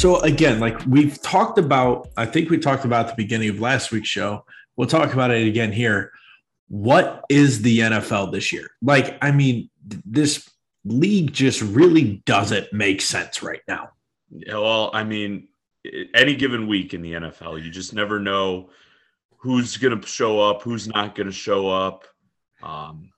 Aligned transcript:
So 0.00 0.18
again, 0.20 0.60
like 0.60 0.80
we've 0.86 1.20
talked 1.20 1.58
about, 1.58 2.08
I 2.16 2.24
think 2.24 2.48
we 2.48 2.56
talked 2.56 2.86
about 2.86 3.04
at 3.04 3.16
the 3.16 3.22
beginning 3.22 3.50
of 3.50 3.60
last 3.60 3.92
week's 3.92 4.08
show. 4.08 4.46
We'll 4.74 4.88
talk 4.88 5.12
about 5.12 5.30
it 5.30 5.46
again 5.46 5.72
here. 5.72 6.12
What 6.68 7.22
is 7.28 7.60
the 7.60 7.80
NFL 7.80 8.32
this 8.32 8.50
year? 8.50 8.70
Like, 8.80 9.18
I 9.20 9.30
mean, 9.30 9.68
this 9.84 10.48
league 10.86 11.34
just 11.34 11.60
really 11.60 12.22
doesn't 12.24 12.72
make 12.72 13.02
sense 13.02 13.42
right 13.42 13.60
now. 13.68 13.90
Yeah, 14.30 14.54
well, 14.54 14.90
I 14.94 15.04
mean, 15.04 15.48
any 16.14 16.34
given 16.34 16.66
week 16.66 16.94
in 16.94 17.02
the 17.02 17.12
NFL, 17.12 17.62
you 17.62 17.70
just 17.70 17.92
never 17.92 18.18
know 18.18 18.70
who's 19.36 19.76
going 19.76 20.00
to 20.00 20.06
show 20.08 20.40
up, 20.40 20.62
who's 20.62 20.88
not 20.88 21.14
going 21.14 21.26
to 21.26 21.32
show 21.32 21.68
up. 21.68 22.06
Um, 22.62 23.10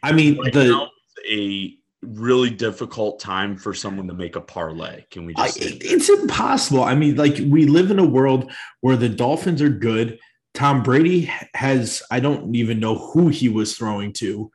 I 0.00 0.12
mean, 0.12 0.38
right 0.38 0.52
the 0.52 0.86
a 1.28 1.76
really 2.02 2.50
difficult 2.50 3.20
time 3.20 3.56
for 3.56 3.74
someone 3.74 4.08
to 4.08 4.14
make 4.14 4.36
a 4.36 4.40
parlay. 4.40 5.04
Can 5.10 5.26
we 5.26 5.34
just? 5.34 5.62
I, 5.62 5.78
it's 5.80 6.08
impossible. 6.08 6.82
I 6.82 6.94
mean, 6.94 7.16
like 7.16 7.38
we 7.46 7.66
live 7.66 7.90
in 7.90 7.98
a 7.98 8.04
world 8.04 8.50
where 8.80 8.96
the 8.96 9.08
Dolphins 9.08 9.62
are 9.62 9.68
good. 9.68 10.18
Tom 10.54 10.82
Brady 10.82 11.30
has. 11.54 12.02
I 12.10 12.20
don't 12.20 12.54
even 12.56 12.80
know 12.80 12.96
who 12.96 13.28
he 13.28 13.48
was 13.48 13.76
throwing 13.76 14.12
to 14.14 14.50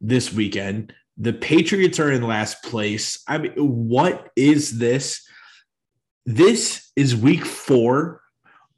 this 0.00 0.32
weekend. 0.32 0.94
The 1.16 1.32
Patriots 1.32 2.00
are 2.00 2.10
in 2.10 2.22
last 2.22 2.62
place. 2.62 3.22
I 3.28 3.38
mean, 3.38 3.52
what 3.52 4.30
is 4.36 4.78
this? 4.78 5.26
This 6.26 6.90
is 6.96 7.14
week 7.14 7.44
four 7.44 8.22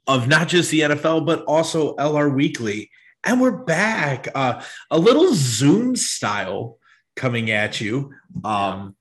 of 0.07 0.27
not 0.27 0.47
just 0.47 0.71
the 0.71 0.81
NFL, 0.81 1.25
but 1.25 1.43
also 1.45 1.95
LR 1.95 2.33
Weekly. 2.33 2.89
And 3.23 3.41
we're 3.41 3.63
back. 3.63 4.27
Uh, 4.33 4.63
a 4.89 4.97
little 4.97 5.33
Zoom 5.33 5.95
style 5.95 6.77
coming 7.17 7.51
at 7.51 7.81
you. 7.81 8.13
Um, 8.45 8.95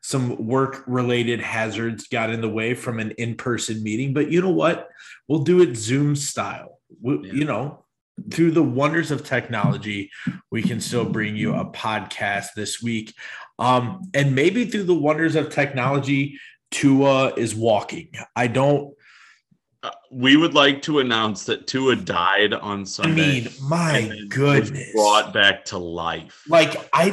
some 0.00 0.46
work 0.46 0.84
related 0.86 1.40
hazards 1.40 2.06
got 2.06 2.30
in 2.30 2.40
the 2.40 2.48
way 2.48 2.74
from 2.74 3.00
an 3.00 3.10
in 3.18 3.34
person 3.34 3.82
meeting, 3.82 4.14
but 4.14 4.30
you 4.30 4.40
know 4.40 4.50
what? 4.50 4.88
We'll 5.28 5.42
do 5.42 5.60
it 5.60 5.76
Zoom 5.76 6.14
style. 6.14 6.78
We, 7.02 7.18
yeah. 7.18 7.32
You 7.32 7.44
know, 7.44 7.84
through 8.30 8.52
the 8.52 8.62
wonders 8.62 9.10
of 9.10 9.24
technology, 9.24 10.10
we 10.50 10.62
can 10.62 10.80
still 10.80 11.04
bring 11.04 11.36
you 11.36 11.54
a 11.54 11.66
podcast 11.66 12.54
this 12.54 12.80
week. 12.80 13.14
Um, 13.58 14.02
and 14.14 14.34
maybe 14.34 14.66
through 14.66 14.84
the 14.84 14.94
wonders 14.94 15.34
of 15.34 15.50
technology, 15.50 16.38
Tua 16.70 17.34
is 17.34 17.54
walking. 17.54 18.10
I 18.34 18.46
don't 18.46 18.94
Uh, 19.86 19.90
we 20.10 20.36
would 20.36 20.52
like 20.52 20.82
to 20.82 20.98
announce 20.98 21.44
that 21.44 21.68
Tua 21.68 21.94
died 21.94 22.52
on 22.52 22.84
Sunday. 22.84 23.22
I 23.22 23.26
mean, 23.26 23.48
my 23.62 24.20
goodness, 24.28 24.90
brought 24.92 25.32
back 25.32 25.64
to 25.66 25.78
life. 25.78 26.42
Like 26.48 26.88
I, 26.92 27.10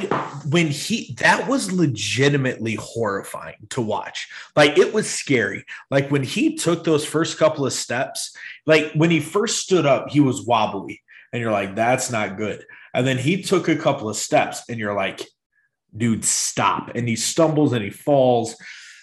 when 0.49 0.67
he 0.67 1.13
that 1.19 1.47
was 1.47 1.71
legitimately 1.71 2.75
horrifying 2.75 3.67
to 3.71 3.81
watch. 3.81 4.27
Like 4.55 4.79
it 4.79 4.91
was 4.91 5.07
scary. 5.07 5.65
Like 5.91 6.09
when 6.09 6.23
he 6.23 6.55
took 6.55 6.83
those 6.83 7.05
first 7.05 7.37
couple 7.37 7.65
of 7.65 7.73
steps, 7.73 8.35
like 8.65 8.91
when 8.93 9.11
he 9.11 9.19
first 9.19 9.59
stood 9.59 9.85
up, 9.85 10.09
he 10.09 10.19
was 10.19 10.43
wobbly, 10.43 11.03
and 11.31 11.41
you're 11.41 11.51
like, 11.51 11.75
that's 11.75 12.09
not 12.09 12.37
good. 12.37 12.65
And 12.95 13.05
then 13.05 13.19
he 13.19 13.43
took 13.43 13.67
a 13.67 13.75
couple 13.75 14.09
of 14.09 14.15
steps, 14.15 14.63
and 14.67 14.79
you're 14.79 14.95
like, 14.95 15.27
dude, 15.95 16.25
stop. 16.25 16.91
And 16.95 17.07
he 17.07 17.17
stumbles 17.17 17.71
and 17.73 17.83
he 17.83 17.91
falls. 17.91 18.55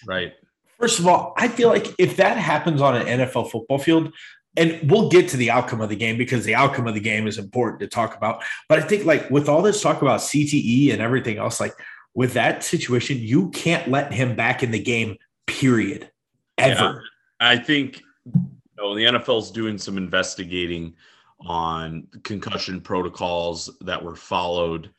Right. 0.08 0.32
First 0.80 0.98
of 0.98 1.06
all, 1.06 1.34
I 1.36 1.48
feel 1.48 1.68
like 1.68 1.94
if 1.98 2.16
that 2.16 2.38
happens 2.38 2.80
on 2.80 2.96
an 2.96 3.06
NFL 3.06 3.50
football 3.50 3.78
field, 3.78 4.12
and 4.56 4.90
we'll 4.90 5.08
get 5.08 5.28
to 5.28 5.36
the 5.36 5.50
outcome 5.50 5.80
of 5.80 5.88
the 5.88 5.96
game 5.96 6.16
because 6.18 6.44
the 6.44 6.54
outcome 6.54 6.86
of 6.86 6.94
the 6.94 7.00
game 7.00 7.26
is 7.26 7.38
important 7.38 7.80
to 7.80 7.86
talk 7.86 8.16
about. 8.16 8.42
But 8.68 8.78
I 8.80 8.82
think, 8.82 9.04
like, 9.04 9.30
with 9.30 9.48
all 9.48 9.62
this 9.62 9.80
talk 9.80 10.02
about 10.02 10.20
CTE 10.20 10.92
and 10.92 11.00
everything 11.00 11.38
else, 11.38 11.60
like, 11.60 11.74
with 12.14 12.32
that 12.32 12.64
situation, 12.64 13.18
you 13.18 13.50
can't 13.50 13.88
let 13.88 14.12
him 14.12 14.34
back 14.34 14.62
in 14.62 14.72
the 14.72 14.82
game, 14.82 15.16
period, 15.46 16.10
ever. 16.58 17.04
Yeah, 17.40 17.48
I 17.48 17.58
think 17.58 18.02
you 18.26 18.50
know, 18.76 18.94
the 18.94 19.04
NFL's 19.04 19.50
doing 19.50 19.78
some 19.78 19.96
investigating 19.96 20.94
on 21.40 22.08
concussion 22.24 22.80
protocols 22.80 23.70
that 23.82 24.02
were 24.02 24.16
followed 24.16 24.90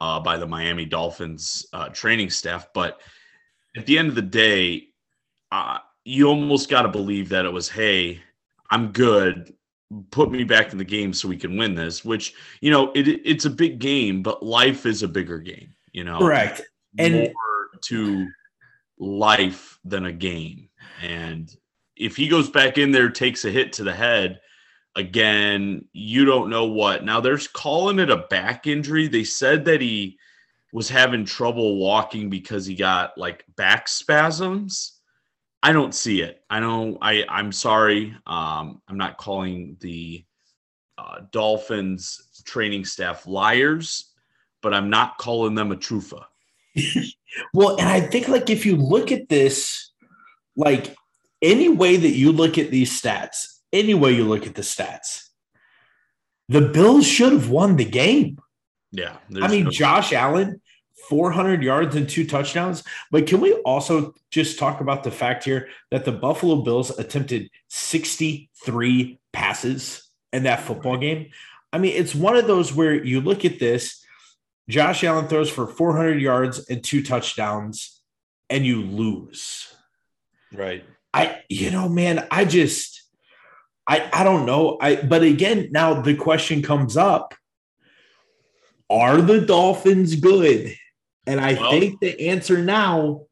uh, 0.00 0.20
by 0.20 0.36
the 0.36 0.46
Miami 0.46 0.84
Dolphins 0.84 1.66
uh, 1.72 1.88
training 1.88 2.30
staff. 2.30 2.68
But 2.72 3.00
at 3.76 3.86
the 3.86 3.98
end 3.98 4.08
of 4.08 4.14
the 4.14 4.22
day, 4.22 4.89
uh, 5.52 5.78
you 6.04 6.28
almost 6.28 6.68
got 6.68 6.82
to 6.82 6.88
believe 6.88 7.28
that 7.30 7.44
it 7.44 7.52
was, 7.52 7.68
hey, 7.68 8.20
I'm 8.70 8.92
good. 8.92 9.54
Put 10.10 10.30
me 10.30 10.44
back 10.44 10.72
in 10.72 10.78
the 10.78 10.84
game 10.84 11.12
so 11.12 11.28
we 11.28 11.36
can 11.36 11.56
win 11.56 11.74
this. 11.74 12.04
Which 12.04 12.34
you 12.60 12.70
know, 12.70 12.92
it, 12.92 13.08
it's 13.08 13.44
a 13.44 13.50
big 13.50 13.80
game, 13.80 14.22
but 14.22 14.42
life 14.42 14.86
is 14.86 15.02
a 15.02 15.08
bigger 15.08 15.38
game. 15.38 15.74
You 15.92 16.04
know, 16.04 16.18
correct. 16.18 16.62
And 16.98 17.14
more 17.14 17.70
to 17.86 18.28
life 18.98 19.78
than 19.84 20.06
a 20.06 20.12
game. 20.12 20.68
And 21.02 21.52
if 21.96 22.16
he 22.16 22.28
goes 22.28 22.48
back 22.48 22.78
in 22.78 22.92
there, 22.92 23.10
takes 23.10 23.44
a 23.44 23.50
hit 23.50 23.72
to 23.74 23.84
the 23.84 23.92
head 23.92 24.40
again, 24.96 25.84
you 25.92 26.24
don't 26.24 26.50
know 26.50 26.66
what. 26.66 27.04
Now 27.04 27.20
there's 27.20 27.48
calling 27.48 27.98
it 27.98 28.10
a 28.10 28.26
back 28.28 28.66
injury. 28.66 29.08
They 29.08 29.24
said 29.24 29.64
that 29.66 29.80
he 29.80 30.18
was 30.72 30.88
having 30.88 31.24
trouble 31.24 31.78
walking 31.78 32.30
because 32.30 32.66
he 32.66 32.74
got 32.74 33.16
like 33.16 33.44
back 33.56 33.88
spasms. 33.88 34.99
I 35.62 35.72
don't 35.72 35.94
see 35.94 36.22
it. 36.22 36.42
I 36.48 36.60
know. 36.60 36.96
I 37.02 37.24
I'm 37.28 37.52
sorry. 37.52 38.16
Um, 38.26 38.80
I'm 38.88 38.96
not 38.96 39.18
calling 39.18 39.76
the 39.80 40.24
uh, 40.96 41.20
Dolphins 41.32 42.42
training 42.44 42.84
staff 42.84 43.26
liars, 43.26 44.12
but 44.62 44.72
I'm 44.72 44.90
not 44.90 45.18
calling 45.18 45.54
them 45.54 45.72
a 45.72 45.76
trufa. 45.76 46.24
well, 47.54 47.76
and 47.76 47.88
I 47.88 48.00
think 48.00 48.28
like 48.28 48.48
if 48.48 48.64
you 48.64 48.76
look 48.76 49.12
at 49.12 49.28
this, 49.28 49.90
like 50.56 50.94
any 51.42 51.68
way 51.68 51.96
that 51.96 52.10
you 52.10 52.32
look 52.32 52.58
at 52.58 52.70
these 52.70 53.00
stats, 53.00 53.58
any 53.72 53.94
way 53.94 54.12
you 54.12 54.24
look 54.24 54.46
at 54.46 54.54
the 54.54 54.62
stats, 54.62 55.28
the 56.48 56.62
Bills 56.62 57.06
should 57.06 57.32
have 57.32 57.50
won 57.50 57.76
the 57.76 57.84
game. 57.84 58.38
Yeah. 58.92 59.16
I 59.40 59.48
mean, 59.48 59.64
no- 59.64 59.70
Josh 59.70 60.12
Allen 60.12 60.59
400 61.08 61.62
yards 61.62 61.96
and 61.96 62.08
two 62.08 62.26
touchdowns. 62.26 62.84
But 63.10 63.26
can 63.26 63.40
we 63.40 63.54
also 63.64 64.14
just 64.30 64.58
talk 64.58 64.80
about 64.80 65.04
the 65.04 65.10
fact 65.10 65.44
here 65.44 65.68
that 65.90 66.04
the 66.04 66.12
Buffalo 66.12 66.62
Bills 66.62 66.96
attempted 66.98 67.50
63 67.68 69.18
passes 69.32 70.08
in 70.32 70.44
that 70.44 70.60
football 70.60 70.96
game? 70.96 71.30
I 71.72 71.78
mean, 71.78 71.94
it's 71.96 72.14
one 72.14 72.36
of 72.36 72.46
those 72.46 72.74
where 72.74 72.94
you 72.94 73.20
look 73.20 73.44
at 73.44 73.58
this 73.58 74.04
Josh 74.68 75.02
Allen 75.02 75.26
throws 75.26 75.50
for 75.50 75.66
400 75.66 76.20
yards 76.20 76.68
and 76.68 76.82
two 76.82 77.02
touchdowns, 77.02 78.00
and 78.48 78.64
you 78.64 78.82
lose. 78.82 79.74
Right. 80.52 80.84
I, 81.12 81.42
you 81.48 81.70
know, 81.70 81.88
man, 81.88 82.26
I 82.30 82.44
just, 82.44 83.02
I, 83.86 84.08
I 84.12 84.22
don't 84.22 84.46
know. 84.46 84.78
I, 84.80 84.96
but 84.96 85.22
again, 85.22 85.70
now 85.72 86.00
the 86.00 86.14
question 86.14 86.62
comes 86.62 86.96
up 86.96 87.34
are 88.88 89.20
the 89.20 89.40
Dolphins 89.40 90.16
good? 90.16 90.74
And 91.26 91.40
I 91.40 91.54
well, 91.54 91.70
think 91.70 92.00
the 92.00 92.28
answer 92.28 92.58
now 92.58 93.26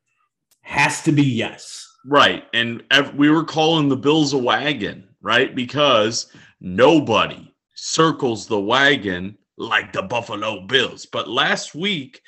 has 0.62 1.03
to 1.04 1.12
be 1.12 1.25
yes. 1.25 1.87
Right. 2.04 2.44
And 2.53 2.82
we 3.16 3.31
were 3.31 3.44
calling 3.44 3.88
the 3.88 3.97
Bills 3.97 4.32
a 4.32 4.38
wagon, 4.38 5.09
right? 5.21 5.54
Because 5.54 6.33
nobody 6.60 7.54
circles 7.74 8.47
the 8.47 8.60
wagon 8.60 9.36
like 9.57 9.92
the 9.92 10.03
Buffalo 10.03 10.66
Bills. 10.66 11.07
But 11.07 11.28
last 11.28 11.74
week, 11.74 12.21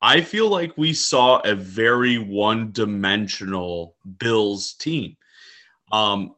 I 0.00 0.20
feel 0.20 0.48
like 0.48 0.76
we 0.76 0.92
saw 0.92 1.40
a 1.40 1.54
very 1.54 2.18
one 2.18 2.70
dimensional 2.72 3.96
Bills 4.18 4.74
team. 4.74 5.16
Um, 5.90 6.34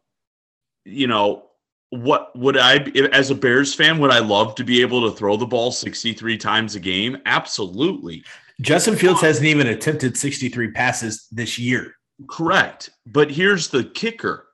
you 0.84 1.06
know, 1.06 1.44
what 1.90 2.36
would 2.36 2.56
I, 2.56 2.78
as 3.12 3.30
a 3.30 3.34
Bears 3.34 3.74
fan, 3.74 3.98
would 3.98 4.10
I 4.10 4.20
love 4.20 4.54
to 4.56 4.64
be 4.64 4.80
able 4.80 5.10
to 5.10 5.16
throw 5.16 5.36
the 5.36 5.46
ball 5.46 5.72
63 5.72 6.38
times 6.38 6.74
a 6.74 6.80
game? 6.80 7.18
Absolutely. 7.26 8.24
Justin 8.60 8.96
Fields 8.96 9.20
hasn't 9.20 9.46
even 9.46 9.66
attempted 9.66 10.16
63 10.16 10.72
passes 10.72 11.26
this 11.30 11.58
year. 11.58 11.94
Correct. 12.28 12.90
But 13.06 13.30
here's 13.30 13.68
the 13.68 13.84
kicker 13.84 14.46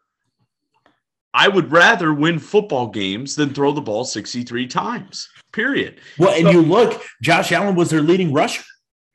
I 1.34 1.48
would 1.48 1.70
rather 1.70 2.14
win 2.14 2.38
football 2.38 2.88
games 2.88 3.34
than 3.34 3.52
throw 3.52 3.72
the 3.72 3.82
ball 3.82 4.04
63 4.04 4.66
times, 4.68 5.28
period. 5.52 6.00
Well, 6.18 6.34
and 6.34 6.44
so, 6.44 6.50
you 6.50 6.62
look, 6.62 7.02
Josh 7.22 7.52
Allen 7.52 7.74
was 7.74 7.90
their 7.90 8.00
leading 8.00 8.32
rusher. 8.32 8.64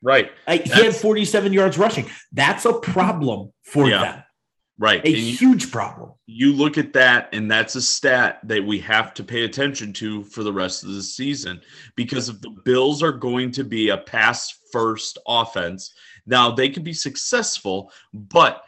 Right. 0.02 0.30
he 0.48 0.68
had 0.68 0.94
47 0.94 1.52
yards 1.52 1.78
rushing. 1.78 2.08
That's 2.32 2.64
a 2.64 2.74
problem 2.74 3.52
for 3.64 3.88
yeah. 3.88 4.00
them. 4.00 4.24
Right. 4.78 5.04
A 5.04 5.08
and 5.08 5.16
huge 5.16 5.64
you, 5.64 5.70
problem. 5.70 6.12
You 6.26 6.52
look 6.52 6.78
at 6.78 6.92
that, 6.94 7.28
and 7.32 7.50
that's 7.50 7.76
a 7.76 7.82
stat 7.82 8.40
that 8.44 8.64
we 8.64 8.78
have 8.80 9.14
to 9.14 9.24
pay 9.24 9.44
attention 9.44 9.92
to 9.94 10.24
for 10.24 10.42
the 10.42 10.52
rest 10.52 10.82
of 10.82 10.90
the 10.90 11.02
season 11.02 11.60
because 11.94 12.28
if 12.28 12.40
the 12.40 12.50
Bills 12.64 13.02
are 13.02 13.12
going 13.12 13.52
to 13.52 13.64
be 13.64 13.90
a 13.90 13.98
pass 13.98 14.58
first 14.72 15.18
offense, 15.26 15.94
now 16.26 16.50
they 16.50 16.68
can 16.68 16.82
be 16.82 16.92
successful, 16.92 17.92
but 18.12 18.64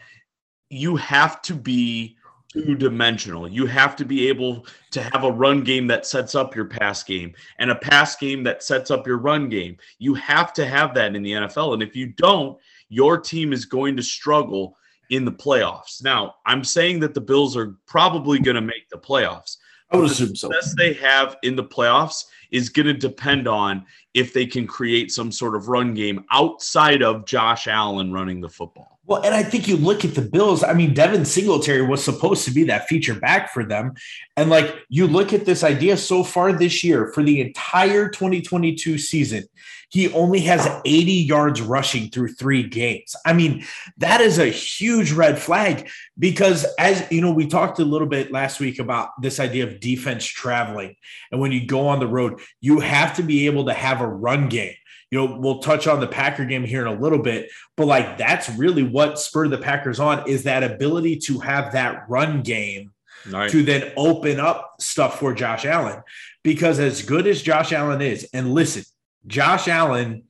you 0.71 0.97
have 0.97 1.43
to 1.43 1.55
be 1.55 2.17
two 2.53 2.75
dimensional. 2.77 3.49
You 3.49 3.67
have 3.67 3.97
to 3.97 4.05
be 4.05 4.29
able 4.29 4.67
to 4.93 5.03
have 5.03 5.25
a 5.25 5.33
run 5.33 5.65
game 5.65 5.87
that 5.89 6.07
sets 6.07 6.35
up 6.35 6.55
your 6.55 6.67
pass 6.67 7.03
game 7.03 7.35
and 7.59 7.71
a 7.71 7.75
pass 7.75 8.17
game 8.17 8.45
that 8.45 8.63
sets 8.63 8.91
up 8.91 9.07
your 9.07 9.19
run 9.19 9.49
game. 9.49 9.77
You 9.99 10.15
have 10.15 10.53
to 10.55 10.67
have 10.67 10.95
that 10.95 11.17
in 11.17 11.23
the 11.23 11.33
NFL. 11.33 11.75
And 11.75 11.83
if 11.83 11.97
you 11.97 12.09
don't, 12.09 12.59
your 12.89 13.19
team 13.19 13.53
is 13.53 13.65
going 13.65 13.97
to 13.97 14.03
struggle 14.03 14.77
in 15.11 15.25
the 15.25 15.33
playoffs. 15.33 16.03
Now, 16.03 16.37
I'm 16.47 16.65
saying 16.65 17.01
that 17.01 17.15
the 17.15 17.21
Bills 17.21 17.57
are 17.57 17.77
probably 17.87 18.39
going 18.39 18.55
to 18.55 18.61
make 18.61 18.89
the 18.89 18.99
playoffs. 18.99 19.57
I 19.95 19.97
would 19.97 20.11
assume 20.11 20.37
so. 20.37 20.49
The 20.49 20.55
best 20.55 20.77
they 20.77 20.93
have 20.95 21.37
in 21.43 21.57
the 21.57 21.65
playoffs 21.65 22.25
is 22.51 22.69
going 22.69 22.87
to 22.87 22.95
depend 22.95 23.49
on 23.49 23.85
if 24.13 24.33
they 24.33 24.47
can 24.47 24.67
create 24.67 25.11
some 25.11 25.31
sort 25.33 25.55
of 25.55 25.69
run 25.69 25.95
game 25.95 26.25
outside 26.31 27.03
of 27.03 27.27
Josh 27.27 27.67
Allen 27.67 28.13
running 28.13 28.41
the 28.41 28.49
football. 28.49 28.94
Well, 29.07 29.23
and 29.23 29.35
I 29.35 29.43
think 29.43 29.69
you 29.69 29.77
look 29.77 30.05
at 30.05 30.15
the 30.15 30.23
Bills. 30.23 30.65
I 30.65 30.73
mean, 30.73 30.95
Devin 30.95 31.27
Singletary 31.27 31.83
was 31.83 32.03
supposed 32.03 32.45
to 32.47 32.51
be 32.51 32.65
that 32.65 32.89
feature 32.89 33.15
back 33.15 33.53
for 33.53 33.63
them. 33.63 33.93
And 34.37 34.49
like 34.49 34.75
you 34.89 35.07
look 35.07 35.35
at 35.35 35.45
this 35.45 35.63
idea 35.63 35.99
so 35.99 36.25
far 36.25 36.53
this 36.53 36.83
year 36.83 37.13
for 37.13 37.23
the 37.23 37.41
entire 37.43 38.09
2022 38.09 38.97
season, 38.97 39.45
he 39.91 40.13
only 40.13 40.41
has 40.41 40.67
80 40.85 41.13
yards 41.13 41.61
rushing 41.61 42.09
through 42.09 42.33
three 42.33 42.63
games. 42.63 43.15
I 43.25 43.33
mean, 43.35 43.65
that 43.99 44.21
is 44.21 44.39
a 44.39 44.47
huge 44.47 45.13
red 45.13 45.39
flag 45.39 45.89
because, 46.19 46.67
as 46.79 47.07
you 47.13 47.21
know, 47.21 47.33
we 47.33 47.47
talked 47.47 47.79
a 47.79 47.85
little 47.85 48.09
bit 48.09 48.33
last 48.33 48.59
week 48.59 48.79
about 48.79 49.11
this 49.21 49.39
idea 49.39 49.65
of 49.65 49.81
defense 49.81 50.25
traveling. 50.25 50.97
And 51.31 51.41
when 51.41 51.53
you 51.53 51.67
go 51.67 51.87
on 51.89 52.01
the 52.01 52.09
road, 52.09 52.41
you 52.61 52.81
have 52.81 53.15
to 53.17 53.23
be 53.23 53.47
able 53.47 53.67
to 53.67 53.75
have 53.75 54.01
a 54.01 54.09
run 54.09 54.49
game 54.49 54.75
you 55.15 55.29
know, 55.29 55.39
we'll 55.39 55.61
touch 55.61 55.87
on 55.87 56.01
the 56.01 56.09
Packer 56.09 56.45
game 56.45 56.65
here 56.65 56.85
in 56.85 56.93
a 56.93 57.01
little 57.01 57.21
bit, 57.21 57.49
but 57.77 57.87
like 57.87 58.19
that's 58.19 58.49
really 58.49 58.83
what 58.83 59.17
spurred 59.17 59.51
the 59.51 59.59
Packers 59.59 60.01
on 60.01 60.29
is 60.29 60.43
that 60.43 60.65
ability 60.65 61.19
to 61.19 61.39
have 61.39 61.73
that 61.75 62.05
run 62.09 62.43
game 62.43 62.91
nice. 63.31 63.53
to 63.53 63.63
then 63.63 63.93
open 63.97 64.41
up 64.41 64.75
stuff 64.81 65.21
for 65.21 65.33
Josh 65.33 65.67
Allen. 65.67 66.03
Because 66.43 66.81
as 66.81 67.03
good 67.03 67.29
as 67.29 67.43
Josh 67.43 67.73
Allen 67.73 68.03
is, 68.03 68.29
and 68.35 68.53
listen, 68.53 68.83
Josh 69.29 69.69
Allen 69.69 70.25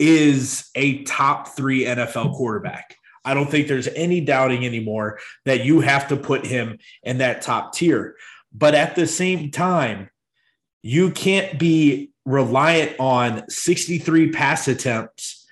is 0.00 0.70
a 0.74 1.04
top 1.04 1.54
three 1.54 1.84
NFL 1.84 2.34
quarterback. 2.34 2.96
I 3.24 3.32
don't 3.32 3.48
think 3.48 3.68
there's 3.68 3.86
any 3.86 4.20
doubting 4.20 4.66
anymore 4.66 5.20
that 5.44 5.64
you 5.64 5.78
have 5.82 6.08
to 6.08 6.16
put 6.16 6.44
him 6.44 6.78
in 7.04 7.18
that 7.18 7.42
top 7.42 7.74
tier. 7.74 8.16
But 8.52 8.74
at 8.74 8.96
the 8.96 9.06
same 9.06 9.52
time, 9.52 10.10
you 10.82 11.12
can't 11.12 11.60
be 11.60 12.10
reliant 12.24 12.98
on 12.98 13.48
63 13.48 14.30
pass 14.30 14.68
attempts 14.68 15.46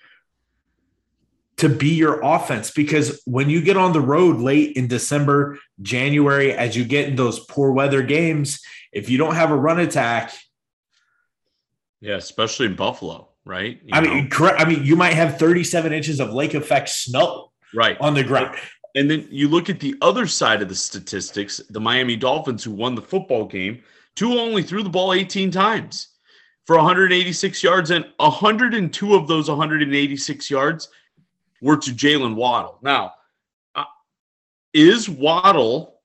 to 1.58 1.68
be 1.68 1.90
your 1.90 2.20
offense 2.22 2.70
because 2.70 3.22
when 3.24 3.48
you 3.48 3.60
get 3.62 3.76
on 3.76 3.92
the 3.92 4.00
road 4.00 4.40
late 4.40 4.76
in 4.76 4.88
December, 4.88 5.58
January, 5.80 6.52
as 6.52 6.76
you 6.76 6.84
get 6.84 7.08
in 7.08 7.16
those 7.16 7.40
poor 7.46 7.72
weather 7.72 8.02
games, 8.02 8.60
if 8.92 9.08
you 9.08 9.18
don't 9.18 9.34
have 9.34 9.50
a 9.50 9.56
run 9.56 9.78
attack, 9.78 10.32
yeah, 12.00 12.16
especially 12.16 12.66
in 12.66 12.74
Buffalo, 12.74 13.28
right? 13.44 13.78
You 13.84 13.90
I 13.92 14.00
know? 14.00 14.14
mean, 14.14 14.28
correct. 14.28 14.60
I 14.60 14.64
mean, 14.64 14.84
you 14.84 14.96
might 14.96 15.12
have 15.12 15.38
37 15.38 15.92
inches 15.92 16.18
of 16.18 16.32
lake 16.32 16.54
effect 16.54 16.88
snow 16.88 17.52
right 17.72 17.96
on 18.00 18.14
the 18.14 18.24
ground. 18.24 18.56
And 18.96 19.08
then 19.08 19.28
you 19.30 19.48
look 19.48 19.70
at 19.70 19.78
the 19.78 19.94
other 20.02 20.26
side 20.26 20.62
of 20.62 20.68
the 20.68 20.74
statistics, 20.74 21.58
the 21.70 21.80
Miami 21.80 22.16
Dolphins 22.16 22.64
who 22.64 22.72
won 22.72 22.94
the 22.94 23.02
football 23.02 23.46
game, 23.46 23.82
Tua 24.16 24.36
only 24.42 24.62
threw 24.62 24.82
the 24.82 24.90
ball 24.90 25.12
18 25.12 25.50
times 25.50 26.08
for 26.66 26.76
186 26.76 27.62
yards, 27.62 27.90
and 27.90 28.06
102 28.18 29.14
of 29.14 29.28
those 29.28 29.48
186 29.48 30.50
yards 30.50 30.88
were 31.60 31.76
to 31.76 31.90
Jaylen 31.90 32.34
Waddle. 32.34 32.78
Now, 32.82 33.14
uh, 33.74 33.84
is 34.72 35.08
Waddle 35.08 36.00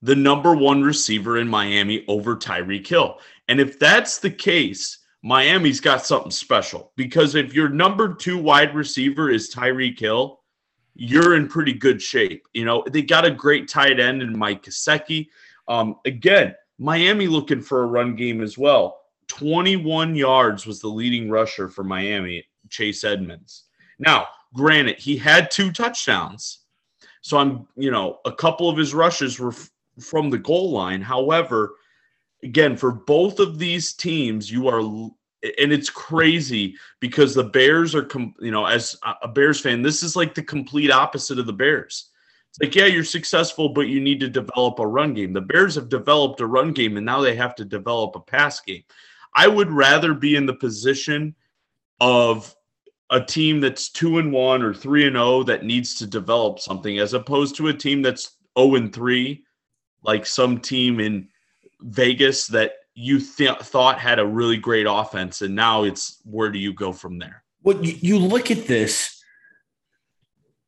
the 0.00 0.16
number 0.16 0.54
one 0.54 0.82
receiver 0.82 1.38
in 1.38 1.48
Miami 1.48 2.04
over 2.08 2.36
Tyreek 2.36 2.86
Hill? 2.86 3.18
And 3.48 3.60
if 3.60 3.78
that's 3.78 4.18
the 4.18 4.30
case, 4.30 4.98
Miami's 5.22 5.80
got 5.80 6.04
something 6.04 6.32
special 6.32 6.92
because 6.96 7.34
if 7.34 7.54
your 7.54 7.68
number 7.68 8.14
two 8.14 8.38
wide 8.38 8.74
receiver 8.74 9.30
is 9.30 9.54
Tyreek 9.54 9.98
Hill, 9.98 10.40
you're 10.94 11.36
in 11.36 11.48
pretty 11.48 11.72
good 11.72 12.02
shape. 12.02 12.46
You 12.52 12.64
know, 12.64 12.84
they 12.90 13.02
got 13.02 13.24
a 13.24 13.30
great 13.30 13.68
tight 13.68 14.00
end 14.00 14.20
in 14.20 14.36
Mike 14.36 14.64
Gesicki. 14.64 15.28
Um, 15.68 15.96
again, 16.04 16.54
Miami 16.78 17.28
looking 17.28 17.60
for 17.60 17.82
a 17.82 17.86
run 17.86 18.16
game 18.16 18.42
as 18.42 18.58
well. 18.58 19.01
21 19.32 20.14
yards 20.14 20.66
was 20.66 20.80
the 20.80 20.88
leading 20.88 21.30
rusher 21.30 21.66
for 21.66 21.82
Miami, 21.82 22.44
Chase 22.68 23.02
Edmonds. 23.02 23.64
Now, 23.98 24.26
granted, 24.52 24.98
he 24.98 25.16
had 25.16 25.50
two 25.50 25.72
touchdowns. 25.72 26.58
So 27.22 27.38
I'm, 27.38 27.66
you 27.74 27.90
know, 27.90 28.18
a 28.26 28.32
couple 28.32 28.68
of 28.68 28.76
his 28.76 28.92
rushes 28.92 29.40
were 29.40 29.52
f- 29.52 29.70
from 29.98 30.28
the 30.28 30.36
goal 30.36 30.70
line. 30.70 31.00
However, 31.00 31.76
again, 32.42 32.76
for 32.76 32.92
both 32.92 33.38
of 33.40 33.58
these 33.58 33.94
teams, 33.94 34.50
you 34.50 34.68
are 34.68 34.80
and 34.80 35.72
it's 35.72 35.88
crazy 35.88 36.76
because 37.00 37.34
the 37.34 37.44
Bears 37.44 37.94
are, 37.94 38.04
com- 38.04 38.34
you 38.38 38.50
know, 38.50 38.66
as 38.66 38.96
a 39.22 39.28
Bears 39.28 39.60
fan, 39.60 39.80
this 39.80 40.02
is 40.02 40.14
like 40.14 40.34
the 40.34 40.42
complete 40.42 40.90
opposite 40.90 41.38
of 41.38 41.46
the 41.46 41.54
Bears. 41.54 42.10
It's 42.50 42.60
like, 42.60 42.74
yeah, 42.74 42.84
you're 42.84 43.02
successful, 43.02 43.70
but 43.70 43.88
you 43.88 43.98
need 43.98 44.20
to 44.20 44.28
develop 44.28 44.78
a 44.78 44.86
run 44.86 45.14
game. 45.14 45.32
The 45.32 45.40
Bears 45.40 45.74
have 45.76 45.88
developed 45.88 46.42
a 46.42 46.46
run 46.46 46.74
game, 46.74 46.98
and 46.98 47.06
now 47.06 47.22
they 47.22 47.34
have 47.34 47.54
to 47.54 47.64
develop 47.64 48.14
a 48.14 48.20
pass 48.20 48.60
game. 48.60 48.84
I 49.34 49.48
would 49.48 49.70
rather 49.70 50.14
be 50.14 50.36
in 50.36 50.46
the 50.46 50.54
position 50.54 51.34
of 52.00 52.54
a 53.10 53.20
team 53.20 53.60
that's 53.60 53.90
two 53.90 54.18
and 54.18 54.32
one 54.32 54.62
or 54.62 54.74
three 54.74 55.06
and 55.06 55.14
zero 55.14 55.24
oh 55.24 55.42
that 55.44 55.64
needs 55.64 55.94
to 55.96 56.06
develop 56.06 56.58
something, 56.58 56.98
as 56.98 57.14
opposed 57.14 57.56
to 57.56 57.68
a 57.68 57.74
team 57.74 58.02
that's 58.02 58.22
zero 58.24 58.32
oh 58.56 58.74
and 58.74 58.92
three, 58.92 59.44
like 60.02 60.26
some 60.26 60.58
team 60.58 61.00
in 61.00 61.28
Vegas 61.80 62.46
that 62.48 62.72
you 62.94 63.20
th- 63.20 63.58
thought 63.58 63.98
had 63.98 64.18
a 64.18 64.26
really 64.26 64.56
great 64.56 64.86
offense, 64.88 65.42
and 65.42 65.54
now 65.54 65.84
it's 65.84 66.20
where 66.24 66.50
do 66.50 66.58
you 66.58 66.72
go 66.72 66.92
from 66.92 67.18
there? 67.18 67.42
Well, 67.62 67.82
you 67.84 68.18
look 68.18 68.50
at 68.50 68.66
this. 68.66 69.22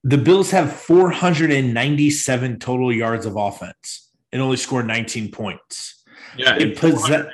The 0.04 0.18
Bills 0.18 0.50
have 0.50 0.72
497 0.72 2.58
total 2.58 2.92
yards 2.92 3.24
of 3.24 3.36
offense 3.36 4.10
and 4.32 4.42
only 4.42 4.58
scored 4.58 4.86
19 4.86 5.30
points. 5.30 6.02
Yeah, 6.36 6.56
it 6.56 6.76
possess- 6.76 7.26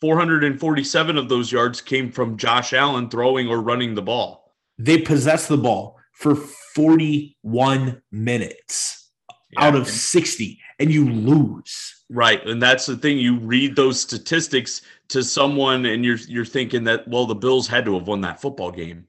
447 0.00 1.16
of 1.16 1.28
those 1.28 1.50
yards 1.50 1.80
came 1.80 2.10
from 2.10 2.36
Josh 2.36 2.72
Allen 2.72 3.08
throwing 3.08 3.48
or 3.48 3.60
running 3.60 3.94
the 3.94 4.02
ball. 4.02 4.54
They 4.78 4.98
possessed 4.98 5.48
the 5.48 5.56
ball 5.56 5.98
for 6.12 6.34
41 6.34 8.02
minutes 8.12 9.10
yeah. 9.50 9.64
out 9.64 9.74
of 9.74 9.88
60, 9.88 10.60
and 10.78 10.92
you 10.92 11.08
lose. 11.08 12.04
Right. 12.10 12.46
And 12.46 12.62
that's 12.62 12.86
the 12.86 12.96
thing. 12.96 13.18
You 13.18 13.38
read 13.38 13.74
those 13.74 14.00
statistics 14.00 14.82
to 15.08 15.22
someone 15.22 15.86
and 15.86 16.04
you're 16.04 16.18
you're 16.28 16.44
thinking 16.44 16.84
that, 16.84 17.06
well, 17.08 17.26
the 17.26 17.34
Bills 17.34 17.66
had 17.66 17.84
to 17.86 17.94
have 17.94 18.06
won 18.06 18.20
that 18.20 18.40
football 18.40 18.70
game. 18.70 19.06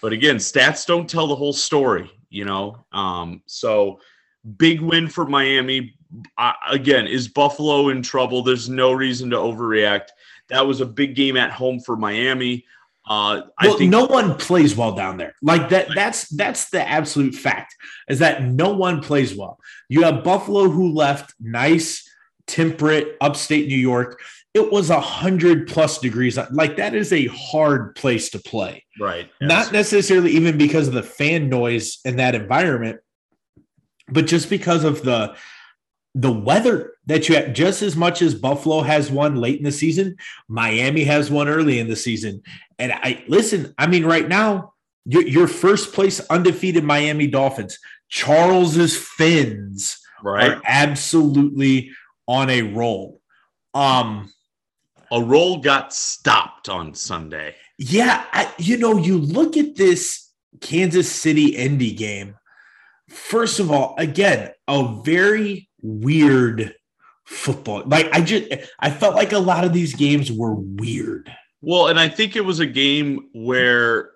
But 0.00 0.12
again, 0.12 0.36
stats 0.36 0.86
don't 0.86 1.10
tell 1.10 1.26
the 1.26 1.36
whole 1.36 1.52
story, 1.52 2.10
you 2.30 2.44
know. 2.44 2.86
Um, 2.92 3.42
so 3.46 4.00
big 4.56 4.80
win 4.80 5.08
for 5.08 5.26
Miami. 5.26 5.94
Uh, 6.38 6.52
again, 6.70 7.06
is 7.06 7.28
Buffalo 7.28 7.88
in 7.88 8.02
trouble? 8.02 8.42
There's 8.42 8.68
no 8.68 8.92
reason 8.92 9.30
to 9.30 9.36
overreact. 9.36 10.08
That 10.48 10.66
was 10.66 10.80
a 10.80 10.86
big 10.86 11.14
game 11.14 11.36
at 11.36 11.50
home 11.50 11.80
for 11.80 11.96
Miami. 11.96 12.64
Uh, 13.06 13.42
well, 13.62 13.78
think- 13.78 13.90
no 13.90 14.04
one 14.04 14.36
plays 14.36 14.76
well 14.76 14.92
down 14.92 15.16
there. 15.16 15.34
Like 15.42 15.70
that. 15.70 15.88
That's 15.94 16.28
that's 16.28 16.68
the 16.70 16.86
absolute 16.86 17.34
fact. 17.34 17.74
Is 18.08 18.18
that 18.18 18.42
no 18.42 18.74
one 18.74 19.00
plays 19.00 19.34
well. 19.34 19.58
You 19.88 20.02
have 20.02 20.22
Buffalo 20.24 20.68
who 20.68 20.92
left 20.92 21.34
nice, 21.40 22.06
temperate, 22.46 23.16
upstate 23.20 23.68
New 23.68 23.76
York. 23.76 24.20
It 24.52 24.70
was 24.72 24.90
a 24.90 25.00
hundred 25.00 25.68
plus 25.68 25.98
degrees. 25.98 26.38
Like 26.50 26.76
that 26.76 26.94
is 26.94 27.12
a 27.12 27.26
hard 27.26 27.94
place 27.94 28.30
to 28.30 28.38
play. 28.38 28.84
Right. 29.00 29.30
Yes. 29.40 29.48
Not 29.48 29.72
necessarily 29.72 30.32
even 30.32 30.58
because 30.58 30.88
of 30.88 30.94
the 30.94 31.02
fan 31.02 31.48
noise 31.48 31.98
in 32.04 32.16
that 32.16 32.34
environment, 32.34 33.00
but 34.08 34.26
just 34.26 34.50
because 34.50 34.84
of 34.84 35.02
the 35.02 35.34
the 36.18 36.32
weather 36.32 36.94
that 37.06 37.28
you 37.28 37.36
have 37.36 37.52
just 37.52 37.80
as 37.80 37.94
much 37.94 38.22
as 38.22 38.34
Buffalo 38.34 38.80
has 38.80 39.08
one 39.08 39.36
late 39.36 39.58
in 39.58 39.64
the 39.64 39.70
season, 39.70 40.16
Miami 40.48 41.04
has 41.04 41.30
one 41.30 41.48
early 41.48 41.78
in 41.78 41.88
the 41.88 41.94
season. 41.94 42.42
And 42.80 42.92
I 42.92 43.22
listen, 43.28 43.72
I 43.78 43.86
mean, 43.86 44.04
right 44.04 44.26
now, 44.26 44.74
your, 45.04 45.26
your 45.26 45.46
first 45.46 45.92
place 45.92 46.18
undefeated 46.28 46.82
Miami 46.82 47.28
Dolphins, 47.28 47.78
Charles's 48.08 48.96
Fins 48.96 49.96
right. 50.24 50.54
are 50.54 50.62
absolutely 50.64 51.92
on 52.26 52.50
a 52.50 52.62
roll. 52.62 53.20
Um, 53.72 54.32
a 55.12 55.22
roll 55.22 55.58
got 55.58 55.94
stopped 55.94 56.68
on 56.68 56.94
Sunday. 56.94 57.54
Yeah, 57.78 58.24
I, 58.32 58.52
you 58.58 58.76
know, 58.76 58.96
you 58.96 59.18
look 59.18 59.56
at 59.56 59.76
this 59.76 60.32
Kansas 60.60 61.10
City 61.10 61.54
Indy 61.54 61.92
game. 61.92 62.34
First 63.08 63.60
of 63.60 63.70
all, 63.70 63.94
again, 63.98 64.50
a 64.66 65.00
very 65.04 65.67
weird 65.82 66.74
football. 67.24 67.82
Like 67.86 68.08
I 68.12 68.20
just 68.20 68.46
I 68.78 68.90
felt 68.90 69.14
like 69.14 69.32
a 69.32 69.38
lot 69.38 69.64
of 69.64 69.72
these 69.72 69.94
games 69.94 70.32
were 70.32 70.54
weird. 70.54 71.30
Well, 71.60 71.88
and 71.88 71.98
I 71.98 72.08
think 72.08 72.36
it 72.36 72.44
was 72.44 72.60
a 72.60 72.66
game 72.66 73.28
where 73.34 74.10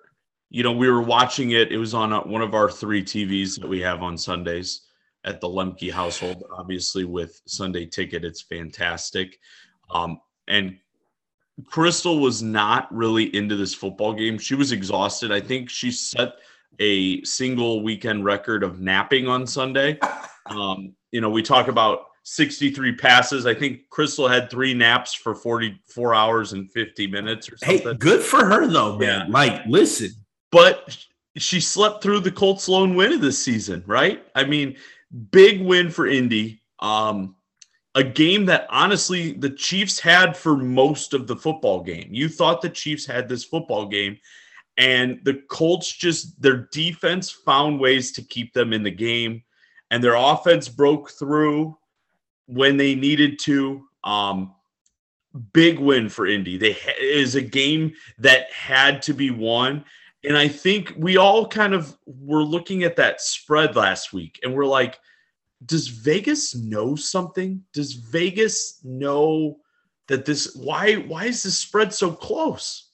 you 0.49 0.63
know 0.63 0.71
we 0.71 0.89
were 0.89 1.01
watching 1.01 1.51
it. 1.51 1.71
It 1.71 1.77
was 1.77 1.93
on 1.93 2.13
a, 2.13 2.21
one 2.21 2.41
of 2.41 2.53
our 2.53 2.69
three 2.69 3.03
TVs 3.03 3.59
that 3.59 3.67
we 3.67 3.81
have 3.81 4.01
on 4.01 4.17
Sundays 4.17 4.81
at 5.25 5.41
the 5.41 5.47
Lemke 5.47 5.91
household. 5.91 6.43
Obviously, 6.57 7.05
with 7.05 7.41
Sunday 7.45 7.85
Ticket, 7.85 8.25
it's 8.25 8.41
fantastic. 8.41 9.39
Um, 9.91 10.19
and 10.47 10.77
Crystal 11.65 12.19
was 12.19 12.41
not 12.41 12.93
really 12.93 13.35
into 13.35 13.55
this 13.55 13.73
football 13.73 14.13
game. 14.13 14.39
She 14.39 14.55
was 14.55 14.71
exhausted. 14.71 15.31
I 15.31 15.39
think 15.39 15.69
she 15.69 15.91
set 15.91 16.33
a 16.79 17.23
single 17.23 17.83
weekend 17.83 18.25
record 18.25 18.63
of 18.63 18.79
napping 18.79 19.27
on 19.27 19.45
Sunday. 19.45 19.99
Um, 20.45 20.95
you 21.11 21.21
know, 21.21 21.29
we 21.29 21.41
talk 21.41 21.67
about 21.67 22.05
63 22.23 22.95
passes. 22.95 23.45
I 23.45 23.53
think 23.53 23.89
Crystal 23.89 24.27
had 24.27 24.49
three 24.49 24.73
naps 24.73 25.13
for 25.13 25.35
44 25.35 26.15
hours 26.15 26.53
and 26.53 26.71
50 26.71 27.07
minutes 27.07 27.51
or 27.51 27.57
something. 27.57 27.87
Hey, 27.87 27.93
good 27.95 28.21
for 28.21 28.45
her 28.45 28.67
though, 28.67 28.97
man. 28.97 29.27
Yeah. 29.27 29.33
Like, 29.33 29.65
listen. 29.67 30.11
But 30.51 30.97
she 31.37 31.59
slept 31.59 32.03
through 32.03 32.21
the 32.21 32.31
Colts 32.31 32.67
lone 32.69 32.95
win 32.95 33.13
of 33.13 33.21
this 33.21 33.43
season, 33.43 33.83
right? 33.87 34.25
I 34.35 34.43
mean, 34.43 34.77
big 35.31 35.61
win 35.61 35.89
for 35.89 36.07
Indy. 36.07 36.61
Um, 36.79 37.35
a 37.95 38.03
game 38.03 38.45
that 38.45 38.67
honestly 38.69 39.33
the 39.33 39.49
Chiefs 39.49 39.99
had 39.99 40.35
for 40.35 40.57
most 40.57 41.13
of 41.13 41.27
the 41.27 41.35
football 41.35 41.81
game. 41.81 42.09
You 42.11 42.27
thought 42.27 42.61
the 42.61 42.69
Chiefs 42.69 43.05
had 43.05 43.29
this 43.29 43.43
football 43.43 43.85
game, 43.87 44.17
and 44.77 45.19
the 45.23 45.41
Colts 45.49 45.91
just 45.91 46.41
their 46.41 46.67
defense 46.71 47.29
found 47.29 47.79
ways 47.79 48.11
to 48.13 48.23
keep 48.23 48.53
them 48.53 48.73
in 48.73 48.83
the 48.83 48.91
game, 48.91 49.43
and 49.93 50.03
their 50.03 50.15
offense 50.15 50.67
broke 50.67 51.11
through 51.11 51.77
when 52.47 52.77
they 52.77 52.95
needed 52.95 53.37
to. 53.37 53.87
Um, 54.03 54.55
big 55.53 55.77
win 55.77 56.09
for 56.09 56.25
Indy. 56.25 56.57
They 56.57 56.75
is 56.99 57.35
a 57.35 57.41
game 57.41 57.93
that 58.17 58.51
had 58.51 59.03
to 59.03 59.13
be 59.13 59.29
won. 59.29 59.85
And 60.23 60.35
I 60.35 60.47
think 60.47 60.95
we 60.97 61.17
all 61.17 61.47
kind 61.47 61.75
of 61.75 61.95
were 62.07 62.41
looking 62.41 62.81
at 62.83 62.95
that 62.95 63.21
spread 63.21 63.75
last 63.75 64.13
week 64.13 64.39
and 64.41 64.55
we're 64.55 64.65
like, 64.65 64.97
does 65.63 65.89
Vegas 65.89 66.55
know 66.55 66.95
something? 66.95 67.63
Does 67.71 67.93
Vegas 67.93 68.79
know 68.83 69.59
that 70.07 70.25
this 70.25 70.55
why 70.55 70.95
why 70.95 71.25
is 71.25 71.43
this 71.43 71.59
spread 71.59 71.93
so 71.93 72.11
close? 72.11 72.89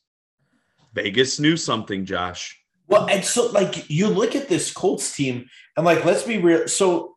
Vegas 0.93 1.39
knew 1.39 1.55
something, 1.55 2.03
Josh. 2.03 2.58
Well, 2.89 3.07
and 3.07 3.23
so 3.23 3.51
like 3.51 3.89
you 3.89 4.07
look 4.07 4.35
at 4.35 4.49
this 4.49 4.71
Colts 4.71 5.15
team 5.15 5.47
and 5.77 5.85
like 5.85 6.03
let's 6.03 6.23
be 6.23 6.39
real. 6.39 6.67
So 6.67 7.15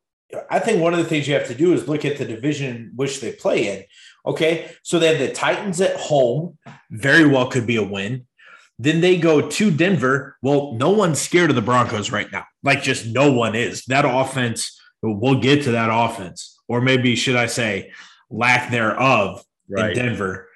I 0.51 0.59
think 0.59 0.81
one 0.81 0.93
of 0.93 0.99
the 0.99 1.07
things 1.07 1.27
you 1.27 1.35
have 1.35 1.49
to 1.49 1.55
do 1.55 1.73
is 1.73 1.89
look 1.89 2.05
at 2.05 2.19
the 2.19 2.25
division 2.25 2.93
which 2.95 3.21
they 3.21 3.33
play 3.33 3.69
in. 3.69 3.85
Okay. 4.25 4.71
So 4.83 4.99
they 4.99 5.09
have 5.09 5.19
the 5.19 5.33
Titans 5.33 5.81
at 5.81 5.97
home, 5.97 6.59
very 6.91 7.27
well 7.27 7.49
could 7.51 7.67
be 7.67 7.77
a 7.77 7.83
win. 7.83 8.27
Then 8.79 9.01
they 9.01 9.17
go 9.17 9.49
to 9.49 9.71
Denver. 9.71 10.37
Well, 10.43 10.73
no 10.73 10.91
one's 10.91 11.21
scared 11.21 11.51
of 11.51 11.57
the 11.57 11.63
Broncos 11.63 12.11
right 12.11 12.31
now. 12.33 12.47
Like, 12.63 12.83
just 12.83 13.07
no 13.07 13.31
one 13.31 13.55
is. 13.55 13.85
That 13.87 14.05
offense, 14.05 14.81
we'll 15.03 15.41
get 15.41 15.65
to 15.65 15.73
that 15.73 15.91
offense, 15.93 16.59
or 16.69 16.81
maybe 16.81 17.15
should 17.15 17.37
I 17.37 17.47
say, 17.47 17.93
lack 18.31 18.71
thereof 18.71 19.45
right. 19.69 19.91
in 19.91 19.97
Denver. 19.97 20.49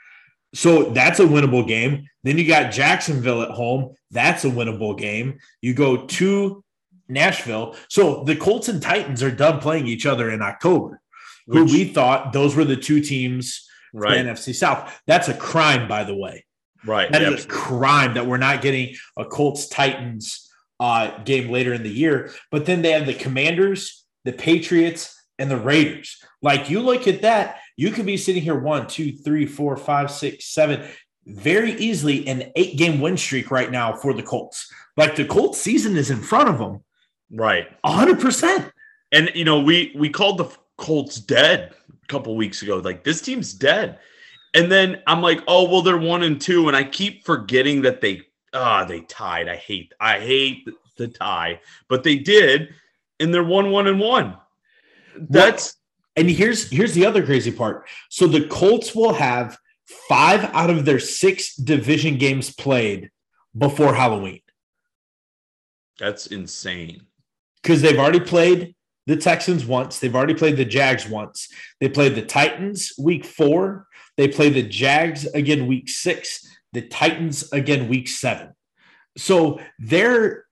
So 0.57 0.85
that's 0.85 1.21
a 1.21 1.25
winnable 1.25 1.67
game. 1.67 2.09
Then 2.23 2.39
you 2.39 2.47
got 2.49 2.73
Jacksonville 2.73 3.43
at 3.43 3.51
home. 3.51 3.95
That's 4.11 4.45
a 4.45 4.51
winnable 4.51 4.99
game. 4.99 5.39
You 5.61 5.75
go 5.75 6.07
to 6.07 6.65
Nashville. 7.09 7.77
So 7.89 8.25
the 8.25 8.37
Colts 8.37 8.69
and 8.69 8.81
Titans 8.81 9.23
are 9.23 9.31
done 9.31 9.61
playing 9.61 9.87
each 9.87 10.07
other 10.07 10.31
in 10.31 10.41
October. 10.41 11.01
Which, 11.47 11.59
who 11.59 11.65
we 11.67 11.85
thought 11.85 12.33
those 12.33 12.57
were 12.57 12.65
the 12.65 12.77
two 12.77 13.01
teams 13.01 13.69
right. 13.93 14.17
in 14.17 14.27
NFC 14.27 14.55
South. 14.55 14.99
That's 15.07 15.29
a 15.29 15.35
crime, 15.35 15.89
by 15.89 16.05
the 16.05 16.17
way. 16.17 16.45
Right. 16.85 17.13
That 17.13 17.23
yep. 17.23 17.33
is 17.33 17.45
a 17.45 17.49
crime 17.49 18.15
that 18.15 18.27
we're 18.27 18.37
not 18.39 18.63
getting 18.63 18.95
a 19.17 19.25
Colts 19.25 19.69
Titans 19.69 20.51
uh, 20.81 21.19
game 21.25 21.51
later 21.51 21.75
in 21.75 21.83
the 21.83 21.93
year. 21.93 22.33
But 22.51 22.67
then 22.67 22.83
they 22.83 22.93
have 22.93 23.07
the 23.07 23.15
Commanders, 23.15 24.05
the 24.25 24.33
Patriots, 24.33 25.15
and 25.39 25.51
the 25.51 25.57
Raiders. 25.57 26.17
Like 26.43 26.71
you 26.71 26.81
look 26.81 27.07
at 27.07 27.23
that, 27.23 27.61
you 27.77 27.91
could 27.91 28.07
be 28.07 28.17
sitting 28.17 28.43
here 28.43 28.59
one, 28.59 28.87
two, 28.87 29.13
three, 29.13 29.47
four, 29.47 29.77
five, 29.77 30.11
six, 30.11 30.47
seven, 30.47 30.89
very 31.27 31.73
easily 31.73 32.27
an 32.29 32.53
eight 32.57 32.77
game 32.77 33.01
win 33.01 33.17
streak 33.17 33.51
right 33.51 33.71
now 33.71 33.95
for 33.95 34.13
the 34.13 34.23
Colts. 34.23 34.73
Like 34.97 35.17
the 35.17 35.25
Colts 35.25 35.61
season 35.61 35.97
is 35.97 36.11
in 36.11 36.19
front 36.19 36.49
of 36.49 36.59
them 36.59 36.83
Right. 37.31 37.67
100%. 37.85 38.71
And, 39.13 39.31
you 39.35 39.45
know, 39.45 39.61
we, 39.61 39.93
we 39.97 40.09
called 40.09 40.39
the 40.39 40.51
Colts 40.77 41.17
dead 41.17 41.75
a 41.91 42.07
couple 42.07 42.37
weeks 42.37 42.63
ago. 42.63 42.79
Like, 42.79 43.05
this 43.05 43.21
team's 43.21 43.53
dead. 43.53 43.99
And 44.55 44.71
then 44.71 45.03
I'm 45.07 45.21
like, 45.21 45.43
oh, 45.49 45.69
well, 45.69 45.83
they're 45.83 45.99
one 45.99 46.23
and 46.23 46.41
two. 46.41 46.69
And 46.69 46.77
I 46.77 46.85
keep 46.85 47.25
forgetting 47.25 47.83
that 47.83 48.01
they, 48.01 48.23
ah, 48.55 48.85
they 48.85 49.01
tied. 49.03 49.49
I 49.49 49.57
hate, 49.57 49.93
I 50.01 50.21
hate 50.21 50.69
the 50.97 51.09
tie, 51.09 51.61
but 51.89 52.05
they 52.05 52.17
did. 52.17 52.75
And 53.21 53.33
they're 53.33 53.45
one, 53.45 53.71
one, 53.71 53.87
and 53.87 54.01
one. 54.01 54.37
That's, 55.17 55.77
and 56.17 56.31
here's, 56.31 56.71
here's 56.71 56.95
the 56.95 57.07
other 57.07 57.25
crazy 57.25 57.53
part. 57.53 57.87
So 58.11 58.27
the 58.27 58.47
Colts 58.47 58.95
will 58.95 59.15
have 59.15 59.57
five 60.09 60.45
out 60.55 60.71
of 60.71 60.85
their 60.85 60.99
six 60.99 61.55
division 61.55 62.17
games 62.17 62.53
played 62.53 63.11
before 63.57 63.95
Halloween. 63.95 64.41
That's 65.99 66.27
insane 66.27 67.07
because 67.63 67.83
they've 67.83 67.99
already 67.99 68.21
played 68.21 68.75
the 69.07 69.17
Texans 69.17 69.65
once. 69.65 69.99
They've 69.99 70.15
already 70.15 70.35
played 70.35 70.57
the 70.57 70.65
Jags 70.65 71.09
once. 71.09 71.49
They 71.81 71.89
played 71.89 72.15
the 72.15 72.23
Titans 72.23 72.93
week 72.99 73.25
four. 73.25 73.87
They 74.17 74.29
play 74.29 74.51
the 74.51 74.63
Jags 74.63 75.27
again 75.27 75.67
week 75.67 75.89
six. 75.89 76.47
The 76.73 76.83
Titans 76.83 77.51
again 77.53 77.89
week 77.89 78.09
seven. 78.09 78.55
So 79.17 79.61
they're 79.79 80.45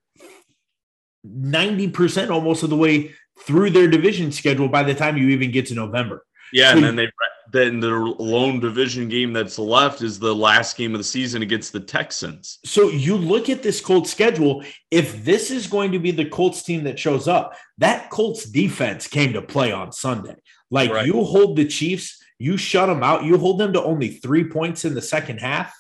90% 1.27 2.31
almost 2.31 2.63
of 2.63 2.71
the 2.71 2.77
way 2.77 3.13
through 3.41 3.71
their 3.71 3.89
division 3.89 4.33
schedule 4.33 4.69
by 4.69 4.83
the 4.83 4.95
time 4.95 5.17
you 5.17 5.29
even 5.29 5.51
get 5.51 5.67
to 5.67 5.75
November. 5.75 6.25
Yeah, 6.53 6.71
so 6.71 6.77
and 6.77 6.85
then 6.85 6.97
they 6.97 7.09
then 7.53 7.81
the 7.81 7.91
lone 7.91 8.61
division 8.61 9.09
game 9.09 9.33
that's 9.33 9.59
left 9.59 10.03
is 10.03 10.19
the 10.19 10.35
last 10.35 10.77
game 10.77 10.93
of 10.93 10.99
the 10.99 11.05
season 11.05 11.43
against 11.43 11.73
the 11.73 11.81
Texans. 11.81 12.59
So 12.65 12.89
you 12.89 13.17
look 13.17 13.49
at 13.49 13.63
this 13.63 13.81
Colts 13.81 14.11
schedule. 14.11 14.65
If 14.91 15.25
this 15.25 15.51
is 15.51 15.67
going 15.67 15.93
to 15.93 15.99
be 15.99 16.11
the 16.11 16.25
Colts 16.25 16.63
team 16.63 16.85
that 16.85 16.99
shows 16.99 17.29
up, 17.29 17.55
that 17.79 18.11
Colts 18.11 18.45
defense 18.45 19.07
came 19.07 19.33
to 19.33 19.43
play 19.43 19.73
on 19.73 19.93
Sunday. 19.93 20.37
Like 20.71 20.91
right. 20.91 21.07
you 21.07 21.25
hold 21.25 21.57
the 21.57 21.67
Chiefs, 21.67 22.23
you 22.39 22.57
shut 22.57 22.89
them 22.89 23.03
out, 23.03 23.25
you 23.25 23.39
hold 23.39 23.59
them 23.59 23.73
to 23.73 23.83
only 23.83 24.09
three 24.09 24.45
points 24.45 24.85
in 24.85 24.95
the 24.95 25.03
second 25.03 25.39
half. 25.39 25.75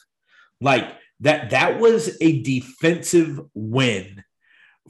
Like 0.60 0.92
that, 1.20 1.50
that 1.50 1.80
was 1.80 2.16
a 2.20 2.42
defensive 2.42 3.40
win 3.54 4.24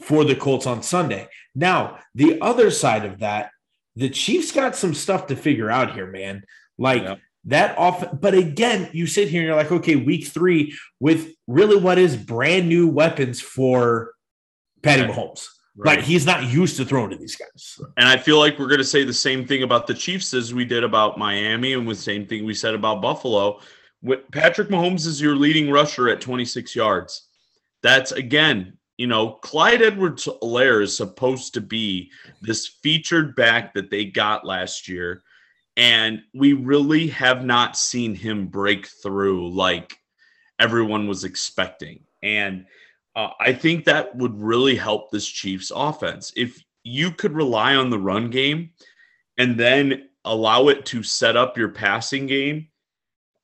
for 0.01 0.25
the 0.25 0.35
Colts 0.35 0.67
on 0.67 0.83
Sunday. 0.83 1.29
Now, 1.55 1.99
the 2.15 2.41
other 2.41 2.71
side 2.71 3.05
of 3.05 3.21
that, 3.21 3.51
the 3.97 4.11
Chiefs 4.11 4.53
got 4.53 4.75
some 4.75 4.95
stuff 4.95 5.29
to 5.29 5.37
figure 5.37 5.71
out 5.71 5.95
here, 5.95 6.07
man. 6.07 6.45
Like 6.79 7.03
yep. 7.03 7.21
that 7.45 7.79
off, 7.79 8.05
but 8.21 8.35
again, 8.35 8.91
you 8.93 9.07
sit 9.07 9.29
here 9.29 9.41
and 9.41 9.47
you're 9.47 9.57
like, 9.57 9.71
okay, 9.71 9.97
week 9.97 10.27
three 10.27 10.77
with 10.99 11.33
really 11.47 11.77
what 11.77 11.99
is 11.99 12.17
brand 12.17 12.69
new 12.69 12.89
weapons 12.89 13.41
for 13.41 14.15
Patty 14.83 15.03
right. 15.03 15.11
Mahomes. 15.11 15.47
Right. 15.77 15.97
Like 15.97 16.05
he's 16.05 16.25
not 16.25 16.45
used 16.45 16.77
to 16.77 16.85
throwing 16.85 17.11
to 17.11 17.17
these 17.17 17.37
guys. 17.37 17.81
And 17.97 18.09
I 18.09 18.17
feel 18.17 18.39
like 18.39 18.59
we're 18.59 18.69
going 18.69 18.79
to 18.79 18.85
say 18.85 19.05
the 19.05 19.13
same 19.13 19.45
thing 19.45 19.65
about 19.65 19.87
the 19.89 19.95
Chiefs 19.95 20.33
as 20.33 20.55
we 20.55 20.65
did 20.65 20.85
about 20.85 21.19
Miami, 21.19 21.73
and 21.73 21.89
the 21.89 21.95
same 21.97 22.27
thing 22.27 22.45
we 22.45 22.55
said 22.55 22.75
about 22.75 23.03
Buffalo. 23.03 23.61
Patrick 24.33 24.69
Mahomes 24.69 25.07
is 25.07 25.21
your 25.21 25.35
leading 25.35 25.71
rusher 25.71 26.09
at 26.09 26.21
26 26.21 26.77
yards. 26.77 27.29
That's 27.83 28.13
again, 28.13 28.79
you 28.97 29.07
know, 29.07 29.33
Clyde 29.33 29.83
Edwards 29.83 30.29
Helaire 30.43 30.83
is 30.83 30.97
supposed 30.97 31.55
to 31.55 31.61
be 31.61 32.11
this 32.43 32.67
featured 32.83 33.35
back 33.35 33.75
that 33.75 33.91
they 33.91 34.05
got 34.05 34.47
last 34.47 34.89
year 34.89 35.23
and 35.77 36.23
we 36.33 36.53
really 36.53 37.09
have 37.09 37.45
not 37.45 37.77
seen 37.77 38.15
him 38.15 38.47
break 38.47 38.87
through 38.87 39.51
like 39.51 39.99
everyone 40.59 41.09
was 41.09 41.25
expecting. 41.25 42.05
And 42.23 42.67
uh, 43.17 43.31
I 43.41 43.53
think 43.53 43.85
that 43.85 44.15
would 44.17 44.41
really 44.41 44.77
help 44.77 45.11
this 45.11 45.27
Chiefs 45.27 45.73
offense. 45.75 46.33
If 46.37 46.63
you 46.85 47.11
could 47.11 47.33
rely 47.33 47.75
on 47.75 47.91
the 47.91 47.99
run 47.99 48.31
game 48.31 48.71
and 49.37 49.59
then 49.59 50.09
allow 50.25 50.69
it 50.69 50.87
to 50.87 51.03
set 51.03 51.37
up 51.37 51.59
your 51.59 51.71
passing 51.71 52.27
game, 52.27 52.69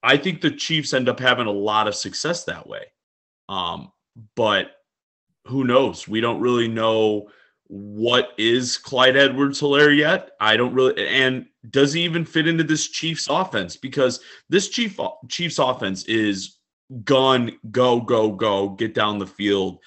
I 0.02 0.16
think 0.16 0.40
the 0.40 0.50
Chiefs 0.50 0.94
end 0.94 1.08
up 1.08 1.20
having 1.20 1.46
a 1.46 1.52
lot 1.52 1.88
of 1.88 1.94
success 1.94 2.44
that 2.44 2.66
way. 2.66 2.84
Um, 3.48 3.90
but 4.36 4.70
who 5.46 5.64
knows? 5.64 6.06
We 6.06 6.20
don't 6.20 6.40
really 6.40 6.68
know 6.68 7.30
what 7.66 8.32
is 8.36 8.76
Clyde 8.76 9.16
Edwards 9.16 9.60
Helaire 9.60 9.96
yet. 9.96 10.32
I 10.40 10.56
don't 10.56 10.74
really 10.74 11.06
and 11.06 11.46
does 11.70 11.92
he 11.92 12.02
even 12.02 12.24
fit 12.24 12.48
into 12.48 12.64
this 12.64 12.88
Chiefs 12.88 13.28
offense? 13.30 13.76
Because 13.76 14.20
this 14.48 14.68
Chief 14.68 14.98
Chiefs 15.28 15.58
offense 15.58 16.04
is 16.04 16.56
gun, 17.04 17.52
go, 17.70 18.00
go, 18.00 18.32
go, 18.32 18.70
get 18.70 18.94
down 18.94 19.18
the 19.18 19.26
field. 19.26 19.78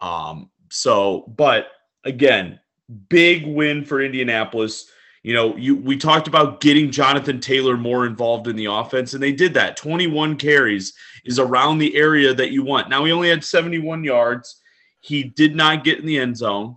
Um, 0.00 0.50
so, 0.70 1.32
but 1.36 1.68
again, 2.04 2.60
big 3.08 3.46
win 3.46 3.84
for 3.84 4.02
Indianapolis. 4.02 4.90
You 5.22 5.34
know, 5.34 5.56
you 5.56 5.76
we 5.76 5.96
talked 5.96 6.28
about 6.28 6.60
getting 6.60 6.90
Jonathan 6.90 7.40
Taylor 7.40 7.76
more 7.76 8.06
involved 8.06 8.48
in 8.48 8.56
the 8.56 8.66
offense, 8.66 9.12
and 9.14 9.22
they 9.22 9.32
did 9.32 9.54
that. 9.54 9.76
21 9.76 10.36
carries 10.36 10.94
is 11.24 11.38
around 11.38 11.78
the 11.78 11.94
area 11.94 12.32
that 12.34 12.52
you 12.52 12.62
want. 12.62 12.88
Now 12.88 13.04
he 13.04 13.12
only 13.12 13.28
had 13.28 13.44
71 13.44 14.02
yards. 14.02 14.59
He 15.00 15.24
did 15.24 15.56
not 15.56 15.84
get 15.84 15.98
in 15.98 16.06
the 16.06 16.18
end 16.18 16.36
zone 16.36 16.76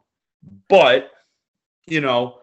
but 0.70 1.12
you 1.86 2.02
know, 2.02 2.40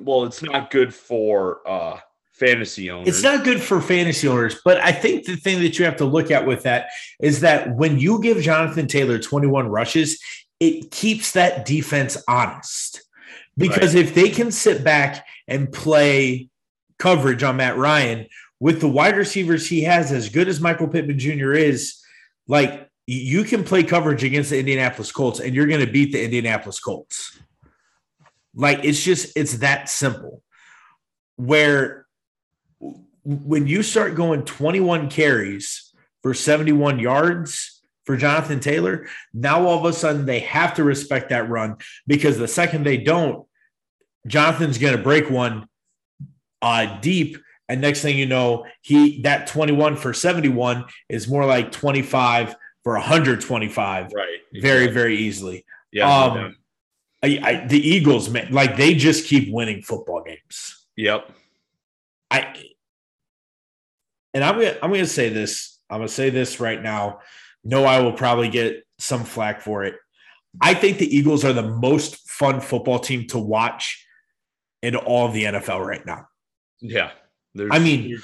well, 0.00 0.24
it's 0.24 0.42
not 0.42 0.70
good 0.70 0.94
for 0.94 1.60
uh 1.66 1.98
fantasy 2.32 2.90
owners. 2.90 3.08
It's 3.08 3.22
not 3.22 3.44
good 3.44 3.62
for 3.62 3.80
fantasy 3.80 4.26
owners, 4.26 4.60
but 4.64 4.78
I 4.80 4.92
think 4.92 5.24
the 5.24 5.36
thing 5.36 5.60
that 5.60 5.78
you 5.78 5.84
have 5.84 5.96
to 5.96 6.04
look 6.04 6.30
at 6.30 6.46
with 6.46 6.64
that 6.64 6.88
is 7.20 7.40
that 7.40 7.74
when 7.76 7.98
you 7.98 8.20
give 8.20 8.42
Jonathan 8.42 8.88
Taylor 8.88 9.18
21 9.18 9.68
rushes, 9.68 10.20
it 10.58 10.90
keeps 10.90 11.32
that 11.32 11.64
defense 11.64 12.16
honest. 12.26 13.02
Because 13.56 13.94
right. 13.94 14.04
if 14.04 14.16
they 14.16 14.30
can 14.30 14.50
sit 14.50 14.82
back 14.82 15.24
and 15.46 15.72
play 15.72 16.48
coverage 16.98 17.44
on 17.44 17.58
Matt 17.58 17.76
Ryan 17.76 18.26
with 18.58 18.80
the 18.80 18.88
wide 18.88 19.16
receivers 19.16 19.68
he 19.68 19.82
has, 19.82 20.10
as 20.10 20.28
good 20.28 20.48
as 20.48 20.60
Michael 20.60 20.88
Pittman 20.88 21.20
Jr. 21.20 21.52
is, 21.52 22.02
like 22.48 22.90
you 23.06 23.44
can 23.44 23.64
play 23.64 23.82
coverage 23.82 24.24
against 24.24 24.50
the 24.50 24.58
Indianapolis 24.58 25.12
Colts 25.12 25.40
and 25.40 25.54
you're 25.54 25.66
going 25.66 25.84
to 25.84 25.90
beat 25.90 26.12
the 26.12 26.24
Indianapolis 26.24 26.80
Colts. 26.80 27.38
Like 28.54 28.84
it's 28.84 29.02
just, 29.02 29.36
it's 29.36 29.58
that 29.58 29.88
simple. 29.88 30.42
Where 31.36 32.06
when 33.24 33.66
you 33.66 33.82
start 33.82 34.14
going 34.14 34.44
21 34.44 35.10
carries 35.10 35.92
for 36.22 36.34
71 36.34 36.98
yards 36.98 37.82
for 38.04 38.16
Jonathan 38.16 38.60
Taylor, 38.60 39.06
now 39.32 39.66
all 39.66 39.78
of 39.78 39.84
a 39.84 39.92
sudden 39.92 40.26
they 40.26 40.40
have 40.40 40.74
to 40.74 40.84
respect 40.84 41.30
that 41.30 41.48
run 41.48 41.76
because 42.06 42.38
the 42.38 42.48
second 42.48 42.84
they 42.84 42.98
don't, 42.98 43.46
Jonathan's 44.26 44.78
going 44.78 44.96
to 44.96 45.02
break 45.02 45.28
one 45.30 45.68
uh, 46.62 46.98
deep. 47.00 47.38
And 47.68 47.80
next 47.80 48.02
thing 48.02 48.16
you 48.16 48.26
know, 48.26 48.66
he 48.82 49.22
that 49.22 49.46
21 49.46 49.96
for 49.96 50.12
71 50.12 50.84
is 51.08 51.28
more 51.28 51.44
like 51.46 51.72
25 51.72 52.56
for 52.84 52.92
125. 52.92 54.12
Right. 54.14 54.26
Very, 54.54 54.88
very 54.88 55.16
easily. 55.16 55.64
Yeah. 55.90 56.14
Um, 56.14 56.56
I, 57.22 57.40
I, 57.42 57.66
the 57.66 57.80
Eagles, 57.80 58.28
man, 58.28 58.52
like 58.52 58.76
they 58.76 58.94
just 58.94 59.26
keep 59.26 59.52
winning 59.52 59.82
football 59.82 60.22
games. 60.22 60.86
Yep. 60.96 61.30
I 62.30 62.54
and 64.34 64.42
I'm 64.42 64.56
gonna 64.56 64.76
I'm 64.82 64.90
gonna 64.90 65.06
say 65.06 65.28
this. 65.28 65.78
I'm 65.88 65.98
gonna 65.98 66.08
say 66.08 66.30
this 66.30 66.60
right 66.60 66.82
now. 66.82 67.20
No, 67.62 67.84
I 67.84 68.00
will 68.00 68.12
probably 68.12 68.48
get 68.48 68.84
some 68.98 69.24
flack 69.24 69.60
for 69.60 69.84
it. 69.84 69.94
I 70.60 70.74
think 70.74 70.98
the 70.98 71.16
Eagles 71.16 71.44
are 71.44 71.52
the 71.52 71.62
most 71.62 72.28
fun 72.28 72.60
football 72.60 72.98
team 72.98 73.26
to 73.28 73.38
watch 73.38 74.04
in 74.82 74.96
all 74.96 75.26
of 75.26 75.32
the 75.32 75.44
NFL 75.44 75.84
right 75.84 76.04
now. 76.04 76.26
Yeah. 76.80 77.10
I 77.70 77.78
mean, 77.78 78.20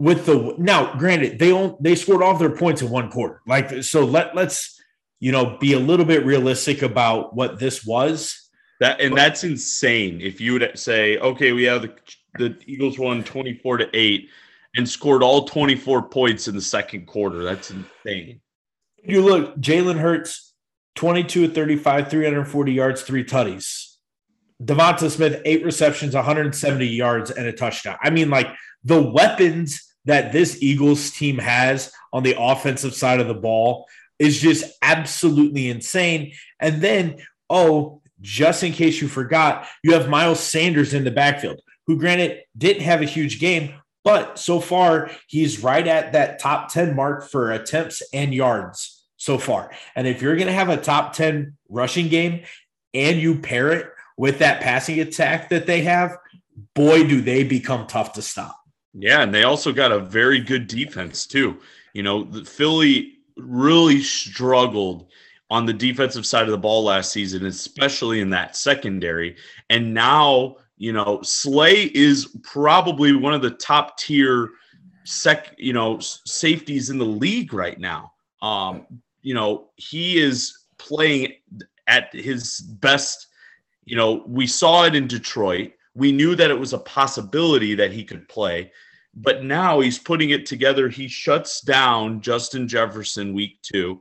with 0.00 0.24
the 0.24 0.54
now, 0.56 0.96
granted, 0.96 1.38
they 1.38 1.52
all 1.52 1.76
they 1.78 1.94
scored 1.94 2.22
all 2.22 2.36
their 2.36 2.56
points 2.56 2.80
in 2.80 2.88
one 2.88 3.10
quarter. 3.10 3.42
Like 3.46 3.84
so, 3.84 4.04
let 4.04 4.34
let's 4.34 4.80
you 5.20 5.30
know 5.30 5.58
be 5.60 5.74
a 5.74 5.78
little 5.78 6.06
bit 6.06 6.24
realistic 6.24 6.80
about 6.80 7.36
what 7.36 7.58
this 7.60 7.84
was. 7.84 8.48
That 8.80 9.00
and 9.00 9.10
but, 9.10 9.16
that's 9.16 9.44
insane. 9.44 10.22
If 10.22 10.40
you 10.40 10.54
would 10.54 10.70
say, 10.74 11.18
okay, 11.18 11.52
we 11.52 11.64
have 11.64 11.82
the 11.82 11.94
the 12.38 12.58
Eagles 12.66 12.98
won 12.98 13.22
twenty 13.22 13.52
four 13.62 13.76
to 13.76 13.88
eight 13.92 14.30
and 14.74 14.88
scored 14.88 15.22
all 15.22 15.44
twenty 15.44 15.76
four 15.76 16.08
points 16.08 16.48
in 16.48 16.54
the 16.54 16.62
second 16.62 17.06
quarter. 17.06 17.44
That's 17.44 17.70
insane. 17.70 18.40
You 19.04 19.22
look, 19.22 19.56
Jalen 19.58 19.98
Hurts, 19.98 20.54
22 20.96 21.48
35 21.48 22.10
340 22.10 22.72
yards, 22.72 23.02
three 23.02 23.24
tutties. 23.24 23.96
DeVonta 24.62 25.10
Smith, 25.10 25.40
eight 25.46 25.64
receptions, 25.64 26.14
170 26.14 26.86
yards, 26.86 27.30
and 27.30 27.46
a 27.46 27.52
touchdown. 27.52 27.96
I 28.02 28.10
mean, 28.10 28.28
like 28.28 28.48
the 28.84 29.00
weapons 29.00 29.89
that 30.04 30.32
this 30.32 30.62
Eagles 30.62 31.10
team 31.10 31.38
has 31.38 31.92
on 32.12 32.22
the 32.22 32.36
offensive 32.38 32.94
side 32.94 33.20
of 33.20 33.28
the 33.28 33.34
ball 33.34 33.86
is 34.18 34.40
just 34.40 34.64
absolutely 34.82 35.70
insane. 35.70 36.32
And 36.58 36.82
then, 36.82 37.18
oh, 37.48 38.02
just 38.20 38.62
in 38.62 38.72
case 38.72 39.00
you 39.00 39.08
forgot, 39.08 39.66
you 39.82 39.94
have 39.94 40.08
Miles 40.08 40.40
Sanders 40.40 40.94
in 40.94 41.04
the 41.04 41.10
backfield, 41.10 41.60
who, 41.86 41.98
granted, 41.98 42.42
didn't 42.56 42.82
have 42.82 43.00
a 43.00 43.06
huge 43.06 43.40
game, 43.40 43.74
but 44.04 44.38
so 44.38 44.60
far 44.60 45.10
he's 45.26 45.62
right 45.62 45.86
at 45.86 46.12
that 46.12 46.38
top 46.38 46.72
10 46.72 46.94
mark 46.94 47.30
for 47.30 47.50
attempts 47.50 48.02
and 48.12 48.34
yards 48.34 49.06
so 49.16 49.38
far. 49.38 49.70
And 49.94 50.06
if 50.06 50.22
you're 50.22 50.36
going 50.36 50.46
to 50.46 50.52
have 50.52 50.68
a 50.68 50.76
top 50.76 51.12
10 51.14 51.56
rushing 51.68 52.08
game 52.08 52.42
and 52.94 53.18
you 53.18 53.38
pair 53.38 53.72
it 53.72 53.90
with 54.16 54.38
that 54.38 54.60
passing 54.60 55.00
attack 55.00 55.48
that 55.50 55.66
they 55.66 55.82
have, 55.82 56.16
boy, 56.74 57.06
do 57.06 57.20
they 57.20 57.42
become 57.42 57.86
tough 57.86 58.14
to 58.14 58.22
stop. 58.22 58.59
Yeah, 58.92 59.22
and 59.22 59.32
they 59.32 59.44
also 59.44 59.72
got 59.72 59.92
a 59.92 60.00
very 60.00 60.40
good 60.40 60.66
defense 60.66 61.26
too. 61.26 61.60
You 61.92 62.02
know, 62.02 62.24
the 62.24 62.44
Philly 62.44 63.18
really 63.36 64.02
struggled 64.02 65.08
on 65.50 65.66
the 65.66 65.72
defensive 65.72 66.26
side 66.26 66.44
of 66.44 66.50
the 66.50 66.58
ball 66.58 66.84
last 66.84 67.12
season, 67.12 67.46
especially 67.46 68.20
in 68.20 68.30
that 68.30 68.56
secondary. 68.56 69.36
And 69.68 69.92
now, 69.94 70.56
you 70.76 70.92
know, 70.92 71.20
Slay 71.22 71.90
is 71.94 72.36
probably 72.42 73.14
one 73.14 73.34
of 73.34 73.42
the 73.42 73.50
top 73.50 73.96
tier 73.98 74.50
sec, 75.04 75.54
you 75.58 75.72
know, 75.72 75.98
safeties 76.00 76.90
in 76.90 76.98
the 76.98 77.04
league 77.04 77.52
right 77.52 77.78
now. 77.78 78.12
Um, 78.42 78.86
you 79.22 79.34
know, 79.34 79.70
he 79.76 80.18
is 80.18 80.56
playing 80.78 81.34
at 81.86 82.14
his 82.14 82.60
best 82.60 83.26
you 83.90 83.96
know, 83.96 84.22
we 84.26 84.46
saw 84.46 84.84
it 84.84 84.94
in 84.94 85.08
Detroit. 85.08 85.72
We 85.94 86.12
knew 86.12 86.34
that 86.36 86.50
it 86.50 86.58
was 86.58 86.72
a 86.72 86.78
possibility 86.78 87.74
that 87.74 87.92
he 87.92 88.04
could 88.04 88.28
play, 88.28 88.72
but 89.14 89.44
now 89.44 89.80
he's 89.80 89.98
putting 89.98 90.30
it 90.30 90.46
together. 90.46 90.88
He 90.88 91.08
shuts 91.08 91.60
down 91.60 92.20
Justin 92.20 92.68
Jefferson 92.68 93.34
week 93.34 93.58
two. 93.62 94.00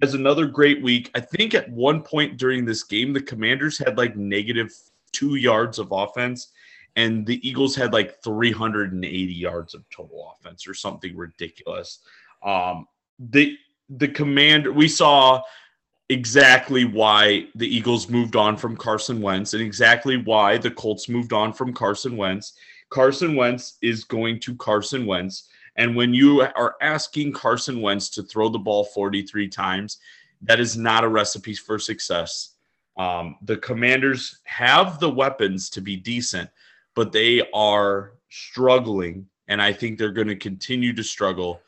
Has 0.00 0.14
another 0.14 0.46
great 0.46 0.82
week. 0.82 1.10
I 1.14 1.20
think 1.20 1.54
at 1.54 1.70
one 1.70 2.02
point 2.02 2.36
during 2.36 2.64
this 2.64 2.82
game, 2.82 3.12
the 3.12 3.22
Commanders 3.22 3.78
had 3.78 3.96
like 3.96 4.16
negative 4.16 4.72
two 5.12 5.36
yards 5.36 5.78
of 5.78 5.92
offense, 5.92 6.50
and 6.96 7.24
the 7.24 7.46
Eagles 7.48 7.76
had 7.76 7.92
like 7.92 8.22
380 8.22 9.32
yards 9.32 9.74
of 9.74 9.88
total 9.90 10.36
offense 10.36 10.66
or 10.66 10.74
something 10.74 11.16
ridiculous. 11.16 12.00
Um, 12.42 12.86
the 13.18 13.56
the 13.88 14.08
commander 14.08 14.72
we 14.72 14.88
saw 14.88 15.42
exactly 16.08 16.84
why 16.84 17.46
the 17.54 17.66
Eagles 17.66 18.08
moved 18.08 18.36
on 18.36 18.56
from 18.56 18.76
Carson 18.76 19.20
Wentz 19.20 19.54
and 19.54 19.62
exactly 19.62 20.16
why 20.16 20.58
the 20.58 20.70
Colts 20.70 21.08
moved 21.08 21.32
on 21.32 21.52
from 21.52 21.72
Carson 21.72 22.16
Wentz. 22.16 22.54
Carson 22.90 23.34
Wentz 23.34 23.78
is 23.82 24.04
going 24.04 24.38
to 24.40 24.54
Carson 24.56 25.06
Wentz. 25.06 25.48
And 25.76 25.96
when 25.96 26.12
you 26.12 26.42
are 26.42 26.76
asking 26.82 27.32
Carson 27.32 27.80
Wentz 27.80 28.10
to 28.10 28.22
throw 28.22 28.48
the 28.48 28.58
ball 28.58 28.84
43 28.84 29.48
times, 29.48 29.98
that 30.42 30.60
is 30.60 30.76
not 30.76 31.04
a 31.04 31.08
recipe 31.08 31.54
for 31.54 31.78
success. 31.78 32.56
Um, 32.98 33.36
the 33.42 33.56
commanders 33.56 34.40
have 34.44 34.98
the 35.00 35.08
weapons 35.08 35.70
to 35.70 35.80
be 35.80 35.96
decent, 35.96 36.50
but 36.94 37.12
they 37.12 37.48
are 37.54 38.12
struggling. 38.28 39.26
And 39.48 39.62
I 39.62 39.72
think 39.72 39.98
they're 39.98 40.12
going 40.12 40.28
to 40.28 40.36
continue 40.36 40.92
to 40.92 41.02
struggle 41.02 41.62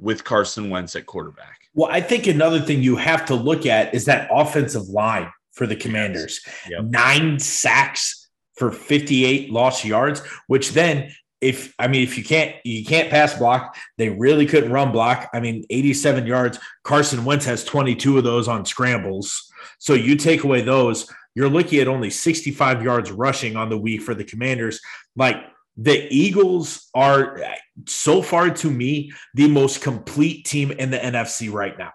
with 0.00 0.24
Carson 0.24 0.70
Wentz 0.70 0.96
at 0.96 1.06
quarterback. 1.06 1.58
Well, 1.74 1.90
I 1.90 2.00
think 2.00 2.26
another 2.26 2.60
thing 2.60 2.82
you 2.82 2.96
have 2.96 3.24
to 3.26 3.34
look 3.34 3.66
at 3.66 3.94
is 3.94 4.04
that 4.06 4.28
offensive 4.32 4.88
line 4.88 5.30
for 5.52 5.66
the 5.66 5.76
Commanders. 5.76 6.40
Yep. 6.68 6.84
Nine 6.84 7.38
sacks 7.38 8.28
for 8.56 8.70
58 8.70 9.50
lost 9.50 9.84
yards, 9.84 10.20
which 10.46 10.72
then 10.72 11.12
if 11.40 11.74
I 11.78 11.88
mean 11.88 12.02
if 12.02 12.18
you 12.18 12.24
can't 12.24 12.54
you 12.64 12.84
can't 12.84 13.08
pass 13.08 13.38
block, 13.38 13.76
they 13.96 14.10
really 14.10 14.46
couldn't 14.46 14.72
run 14.72 14.92
block. 14.92 15.30
I 15.32 15.40
mean 15.40 15.64
87 15.70 16.26
yards. 16.26 16.58
Carson 16.82 17.24
Wentz 17.24 17.44
has 17.46 17.64
22 17.64 18.18
of 18.18 18.24
those 18.24 18.48
on 18.48 18.64
scrambles. 18.64 19.50
So 19.78 19.94
you 19.94 20.16
take 20.16 20.44
away 20.44 20.60
those, 20.60 21.10
you're 21.34 21.48
looking 21.48 21.80
at 21.80 21.88
only 21.88 22.10
65 22.10 22.82
yards 22.82 23.10
rushing 23.10 23.56
on 23.56 23.70
the 23.70 23.78
week 23.78 24.02
for 24.02 24.14
the 24.14 24.24
Commanders. 24.24 24.80
Like 25.16 25.36
the 25.80 26.06
Eagles 26.14 26.90
are 26.94 27.42
so 27.86 28.20
far 28.20 28.50
to 28.50 28.70
me 28.70 29.12
the 29.32 29.48
most 29.48 29.80
complete 29.80 30.44
team 30.44 30.70
in 30.72 30.90
the 30.90 30.98
NFC 30.98 31.50
right 31.50 31.76
now. 31.78 31.92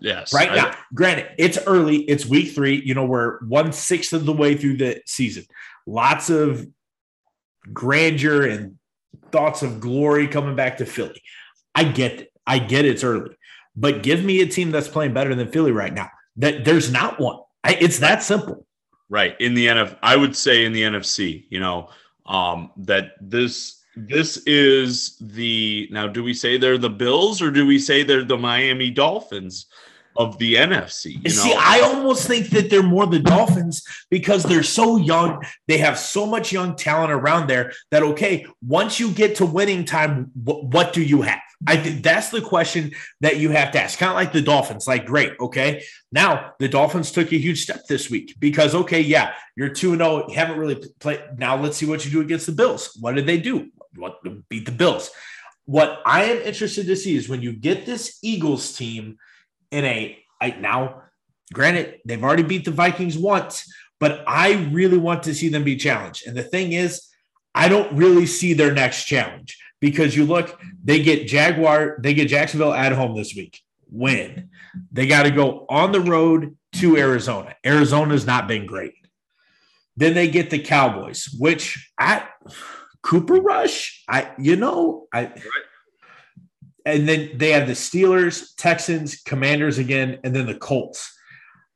Yes. 0.00 0.34
Right 0.34 0.50
I, 0.50 0.56
now. 0.56 0.74
Granted, 0.92 1.30
it's 1.38 1.58
early, 1.66 2.02
it's 2.02 2.26
week 2.26 2.54
three. 2.54 2.82
You 2.84 2.94
know, 2.94 3.06
we're 3.06 3.42
one 3.46 3.72
sixth 3.72 4.12
of 4.12 4.26
the 4.26 4.34
way 4.34 4.54
through 4.54 4.76
the 4.76 5.00
season. 5.06 5.44
Lots 5.86 6.28
of 6.28 6.68
grandeur 7.72 8.46
and 8.46 8.76
thoughts 9.32 9.62
of 9.62 9.80
glory 9.80 10.28
coming 10.28 10.54
back 10.54 10.76
to 10.76 10.84
Philly. 10.86 11.22
I 11.74 11.84
get 11.84 12.20
it. 12.20 12.32
I 12.46 12.58
get 12.58 12.84
it's 12.84 13.02
early, 13.02 13.34
but 13.74 14.02
give 14.02 14.22
me 14.22 14.42
a 14.42 14.46
team 14.46 14.70
that's 14.70 14.88
playing 14.88 15.14
better 15.14 15.34
than 15.34 15.50
Philly 15.50 15.72
right 15.72 15.92
now. 15.92 16.10
That 16.36 16.66
there's 16.66 16.92
not 16.92 17.18
one. 17.18 17.38
I, 17.64 17.78
it's 17.80 18.00
that 18.00 18.22
simple. 18.22 18.66
Right. 19.08 19.40
In 19.40 19.54
the 19.54 19.68
NF, 19.68 19.96
I 20.02 20.16
would 20.16 20.36
say 20.36 20.66
in 20.66 20.72
the 20.72 20.82
NFC, 20.82 21.46
you 21.48 21.60
know, 21.60 21.88
um, 22.26 22.70
that 22.76 23.12
this 23.20 23.82
this 23.96 24.36
is 24.46 25.16
the 25.20 25.88
now 25.90 26.06
do 26.06 26.22
we 26.22 26.34
say 26.34 26.58
they're 26.58 26.76
the 26.78 26.90
bills 26.90 27.40
or 27.40 27.50
do 27.50 27.66
we 27.66 27.78
say 27.78 28.02
they're 28.02 28.24
the 28.24 28.36
miami 28.36 28.90
dolphins 28.90 29.66
of 30.18 30.38
the 30.38 30.54
nfc 30.54 31.22
you 31.24 31.30
see 31.30 31.50
know? 31.50 31.60
i 31.60 31.80
almost 31.80 32.26
think 32.26 32.48
that 32.48 32.70
they're 32.70 32.82
more 32.82 33.06
the 33.06 33.18
dolphins 33.18 33.84
because 34.10 34.42
they're 34.42 34.62
so 34.62 34.96
young 34.96 35.42
they 35.68 35.78
have 35.78 35.98
so 35.98 36.26
much 36.26 36.52
young 36.52 36.74
talent 36.76 37.12
around 37.12 37.48
there 37.48 37.72
that 37.90 38.02
okay 38.02 38.46
once 38.66 39.00
you 39.00 39.10
get 39.10 39.36
to 39.36 39.46
winning 39.46 39.84
time 39.84 40.30
what 40.34 40.92
do 40.92 41.02
you 41.02 41.22
have 41.22 41.40
I 41.66 41.76
think 41.76 42.02
that's 42.02 42.30
the 42.30 42.40
question 42.40 42.92
that 43.20 43.38
you 43.38 43.50
have 43.50 43.72
to 43.72 43.80
ask. 43.80 43.98
Kind 43.98 44.10
of 44.10 44.16
like 44.16 44.32
the 44.32 44.42
Dolphins. 44.42 44.86
Like, 44.86 45.06
great, 45.06 45.32
okay. 45.40 45.82
Now 46.12 46.52
the 46.58 46.68
Dolphins 46.68 47.12
took 47.12 47.32
a 47.32 47.38
huge 47.38 47.62
step 47.62 47.86
this 47.86 48.10
week 48.10 48.36
because, 48.38 48.74
okay, 48.74 49.00
yeah, 49.00 49.32
you're 49.56 49.70
two 49.70 49.92
and 49.92 50.00
zero. 50.00 50.26
Oh, 50.28 50.34
haven't 50.34 50.58
really 50.58 50.82
played. 51.00 51.22
Now 51.38 51.56
let's 51.56 51.78
see 51.78 51.86
what 51.86 52.04
you 52.04 52.10
do 52.10 52.20
against 52.20 52.46
the 52.46 52.52
Bills. 52.52 52.96
What 53.00 53.14
did 53.14 53.26
they 53.26 53.38
do? 53.38 53.70
What 53.96 54.18
beat 54.48 54.66
the 54.66 54.72
Bills? 54.72 55.10
What 55.64 56.00
I 56.04 56.24
am 56.24 56.38
interested 56.38 56.86
to 56.86 56.96
see 56.96 57.16
is 57.16 57.28
when 57.28 57.42
you 57.42 57.52
get 57.52 57.86
this 57.86 58.18
Eagles 58.22 58.76
team 58.76 59.16
in 59.70 59.84
a 59.84 60.18
I, 60.40 60.50
now 60.50 61.02
Granted, 61.52 62.00
they've 62.04 62.22
already 62.22 62.42
beat 62.42 62.64
the 62.64 62.70
Vikings 62.70 63.16
once, 63.16 63.72
but 64.00 64.24
I 64.26 64.68
really 64.72 64.98
want 64.98 65.22
to 65.24 65.34
see 65.34 65.48
them 65.48 65.64
be 65.64 65.76
challenged. 65.76 66.26
And 66.26 66.36
the 66.36 66.42
thing 66.42 66.72
is, 66.72 67.08
I 67.54 67.68
don't 67.68 67.96
really 67.96 68.26
see 68.26 68.52
their 68.52 68.72
next 68.72 69.04
challenge 69.04 69.56
because 69.80 70.16
you 70.16 70.24
look, 70.24 70.58
they 70.82 71.02
get 71.02 71.28
Jaguar, 71.28 71.98
they 72.00 72.14
get 72.14 72.28
Jacksonville 72.28 72.74
at 72.74 72.92
home 72.92 73.16
this 73.16 73.34
week. 73.34 73.60
Win. 73.88 74.50
They 74.90 75.06
got 75.06 75.22
to 75.22 75.30
go 75.30 75.64
on 75.70 75.92
the 75.92 76.00
road 76.00 76.56
to 76.74 76.96
Arizona. 76.96 77.54
Arizona's 77.64 78.26
not 78.26 78.48
been 78.48 78.66
great. 78.66 78.94
Then 79.96 80.14
they 80.14 80.28
get 80.28 80.50
the 80.50 80.58
Cowboys, 80.58 81.34
which 81.38 81.90
at 81.98 82.28
Cooper 83.02 83.40
Rush, 83.40 84.02
I 84.08 84.32
you 84.36 84.56
know, 84.56 85.06
I 85.12 85.26
right. 85.26 85.42
And 86.86 87.08
then 87.08 87.30
they 87.34 87.50
have 87.50 87.66
the 87.66 87.74
Steelers, 87.74 88.54
Texans, 88.56 89.20
Commanders 89.22 89.78
again, 89.78 90.20
and 90.22 90.34
then 90.34 90.46
the 90.46 90.54
Colts. 90.54 91.12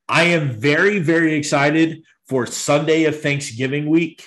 I 0.08 0.22
am 0.24 0.52
very, 0.52 1.00
very 1.00 1.34
excited 1.34 2.02
for 2.28 2.46
Sunday 2.46 3.04
of 3.04 3.20
Thanksgiving 3.20 3.90
week, 3.90 4.26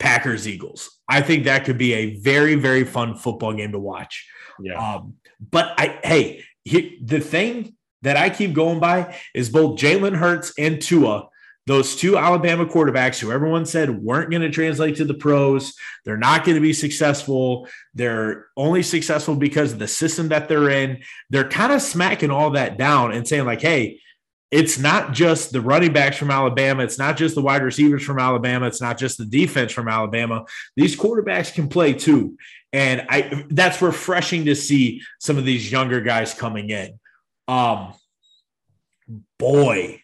Packers 0.00 0.48
Eagles. 0.48 0.98
I 1.08 1.20
think 1.20 1.44
that 1.44 1.64
could 1.64 1.78
be 1.78 1.94
a 1.94 2.16
very, 2.16 2.56
very 2.56 2.84
fun 2.84 3.14
football 3.14 3.52
game 3.52 3.70
to 3.72 3.78
watch. 3.78 4.28
Yeah. 4.60 4.74
Um, 4.74 5.14
but 5.40 5.74
I, 5.78 6.00
hey, 6.02 6.42
he, 6.64 7.00
the 7.04 7.20
thing 7.20 7.76
that 8.02 8.16
I 8.16 8.30
keep 8.30 8.52
going 8.52 8.80
by 8.80 9.16
is 9.32 9.48
both 9.48 9.78
Jalen 9.78 10.16
Hurts 10.16 10.52
and 10.58 10.82
Tua, 10.82 11.28
those 11.70 11.94
two 11.94 12.18
Alabama 12.18 12.66
quarterbacks 12.66 13.20
who 13.20 13.30
everyone 13.30 13.64
said 13.64 14.02
weren't 14.02 14.30
going 14.30 14.42
to 14.42 14.50
translate 14.50 14.96
to 14.96 15.04
the 15.04 15.14
pros. 15.14 15.74
They're 16.04 16.16
not 16.16 16.44
going 16.44 16.56
to 16.56 16.60
be 16.60 16.72
successful. 16.72 17.68
They're 17.94 18.48
only 18.56 18.82
successful 18.82 19.36
because 19.36 19.72
of 19.72 19.78
the 19.78 19.86
system 19.86 20.30
that 20.30 20.48
they're 20.48 20.68
in. 20.68 21.02
They're 21.30 21.48
kind 21.48 21.72
of 21.72 21.80
smacking 21.80 22.32
all 22.32 22.50
that 22.50 22.76
down 22.76 23.12
and 23.12 23.26
saying, 23.26 23.44
like, 23.44 23.60
hey, 23.60 24.00
it's 24.50 24.80
not 24.80 25.12
just 25.12 25.52
the 25.52 25.60
running 25.60 25.92
backs 25.92 26.16
from 26.16 26.32
Alabama. 26.32 26.82
It's 26.82 26.98
not 26.98 27.16
just 27.16 27.36
the 27.36 27.42
wide 27.42 27.62
receivers 27.62 28.02
from 28.02 28.18
Alabama. 28.18 28.66
It's 28.66 28.80
not 28.80 28.98
just 28.98 29.16
the 29.16 29.24
defense 29.24 29.70
from 29.70 29.86
Alabama. 29.86 30.46
These 30.74 30.96
quarterbacks 30.96 31.54
can 31.54 31.68
play 31.68 31.92
too. 31.92 32.36
And 32.72 33.06
I 33.08 33.44
that's 33.48 33.80
refreshing 33.80 34.46
to 34.46 34.56
see 34.56 35.02
some 35.20 35.38
of 35.38 35.44
these 35.44 35.70
younger 35.70 36.00
guys 36.00 36.34
coming 36.34 36.70
in. 36.70 36.98
Um 37.46 37.94
boy, 39.38 39.99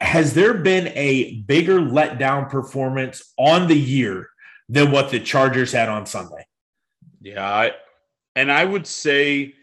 has 0.00 0.34
there 0.34 0.54
been 0.54 0.88
a 0.94 1.40
bigger 1.42 1.80
letdown 1.80 2.50
performance 2.50 3.32
on 3.38 3.68
the 3.68 3.78
year 3.78 4.28
than 4.68 4.90
what 4.90 5.10
the 5.10 5.20
Chargers 5.20 5.72
had 5.72 5.88
on 5.88 6.06
Sunday? 6.06 6.46
Yeah, 7.20 7.44
I, 7.44 7.72
and 8.34 8.50
I 8.50 8.64
would 8.64 8.86
say 8.86 9.54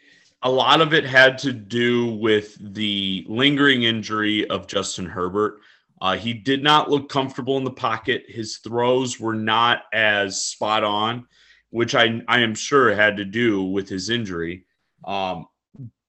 a 0.41 0.49
lot 0.49 0.81
of 0.81 0.93
it 0.93 1.05
had 1.05 1.37
to 1.39 1.51
do 1.51 2.13
with 2.15 2.57
the 2.73 3.25
lingering 3.27 3.83
injury 3.83 4.49
of 4.49 4.67
Justin 4.67 5.05
Herbert. 5.05 5.59
Uh, 6.01 6.15
he 6.15 6.33
did 6.33 6.63
not 6.63 6.89
look 6.89 7.09
comfortable 7.09 7.57
in 7.57 7.65
the 7.65 7.71
pocket. 7.71 8.23
His 8.27 8.57
throws 8.57 9.19
were 9.19 9.33
not 9.33 9.83
as 9.93 10.43
spot 10.43 10.83
on, 10.83 11.27
which 11.71 11.93
I, 11.93 12.21
I 12.27 12.39
am 12.39 12.55
sure 12.55 12.95
had 12.95 13.17
to 13.17 13.25
do 13.25 13.63
with 13.63 13.89
his 13.89 14.09
injury. 14.09 14.65
Um, 15.03 15.47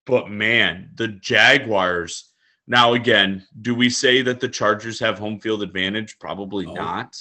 but 0.06 0.30
man, 0.30 0.90
the 0.94 1.08
Jaguars. 1.08 2.29
Now, 2.70 2.94
again, 2.94 3.46
do 3.60 3.74
we 3.74 3.90
say 3.90 4.22
that 4.22 4.40
the 4.40 4.48
Chargers 4.48 4.98
have 5.00 5.18
home 5.18 5.40
field 5.40 5.62
advantage? 5.62 6.18
Probably 6.18 6.64
no. 6.66 6.74
not. 6.74 7.16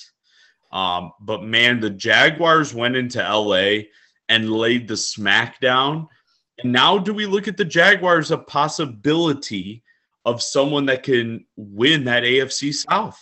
Um, 0.71 1.11
but 1.19 1.43
man, 1.43 1.79
the 1.79 1.89
Jaguars 1.89 2.73
went 2.73 2.95
into 2.95 3.19
LA 3.19 3.89
and 4.29 4.51
laid 4.51 4.87
the 4.87 4.93
smackdown 4.93 6.07
and 6.61 6.71
now, 6.71 6.97
do 6.97 7.13
we 7.13 7.25
look 7.25 7.47
at 7.47 7.57
the 7.57 7.65
Jaguars 7.65 8.31
a 8.31 8.37
possibility 8.37 9.83
of 10.25 10.41
someone 10.41 10.85
that 10.87 11.03
can 11.03 11.45
win 11.55 12.05
that 12.05 12.23
AFC 12.23 12.73
South? 12.73 13.17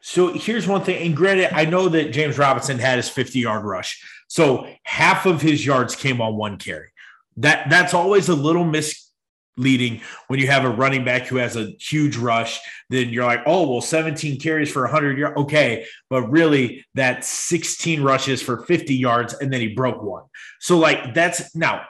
So 0.00 0.32
here's 0.32 0.66
one 0.66 0.82
thing, 0.82 1.06
and 1.06 1.16
granted, 1.16 1.54
I 1.54 1.64
know 1.64 1.88
that 1.88 2.12
James 2.12 2.36
Robinson 2.36 2.78
had 2.78 2.96
his 2.96 3.08
50 3.08 3.38
yard 3.38 3.64
rush, 3.64 4.02
so 4.26 4.68
half 4.82 5.26
of 5.26 5.40
his 5.40 5.64
yards 5.64 5.94
came 5.94 6.20
on 6.20 6.36
one 6.36 6.58
carry. 6.58 6.88
That 7.36 7.70
that's 7.70 7.94
always 7.94 8.28
a 8.28 8.34
little 8.34 8.64
misleading 9.56 10.00
when 10.28 10.40
you 10.40 10.46
have 10.46 10.64
a 10.64 10.70
running 10.70 11.04
back 11.04 11.26
who 11.26 11.36
has 11.36 11.56
a 11.56 11.72
huge 11.78 12.16
rush. 12.16 12.60
Then 12.90 13.10
you're 13.10 13.24
like, 13.24 13.42
oh 13.46 13.68
well, 13.68 13.80
17 13.80 14.40
carries 14.40 14.70
for 14.70 14.82
100 14.82 15.18
yards, 15.18 15.36
okay, 15.38 15.86
but 16.10 16.30
really 16.30 16.84
that's 16.94 17.28
16 17.28 18.02
rushes 18.02 18.42
for 18.42 18.64
50 18.64 18.94
yards, 18.94 19.34
and 19.34 19.52
then 19.52 19.60
he 19.60 19.68
broke 19.68 20.02
one. 20.02 20.24
So 20.60 20.78
like 20.78 21.14
that's 21.14 21.54
now 21.54 21.82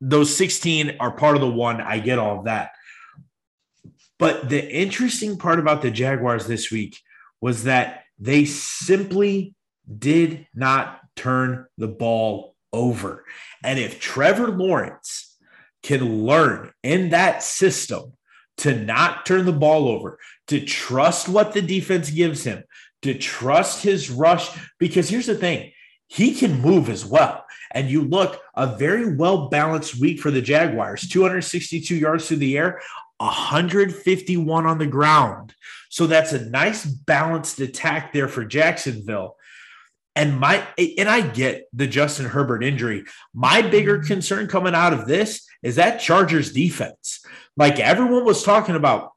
those 0.00 0.34
16 0.36 0.96
are 1.00 1.10
part 1.10 1.34
of 1.34 1.40
the 1.40 1.50
one. 1.50 1.80
I 1.80 1.98
get 1.98 2.18
all 2.18 2.38
of 2.38 2.44
that. 2.44 2.70
But 4.18 4.48
the 4.48 4.68
interesting 4.68 5.38
part 5.38 5.58
about 5.58 5.82
the 5.82 5.90
Jaguars 5.90 6.46
this 6.46 6.70
week 6.70 6.98
was 7.40 7.64
that 7.64 8.04
they 8.18 8.44
simply 8.44 9.54
did 9.96 10.46
not 10.54 11.00
turn 11.14 11.66
the 11.78 11.88
ball 11.88 12.56
over. 12.72 13.24
And 13.62 13.78
if 13.78 14.00
Trevor 14.00 14.48
Lawrence 14.48 15.27
can 15.82 16.24
learn 16.24 16.72
in 16.82 17.10
that 17.10 17.42
system 17.42 18.12
to 18.58 18.74
not 18.74 19.24
turn 19.24 19.46
the 19.46 19.52
ball 19.52 19.88
over, 19.88 20.18
to 20.48 20.60
trust 20.60 21.28
what 21.28 21.52
the 21.52 21.62
defense 21.62 22.10
gives 22.10 22.44
him, 22.44 22.64
to 23.02 23.14
trust 23.14 23.82
his 23.82 24.10
rush, 24.10 24.50
because 24.78 25.08
here's 25.08 25.26
the 25.26 25.34
thing 25.34 25.72
he 26.08 26.34
can 26.34 26.60
move 26.60 26.88
as 26.88 27.04
well. 27.04 27.44
And 27.72 27.90
you 27.90 28.02
look 28.02 28.40
a 28.54 28.66
very 28.66 29.14
well 29.14 29.48
balanced 29.48 30.00
week 30.00 30.20
for 30.20 30.30
the 30.30 30.40
Jaguars 30.40 31.06
262 31.06 31.94
yards 31.94 32.26
through 32.26 32.38
the 32.38 32.56
air, 32.56 32.80
151 33.18 34.66
on 34.66 34.78
the 34.78 34.86
ground. 34.86 35.54
So 35.90 36.06
that's 36.06 36.32
a 36.32 36.48
nice 36.48 36.84
balanced 36.84 37.60
attack 37.60 38.12
there 38.12 38.28
for 38.28 38.44
Jacksonville. 38.44 39.36
And 40.16 40.40
my 40.40 40.66
and 40.98 41.08
I 41.08 41.20
get 41.20 41.68
the 41.72 41.86
Justin 41.86 42.26
Herbert 42.26 42.64
injury. 42.64 43.04
My 43.34 43.62
bigger 43.62 44.02
concern 44.02 44.48
coming 44.48 44.74
out 44.74 44.92
of 44.92 45.06
this 45.06 45.47
is 45.62 45.76
that 45.76 46.00
Chargers 46.00 46.52
defense. 46.52 47.24
Like 47.56 47.80
everyone 47.80 48.24
was 48.24 48.42
talking 48.42 48.74
about 48.74 49.12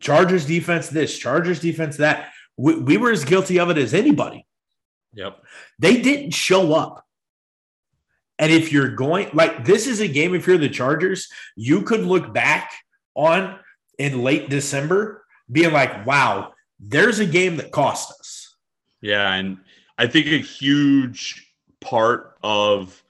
Chargers 0.00 0.46
defense 0.46 0.88
this, 0.88 1.18
Chargers 1.18 1.60
defense 1.60 1.96
that. 1.98 2.30
We, 2.56 2.78
we 2.78 2.96
were 2.98 3.10
as 3.10 3.24
guilty 3.24 3.58
of 3.58 3.70
it 3.70 3.78
as 3.78 3.94
anybody. 3.94 4.46
Yep. 5.14 5.42
They 5.78 6.00
didn't 6.00 6.32
show 6.32 6.74
up. 6.74 7.04
And 8.38 8.52
if 8.52 8.72
you're 8.72 8.94
going 8.94 9.30
like 9.32 9.64
this 9.64 9.86
is 9.86 10.00
a 10.00 10.08
game, 10.08 10.34
if 10.34 10.46
you're 10.46 10.58
the 10.58 10.68
Chargers, 10.68 11.28
you 11.56 11.82
could 11.82 12.00
look 12.00 12.32
back 12.34 12.72
on 13.14 13.58
in 13.98 14.22
late 14.22 14.50
December 14.50 15.24
being 15.50 15.72
like, 15.72 16.06
wow, 16.06 16.52
there's 16.80 17.20
a 17.20 17.26
game 17.26 17.56
that 17.56 17.70
cost 17.70 18.10
us. 18.18 18.56
Yeah. 19.00 19.32
And 19.32 19.58
I 19.98 20.06
think 20.06 20.26
a 20.26 20.38
huge 20.38 21.52
part 21.80 22.36
of 22.42 23.01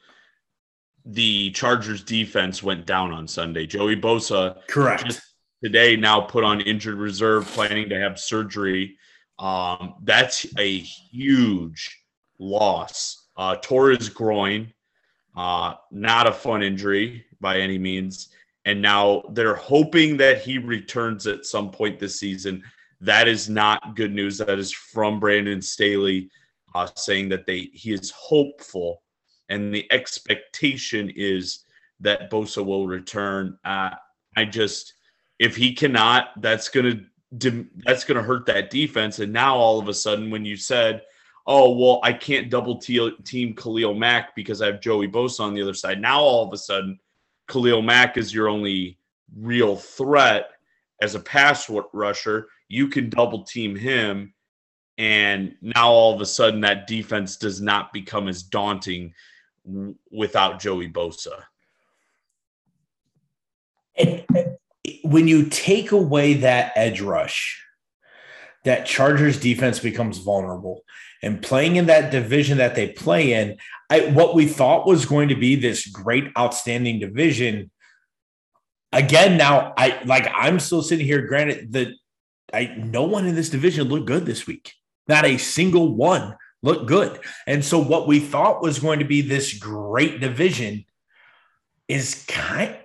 the 1.05 1.51
Chargers 1.51 2.03
defense 2.03 2.63
went 2.63 2.87
down 2.87 3.13
on 3.13 3.27
Sunday. 3.27 3.67
Joey 3.67 3.97
Bosa, 3.97 4.67
correct. 4.69 5.21
Today, 5.63 5.97
now 5.97 6.21
put 6.21 6.45
on 6.45 6.61
injured 6.61 6.99
reserve, 6.99 7.47
planning 7.47 7.89
to 7.89 7.99
have 7.99 8.19
surgery. 8.19 8.97
Um, 9.39 9.95
that's 10.03 10.47
a 10.59 10.79
huge 10.79 12.03
loss. 12.39 13.29
Uh, 13.37 13.57
tore 13.63 13.91
his 13.91 14.09
groin, 14.09 14.73
uh, 15.37 15.75
not 15.91 16.27
a 16.27 16.33
fun 16.33 16.63
injury 16.63 17.25
by 17.41 17.59
any 17.59 17.79
means. 17.79 18.29
And 18.65 18.81
now 18.81 19.23
they're 19.31 19.55
hoping 19.55 20.17
that 20.19 20.43
he 20.43 20.59
returns 20.59 21.27
at 21.27 21.47
some 21.47 21.71
point 21.71 21.99
this 21.99 22.19
season. 22.19 22.63
That 23.01 23.27
is 23.27 23.49
not 23.49 23.97
good 23.97 24.13
news. 24.13 24.39
That 24.39 24.59
is 24.59 24.73
from 24.73 25.19
Brandon 25.19 25.61
Staley 25.61 26.31
uh, 26.75 26.89
saying 26.97 27.29
that 27.31 27.47
they 27.47 27.71
he 27.73 27.93
is 27.93 28.11
hopeful, 28.11 29.02
and 29.53 29.75
the 29.75 29.87
expectation 29.93 31.13
is 31.15 31.61
that 32.01 32.31
Bosa 32.31 32.65
will 32.65 32.87
return. 32.87 33.59
Uh, 33.65 33.91
I 34.37 34.45
just 34.47 34.95
if 35.39 35.57
he 35.57 35.75
cannot, 35.75 36.41
that's 36.41 36.69
gonna 36.69 37.01
that's 37.85 38.05
gonna 38.05 38.23
hurt 38.23 38.47
that 38.47 38.71
defense. 38.71 39.19
And 39.19 39.33
now 39.33 39.57
all 39.57 39.79
of 39.79 39.89
a 39.89 39.95
sudden, 39.95 40.31
when 40.31 40.45
you 40.45 40.57
said 40.57 41.03
oh 41.47 41.73
well 41.77 42.01
i 42.03 42.13
can't 42.13 42.51
double 42.51 42.77
team 42.77 43.55
khalil 43.55 43.95
mack 43.95 44.35
because 44.37 44.63
i 44.63 44.67
have 44.67 44.81
joey 44.81 45.09
bosa 45.09 45.41
on 45.41 45.55
the 45.55 45.63
other 45.63 45.75
side 45.75 46.01
now 46.01 46.21
all 46.21 46.47
of 46.47 46.53
a 46.53 46.57
sudden 46.57 46.99
khalil 47.49 47.83
mack 47.83 48.17
is 48.17 48.33
your 48.33 48.49
only 48.49 48.99
real 49.37 49.75
threat 49.75 50.51
as 51.01 51.15
a 51.15 51.21
pass 51.21 51.69
rusher 51.93 52.47
you 52.69 52.87
can 52.87 53.11
double 53.11 53.43
team 53.43 53.75
him 53.75 54.33
and 54.99 55.57
now 55.61 55.89
all 55.91 56.15
of 56.15 56.21
a 56.21 56.27
sudden 56.27 56.61
that 56.61 56.87
defense 56.87 57.37
does 57.37 57.61
not 57.61 57.93
become 57.93 58.29
as 58.29 58.43
daunting 58.43 59.13
without 60.11 60.61
joey 60.61 60.89
bosa 60.91 61.43
when 65.05 65.29
you 65.29 65.45
take 65.49 65.93
away 65.93 66.35
that 66.35 66.73
edge 66.75 67.01
rush 67.01 67.63
that 68.65 68.87
chargers 68.87 69.39
defense 69.39 69.79
becomes 69.79 70.19
vulnerable 70.19 70.83
and 71.23 71.43
playing 71.43 71.77
in 71.77 71.87
that 71.87 72.11
division 72.11 72.59
that 72.59 72.75
they 72.75 72.89
play 72.89 73.33
in, 73.33 73.57
I, 73.91 74.07
what 74.07 74.35
we 74.35 74.47
thought 74.47 74.87
was 74.87 75.05
going 75.05 75.29
to 75.29 75.37
be 75.37 75.55
this 75.55 75.87
great, 75.87 76.25
outstanding 76.37 76.99
division 76.99 77.71
again, 78.93 79.37
now 79.37 79.73
I 79.77 80.01
like 80.05 80.29
I'm 80.35 80.61
still 80.61 80.83
sitting 80.83 81.07
here. 81.07 81.27
Granted, 81.27 81.73
that 81.73 81.89
I 82.53 82.75
no 82.77 83.05
one 83.05 83.27
in 83.27 83.35
this 83.35 83.51
division 83.51 83.89
looked 83.89 84.07
good 84.07 84.27
this 84.27 84.47
week. 84.47 84.73
Not 85.09 85.25
a 85.25 85.39
single 85.39 85.95
one 85.95 86.37
looked 86.63 86.87
good. 86.87 87.19
And 87.47 87.65
so 87.65 87.79
what 87.79 88.07
we 88.07 88.21
thought 88.21 88.63
was 88.63 88.79
going 88.79 89.01
to 89.01 89.05
be 89.05 89.21
this 89.21 89.55
great 89.55 90.21
division 90.21 90.85
is 91.89 92.25
kind 92.29 92.77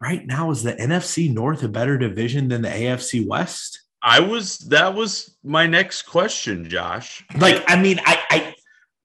right 0.00 0.26
now 0.26 0.50
is 0.50 0.62
the 0.62 0.72
NFC 0.72 1.32
North 1.32 1.62
a 1.62 1.68
better 1.68 1.98
division 1.98 2.48
than 2.48 2.62
the 2.62 2.68
AFC 2.68 3.26
West? 3.26 3.82
I 4.02 4.20
was 4.20 4.58
that 4.70 4.94
was 4.94 5.36
my 5.44 5.66
next 5.66 6.02
question, 6.02 6.68
Josh. 6.68 7.24
Like, 7.36 7.62
I 7.68 7.80
mean, 7.80 8.00
I 8.04 8.18
I 8.30 8.54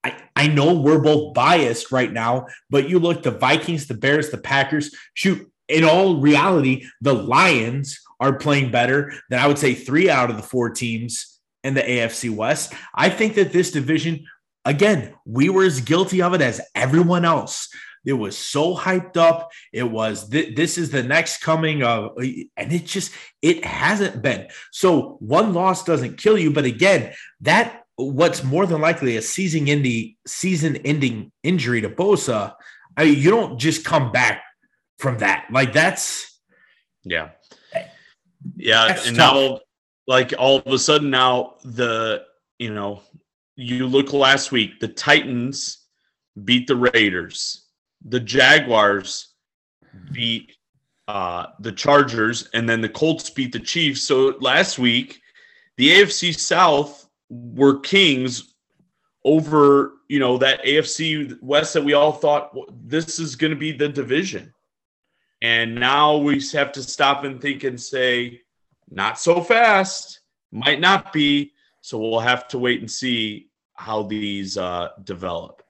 I, 0.04 0.22
I 0.36 0.46
know 0.46 0.74
we're 0.74 1.02
both 1.02 1.34
biased 1.34 1.92
right 1.92 2.10
now, 2.10 2.46
but 2.70 2.88
you 2.88 2.98
look 2.98 3.22
the 3.22 3.30
Vikings, 3.30 3.86
the 3.86 3.94
Bears, 3.94 4.30
the 4.30 4.38
Packers, 4.38 4.94
shoot, 5.14 5.50
in 5.68 5.84
all 5.84 6.20
reality, 6.20 6.86
the 7.00 7.12
Lions 7.12 8.00
are 8.20 8.38
playing 8.38 8.70
better 8.70 9.12
than 9.28 9.38
I 9.38 9.48
would 9.48 9.58
say 9.58 9.74
three 9.74 10.08
out 10.08 10.30
of 10.30 10.36
the 10.36 10.42
four 10.42 10.70
teams 10.70 11.35
in 11.66 11.74
the 11.74 11.82
AFC 11.82 12.34
West. 12.34 12.72
I 12.94 13.10
think 13.10 13.34
that 13.34 13.52
this 13.52 13.72
division, 13.72 14.24
again, 14.64 15.14
we 15.24 15.48
were 15.48 15.64
as 15.64 15.80
guilty 15.80 16.22
of 16.22 16.32
it 16.32 16.40
as 16.40 16.60
everyone 16.74 17.24
else. 17.24 17.68
It 18.04 18.12
was 18.12 18.38
so 18.38 18.76
hyped 18.76 19.16
up. 19.16 19.50
It 19.72 19.82
was 19.82 20.28
th- 20.28 20.54
this 20.54 20.78
is 20.78 20.90
the 20.90 21.02
next 21.02 21.42
coming 21.42 21.82
of, 21.82 22.16
and 22.16 22.72
it 22.72 22.86
just 22.86 23.10
it 23.42 23.64
hasn't 23.64 24.22
been. 24.22 24.46
So 24.70 25.16
one 25.18 25.52
loss 25.52 25.82
doesn't 25.82 26.18
kill 26.18 26.38
you, 26.38 26.52
but 26.52 26.64
again, 26.64 27.12
that 27.40 27.82
what's 27.96 28.44
more 28.44 28.64
than 28.64 28.80
likely 28.80 29.16
a 29.16 29.22
season 29.22 29.68
ending 29.68 30.14
season 30.24 30.76
ending 30.76 31.32
injury 31.42 31.80
to 31.80 31.90
Bosa. 31.90 32.54
I 32.96 33.06
mean, 33.06 33.18
you 33.18 33.30
don't 33.30 33.58
just 33.58 33.84
come 33.84 34.12
back 34.12 34.42
from 34.98 35.18
that. 35.18 35.46
Like 35.50 35.72
that's 35.72 36.40
yeah, 37.02 37.30
yeah, 38.56 38.86
that's 38.86 39.08
and 39.08 39.16
tough. 39.16 39.34
now 39.34 39.58
like 40.06 40.32
all 40.38 40.58
of 40.58 40.72
a 40.72 40.78
sudden 40.78 41.10
now 41.10 41.54
the 41.64 42.24
you 42.58 42.72
know 42.72 43.02
you 43.56 43.86
look 43.86 44.12
last 44.12 44.52
week 44.52 44.78
the 44.80 44.88
Titans 44.88 45.86
beat 46.44 46.66
the 46.66 46.76
Raiders 46.76 47.66
the 48.04 48.20
Jaguars 48.20 49.34
beat 50.12 50.52
uh, 51.08 51.46
the 51.60 51.72
Chargers, 51.72 52.48
and 52.54 52.68
then 52.68 52.80
the 52.80 52.88
Colts 52.88 53.30
beat 53.30 53.52
the 53.52 53.60
Chiefs. 53.60 54.02
So 54.02 54.36
last 54.40 54.78
week, 54.78 55.20
the 55.76 55.90
AFC 55.90 56.36
South 56.36 57.08
were 57.28 57.80
kings 57.80 58.54
over 59.24 59.94
you 60.08 60.20
know 60.20 60.38
that 60.38 60.64
AFC 60.64 61.40
West 61.42 61.74
that 61.74 61.84
we 61.84 61.92
all 61.92 62.12
thought 62.12 62.56
this 62.88 63.18
is 63.18 63.34
going 63.36 63.50
to 63.50 63.58
be 63.58 63.72
the 63.72 63.88
division, 63.88 64.52
and 65.42 65.74
now 65.74 66.16
we 66.16 66.42
have 66.52 66.72
to 66.72 66.82
stop 66.82 67.24
and 67.24 67.40
think 67.40 67.64
and 67.64 67.80
say, 67.80 68.40
not 68.90 69.18
so 69.18 69.40
fast, 69.40 70.20
might 70.52 70.80
not 70.80 71.12
be. 71.12 71.52
So 71.80 71.98
we'll 71.98 72.20
have 72.20 72.48
to 72.48 72.58
wait 72.58 72.80
and 72.80 72.90
see 72.90 73.48
how 73.74 74.02
these 74.02 74.56
uh, 74.56 74.88
develop. 75.04 75.62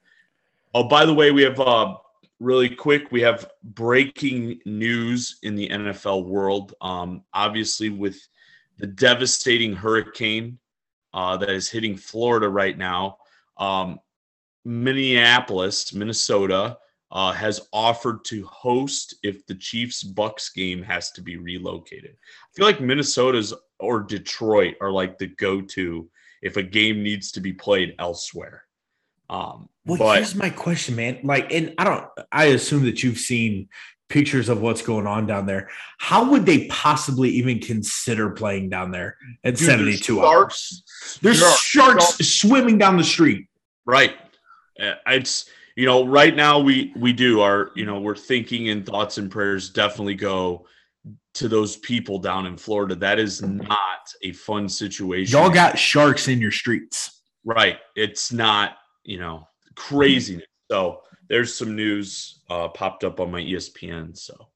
Oh, 0.75 0.85
by 0.85 1.05
the 1.05 1.15
way, 1.15 1.31
we 1.31 1.43
have 1.43 1.59
uh, 1.61 1.97
really 2.41 2.69
quick, 2.69 3.11
we 3.11 3.21
have 3.23 3.51
breaking 3.63 4.61
news 4.65 5.39
in 5.43 5.55
the 5.55 5.69
NFL 5.69 6.27
world. 6.27 6.75
Um, 6.81 7.25
obviously, 7.33 7.91
with 7.91 8.19
the 8.79 8.87
devastating 8.87 9.75
hurricane 9.75 10.59
uh, 11.15 11.37
that 11.39 11.51
is 11.51 11.71
hitting 11.71 11.97
Florida 11.97 12.49
right 12.49 12.77
now, 12.77 13.19
um, 13.57 13.99
Minneapolis, 14.65 15.95
Minnesota, 15.95 16.79
uh, 17.13 17.33
has 17.33 17.69
offered 17.73 18.25
to 18.25 18.45
host 18.47 19.15
if 19.23 19.47
the 19.47 19.55
Chiefs 19.55 20.03
Bucks 20.03 20.51
game 20.51 20.83
has 20.83 21.11
to 21.13 21.21
be 21.21 21.37
relocated. 21.37 22.17
I 22.17 22.49
feel 22.55 22.67
like 22.67 22.81
Minnesota's 22.81 23.55
or 23.79 24.01
Detroit 24.01 24.75
are 24.81 24.91
like 24.91 25.19
the 25.19 25.29
go 25.29 25.61
to 25.61 26.09
if 26.43 26.57
a 26.57 26.63
game 26.63 27.03
needs 27.03 27.33
to 27.33 27.41
be 27.41 27.53
played 27.53 27.95
elsewhere. 27.99 28.65
Um, 29.29 29.69
well, 29.85 29.99
but, 29.99 30.17
here's 30.17 30.35
my 30.35 30.51
question, 30.51 30.97
man. 30.97 31.21
Like, 31.23 31.53
and 31.53 31.75
I 31.79 31.85
don't, 31.85 32.09
I 32.31 32.47
assume 32.47 32.85
that 32.85 33.03
you've 33.03 33.19
seen 33.19 33.69
pictures 34.09 34.49
of 34.49 34.61
what's 34.61 34.83
going 34.83 35.07
on 35.07 35.27
down 35.27 35.47
there. 35.47 35.69
How 35.99 36.31
would 36.31 36.47
they 36.47 36.67
possibly 36.69 37.31
even 37.31 37.59
consider 37.59 38.31
playing 38.31 38.71
down 38.71 38.91
there 38.91 39.17
at 39.43 39.57
dude, 39.57 39.67
72 39.67 40.15
there's 40.15 40.25
hours? 40.25 41.19
There's 41.23 41.39
sharks, 41.39 41.61
sharks 41.61 42.29
swimming 42.29 42.79
down 42.79 42.97
the 42.97 43.05
street. 43.05 43.49
Right. 43.85 44.17
Uh, 44.81 44.95
it's, 45.09 45.49
you 45.77 45.87
know, 45.87 46.07
right 46.07 46.35
now 46.35 46.59
we 46.59 46.93
we 46.97 47.13
do 47.13 47.41
our, 47.41 47.71
you 47.77 47.87
know, 47.87 48.01
we're 48.01 48.17
thinking 48.17 48.71
and 48.71 48.85
thoughts 48.85 49.19
and 49.19 49.31
prayers 49.31 49.71
definitely 49.71 50.15
go 50.15 50.67
to 51.35 51.49
those 51.49 51.77
people 51.77 52.19
down 52.19 52.47
in 52.47 52.57
Florida. 52.57 52.95
That 52.97 53.19
is 53.19 53.43
not 53.43 54.11
a 54.23 54.33
fun 54.33 54.69
situation. 54.69 55.39
Y'all 55.39 55.51
got 55.51 55.79
sharks 55.79 56.29
in 56.29 56.41
your 56.41 56.51
streets. 56.51 57.21
Right. 57.45 57.79
It's 57.95 58.33
not 58.33 58.79
you 59.07 59.19
know, 59.19 59.49
craziness. 59.75 60.47
So 60.71 61.03
there's 61.29 61.55
some 61.55 61.75
news 61.75 62.43
uh, 62.51 62.69
popped 62.69 63.05
up 63.05 63.21
on 63.21 63.31
my 63.31 63.41
ESPN. 63.41 64.17
So, 64.17 64.49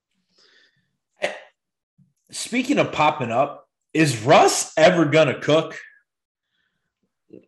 speaking 2.30 2.78
of 2.78 2.92
popping 2.92 3.30
up, 3.30 3.68
is 3.94 4.22
Russ 4.22 4.72
ever 4.76 5.04
gonna 5.06 5.38
cook? 5.40 5.78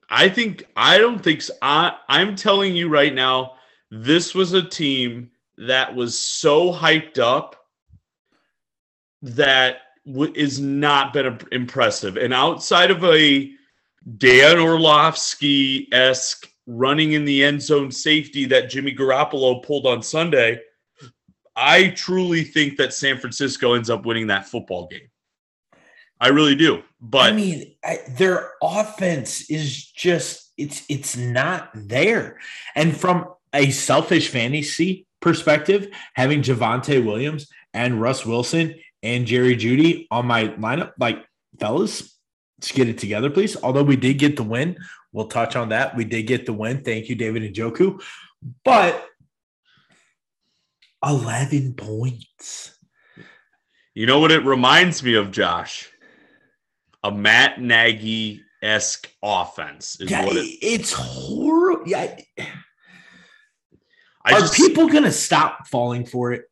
I 0.09 0.29
think 0.29 0.65
I 0.77 0.99
don't 0.99 1.23
think 1.23 1.43
so. 1.43 1.55
I, 1.61 1.97
I'm 2.09 2.37
telling 2.37 2.75
you 2.75 2.89
right 2.89 3.13
now, 3.13 3.55
this 3.93 4.35
was 4.35 4.55
a 4.55 4.63
team 4.63 5.31
that 5.59 5.95
was 5.95 6.19
so 6.19 6.73
hyped 6.73 7.19
up 7.19 7.57
that 9.21 9.83
w- 10.07 10.33
is 10.35 10.59
not 10.59 11.13
been 11.13 11.39
impressive. 11.53 12.17
And 12.17 12.33
outside 12.33 12.91
of 12.91 13.05
a 13.05 13.53
Dan 14.17 14.59
Orlovsky 14.59 15.93
esque 15.93 16.49
running 16.67 17.13
in 17.13 17.27
the 17.27 17.45
end 17.45 17.61
zone 17.61 17.91
safety 17.93 18.47
that 18.47 18.71
Jimmy 18.71 18.95
Garoppolo 18.95 19.63
pulled 19.63 19.87
on 19.87 20.03
Sunday, 20.03 20.59
I 21.55 21.89
truly 21.89 22.45
think 22.45 22.79
that 22.79 22.95
San 22.95 23.19
Francisco 23.19 23.75
ends 23.75 23.91
up 23.91 24.07
winning 24.07 24.29
that 24.29 24.49
football 24.49 24.89
game. 24.89 25.11
I 26.19 26.29
really 26.29 26.55
do. 26.55 26.83
But 26.99 27.31
I 27.31 27.37
mean, 27.37 27.75
I, 27.85 27.99
their 28.09 28.53
offense 28.63 29.51
is 29.51 29.85
just 29.85 30.55
it's 30.57 30.83
it's 30.89 31.15
not 31.15 31.69
there. 31.75 32.39
And 32.75 32.97
from 32.97 33.27
a 33.53 33.71
selfish 33.71 34.29
fantasy 34.29 35.07
perspective, 35.21 35.89
having 36.15 36.43
Javonte 36.43 37.05
Williams 37.05 37.49
and 37.75 38.01
Russ 38.01 38.27
Wilson 38.27 38.75
and 39.03 39.27
Jerry 39.27 39.57
Jeudy 39.57 40.07
on 40.11 40.27
my 40.27 40.49
lineup, 40.49 40.93
like 40.99 41.25
fellas, 41.59 42.17
let's 42.59 42.73
get 42.73 42.89
it 42.89 42.99
together, 42.99 43.31
please. 43.31 43.57
Although 43.63 43.83
we 43.83 43.97
did 43.97 44.19
get 44.19 44.37
the 44.37 44.43
win, 44.43 44.77
We'll 45.13 45.27
touch 45.27 45.57
on 45.57 45.69
that. 45.69 45.95
We 45.95 46.05
did 46.05 46.23
get 46.23 46.47
the 46.47 46.55
win. 46.55 46.83
Thank 46.83 47.09
you, 47.09 47.15
David 47.15 47.55
Njoku. 47.55 48.03
But 48.65 49.07
11 51.05 51.75
points. 51.75 52.77
You 53.95 54.07
know 54.07 54.21
what 54.21 54.33
it 54.33 54.45
reminds 54.45 55.03
me 55.03 55.15
of, 55.15 55.31
Josh? 55.31 55.91
A 57.05 57.13
Matt 57.13 57.61
Nagy 57.61 58.41
esque 58.63 59.11
offense. 59.23 60.01
Is 60.01 60.11
yeah, 60.11 60.25
it, 60.25 60.59
it's 60.63 60.93
horrible. 60.95 61.87
Yeah. 61.87 62.17
I 64.25 64.35
Are 64.35 64.41
just, 64.41 64.55
people 64.55 64.89
going 64.89 65.05
to 65.05 65.13
stop 65.13 65.67
falling 65.67 66.07
for 66.07 66.33
it? 66.33 66.45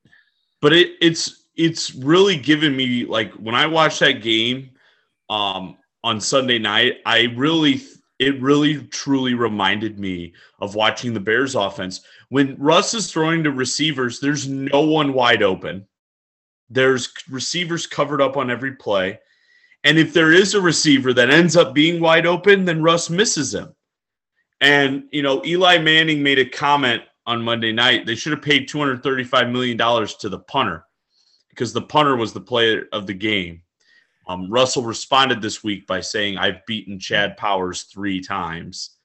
But 0.60 0.72
it, 0.72 0.92
it's 1.00 1.46
it's 1.56 1.94
really 1.94 2.36
given 2.36 2.76
me 2.76 3.04
like 3.04 3.32
when 3.34 3.54
I 3.54 3.66
watched 3.66 4.00
that 4.00 4.22
game 4.22 4.70
um, 5.28 5.76
on 6.02 6.20
Sunday 6.20 6.58
night, 6.58 6.98
I 7.06 7.32
really 7.36 7.82
it 8.18 8.40
really 8.40 8.82
truly 8.88 9.34
reminded 9.34 9.98
me 9.98 10.34
of 10.60 10.74
watching 10.74 11.14
the 11.14 11.20
Bears 11.20 11.54
offense. 11.54 12.02
When 12.28 12.54
Russ 12.58 12.92
is 12.92 13.10
throwing 13.10 13.42
to 13.44 13.50
receivers, 13.50 14.20
there's 14.20 14.46
no 14.46 14.82
one 14.82 15.14
wide 15.14 15.42
open. 15.42 15.86
There's 16.68 17.12
receivers 17.30 17.86
covered 17.86 18.20
up 18.20 18.36
on 18.36 18.50
every 18.50 18.76
play. 18.76 19.18
And 19.84 19.98
if 19.98 20.12
there 20.12 20.32
is 20.32 20.54
a 20.54 20.60
receiver 20.60 21.14
that 21.14 21.30
ends 21.30 21.56
up 21.56 21.74
being 21.74 22.00
wide 22.00 22.26
open, 22.26 22.66
then 22.66 22.82
Russ 22.82 23.08
misses 23.08 23.54
him. 23.54 23.74
And, 24.60 25.04
you 25.10 25.22
know, 25.22 25.42
Eli 25.44 25.78
Manning 25.78 26.22
made 26.22 26.38
a 26.38 26.44
comment 26.44 27.02
on 27.30 27.40
Monday 27.40 27.70
night. 27.70 28.06
They 28.06 28.16
should 28.16 28.32
have 28.32 28.42
paid 28.42 28.68
$235 28.68 29.52
million 29.52 29.78
to 29.78 30.28
the 30.28 30.40
punter 30.40 30.84
because 31.48 31.72
the 31.72 31.80
punter 31.80 32.16
was 32.16 32.32
the 32.32 32.40
player 32.40 32.86
of 32.92 33.06
the 33.06 33.14
game. 33.14 33.62
Um, 34.26 34.50
Russell 34.50 34.82
responded 34.82 35.40
this 35.40 35.62
week 35.62 35.86
by 35.86 36.00
saying, 36.00 36.38
I've 36.38 36.66
beaten 36.66 36.98
Chad 36.98 37.36
Powers 37.36 37.84
three 37.84 38.20
times. 38.20 38.96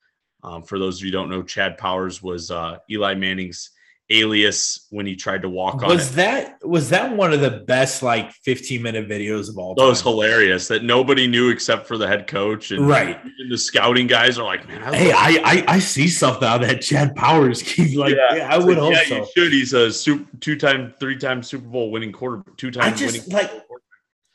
Um, 0.44 0.64
for 0.64 0.80
those 0.80 1.00
of 1.00 1.06
you 1.06 1.12
don't 1.12 1.30
know, 1.30 1.44
Chad 1.44 1.78
Powers 1.78 2.24
was 2.24 2.50
uh, 2.50 2.80
Eli 2.90 3.14
Manning's 3.14 3.70
alias 4.12 4.86
when 4.92 5.06
he 5.06 5.16
tried 5.16 5.42
to 5.42 5.50
walk 5.50 5.82
on 5.82 5.90
Was 5.90 6.12
it. 6.12 6.16
that 6.18 6.58
was 6.64 6.90
that 6.92 7.16
one 7.16 7.34
of 7.34 7.42
the 7.42 7.50
best 7.50 8.04
like 8.04 8.32
15 8.44 8.82
minute 8.82 9.10
videos 9.10 9.50
of 9.50 9.58
all 9.58 9.74
That 9.76 9.86
was 9.86 10.02
hilarious 10.02 10.68
that 10.68 10.84
nobody 10.84 11.28
knew 11.28 11.50
except 11.50 11.88
for 11.88 11.98
the 11.98 12.08
head 12.08 12.28
coach 12.28 12.72
and, 12.72 12.88
Right. 12.88 13.20
and 13.40 13.52
the 13.52 13.58
scouting 13.58 14.06
guys 14.08 14.38
are 14.38 14.46
like, 14.46 14.68
man, 14.68 14.84
I 14.84 14.96
Hey, 14.96 15.12
I, 15.12 15.42
I 15.44 15.64
I 15.76 15.80
see 15.80 16.08
stuff 16.08 16.40
now 16.42 16.58
that 16.60 16.82
Chad 16.82 17.16
Powers 17.16 17.62
keeps 17.64 17.96
like 17.96 18.16
Yeah. 18.16 18.36
yeah, 18.36 18.54
I 18.54 18.58
would 18.58 18.78
like, 18.78 18.78
hope 18.78 18.94
yeah, 18.94 19.04
so. 19.24 19.28
should. 19.36 19.52
He's 19.52 19.74
a 19.74 19.92
super, 19.92 20.26
two-time, 20.40 20.94
three-time 21.00 21.42
Super 21.44 21.68
Bowl 21.68 21.90
winning 21.92 22.12
quarter, 22.12 22.44
two-time 22.58 22.94
I 22.94 22.96
just, 22.96 23.32
like- 23.32 23.52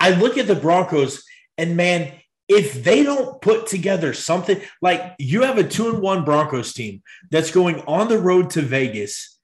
I 0.01 0.11
look 0.11 0.37
at 0.39 0.47
the 0.47 0.55
Broncos 0.57 1.23
and 1.59 1.77
man, 1.77 2.13
if 2.49 2.83
they 2.83 3.05
don't 3.05 3.41
put 3.41 3.69
together 3.69 4.13
something 4.15 4.61
like 4.83 5.15
you 5.19 5.43
have 5.43 5.59
a 5.59 5.63
two 5.63 5.89
and 5.91 6.01
one 6.03 6.25
Broncos 6.25 6.73
team 6.73 7.03
that's 7.31 7.53
going 7.53 7.81
on 7.83 8.09
the 8.09 8.19
road 8.19 8.51
to 8.51 8.63
Vegas 8.63 9.39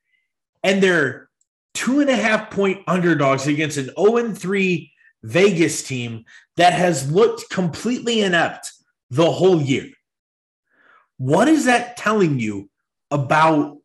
and 0.66 0.82
they're 0.82 1.28
two 1.74 2.00
and 2.00 2.10
a 2.10 2.16
half 2.16 2.50
point 2.50 2.82
underdogs 2.88 3.46
against 3.46 3.78
an 3.78 3.90
0 3.96 4.16
and 4.16 4.36
3 4.36 4.92
Vegas 5.22 5.84
team 5.84 6.24
that 6.56 6.72
has 6.72 7.10
looked 7.10 7.48
completely 7.50 8.20
inept 8.20 8.72
the 9.10 9.30
whole 9.30 9.62
year. 9.62 9.88
What 11.18 11.46
is 11.46 11.66
that 11.66 11.96
telling 11.96 12.40
you 12.40 12.68
about 13.12 13.78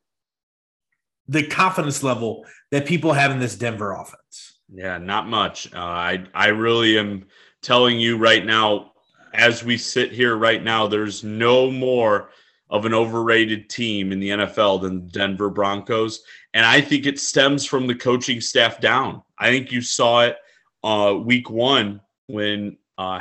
the 1.27 1.45
confidence 1.45 2.01
level 2.01 2.45
that 2.71 2.87
people 2.87 3.13
have 3.13 3.29
in 3.29 3.39
this 3.39 3.55
Denver 3.55 3.93
offense? 3.93 4.59
Yeah, 4.73 4.97
not 4.97 5.27
much. 5.27 5.71
Uh, 5.71 5.79
I 5.79 6.25
I 6.33 6.47
really 6.47 6.97
am 6.97 7.27
telling 7.61 7.99
you 7.99 8.17
right 8.17 8.43
now, 8.43 8.93
as 9.33 9.63
we 9.63 9.77
sit 9.77 10.11
here 10.11 10.35
right 10.35 10.63
now, 10.63 10.87
there's 10.87 11.23
no 11.23 11.69
more 11.69 12.31
of 12.71 12.85
an 12.85 12.93
overrated 12.93 13.69
team 13.69 14.11
in 14.11 14.19
the 14.19 14.29
NFL 14.29 14.81
than 14.81 15.05
the 15.05 15.11
Denver 15.11 15.49
Broncos, 15.49 16.23
and 16.53 16.65
I 16.65 16.81
think 16.81 17.05
it 17.05 17.19
stems 17.19 17.65
from 17.65 17.85
the 17.85 17.95
coaching 17.95 18.41
staff 18.41 18.79
down. 18.79 19.21
I 19.37 19.49
think 19.49 19.71
you 19.71 19.81
saw 19.81 20.21
it 20.21 20.37
uh, 20.83 21.15
week 21.21 21.49
one 21.49 22.01
when 22.27 22.77
uh, 22.97 23.19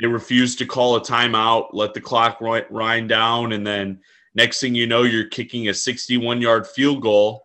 they 0.00 0.06
refused 0.06 0.58
to 0.58 0.66
call 0.66 0.96
a 0.96 1.00
timeout, 1.00 1.68
let 1.72 1.94
the 1.94 2.00
clock 2.00 2.40
wind 2.40 3.08
down, 3.08 3.52
and 3.52 3.66
then 3.66 4.00
next 4.34 4.60
thing 4.60 4.74
you 4.74 4.86
know, 4.86 5.02
you're 5.02 5.28
kicking 5.28 5.68
a 5.68 5.74
61 5.74 6.40
yard 6.40 6.66
field 6.66 7.02
goal 7.02 7.44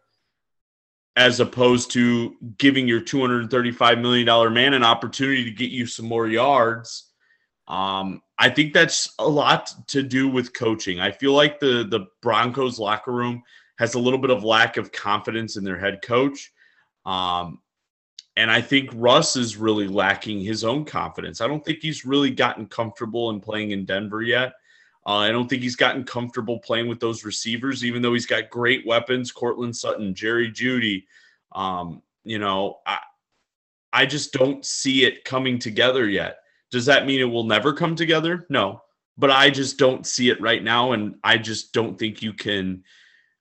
as 1.18 1.40
opposed 1.40 1.92
to 1.92 2.36
giving 2.58 2.88
your 2.88 3.02
$235 3.02 4.02
million 4.02 4.54
man 4.54 4.74
an 4.74 4.84
opportunity 4.84 5.46
to 5.46 5.52
get 5.52 5.72
you 5.72 5.86
some 5.86 6.06
more 6.06 6.28
yards. 6.28 7.12
Um, 7.68 8.22
I 8.38 8.50
think 8.50 8.74
that's 8.74 9.14
a 9.18 9.28
lot 9.28 9.72
to 9.88 10.04
do 10.04 10.28
with 10.28 10.54
coaching. 10.54 11.00
I 11.00 11.12
feel 11.12 11.34
like 11.34 11.60
the 11.60 11.88
the 11.90 12.08
Broncos 12.22 12.80
locker 12.80 13.12
room 13.12 13.44
has 13.78 13.96
a 13.96 14.00
little 14.00 14.20
bit 14.20 14.30
of 14.30 14.44
lack 14.44 14.78
of 14.78 14.92
confidence 14.92 15.58
in 15.58 15.64
their 15.64 15.80
head 15.80 16.02
coach. 16.02 16.52
Um, 17.06 17.60
and 18.38 18.52
I 18.52 18.62
think 18.62 18.90
Russ 18.94 19.36
is 19.36 19.58
really 19.58 19.88
lacking 19.88 20.42
his 20.42 20.64
own 20.64 20.86
confidence. 20.86 21.40
I 21.40 21.48
don't 21.48 21.64
think 21.64 21.80
he's 21.82 22.06
really 22.06 22.32
gotten 22.32 22.68
comfortable 22.68 23.30
in 23.30 23.40
playing 23.40 23.72
in 23.72 23.86
Denver 23.86 24.22
yet. 24.22 24.54
Uh, 25.08 25.18
I 25.18 25.32
don't 25.32 25.48
think 25.48 25.62
he's 25.62 25.76
gotten 25.76 26.04
comfortable 26.04 26.60
playing 26.60 26.88
with 26.88 27.00
those 27.00 27.24
receivers, 27.24 27.86
even 27.86 28.02
though 28.02 28.14
he's 28.14 28.26
got 28.26 28.50
great 28.50 28.86
weapons 28.86 29.32
Courtland 29.32 29.76
Sutton, 29.76 30.16
Jerry 30.16 30.52
Jeudy. 30.52 31.06
Um, 31.52 32.02
you 32.24 32.40
know, 32.40 32.80
I, 32.86 33.00
I 33.94 34.06
just 34.06 34.34
don't 34.34 34.66
see 34.66 35.06
it 35.06 35.24
coming 35.24 35.60
together 35.60 36.10
yet. 36.10 36.40
Does 36.72 36.88
that 36.88 37.06
mean 37.06 37.20
it 37.20 37.26
will 37.26 37.44
never 37.44 37.74
come 37.74 37.96
together? 37.96 38.46
No, 38.50 38.82
but 39.18 39.32
I 39.32 39.50
just 39.50 39.78
don't 39.78 40.06
see 40.06 40.30
it 40.30 40.42
right 40.42 40.64
now. 40.64 40.92
And 40.92 41.16
I 41.24 41.38
just 41.38 41.74
don't 41.74 41.98
think 41.98 42.22
you 42.22 42.34
can 42.34 42.84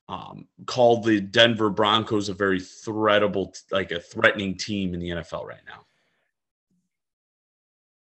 um, 0.09 0.47
call 0.67 1.03
the 1.03 1.21
Denver 1.21 1.71
Broncos 1.71 2.29
a 2.29 2.35
very 2.35 2.61
threatable, 2.61 3.57
like 3.71 3.91
a 3.91 4.01
threatening 4.01 4.57
team 4.57 4.95
in 4.95 5.01
the 5.01 5.11
NFL 5.11 5.45
right 5.45 5.65
now. 5.67 5.81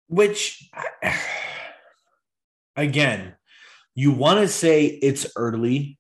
Which, 0.08 0.70
again, 2.76 3.36
you 3.94 4.12
want 4.12 4.39
to 4.39 4.48
say 4.48 4.86
it's 4.86 5.28
early, 5.36 5.98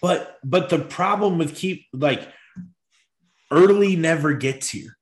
but 0.00 0.38
but 0.44 0.68
the 0.68 0.78
problem 0.78 1.38
with 1.38 1.54
keep 1.54 1.86
like 1.92 2.28
early 3.50 3.96
never 3.96 4.34
gets 4.34 4.68
here. 4.68 4.96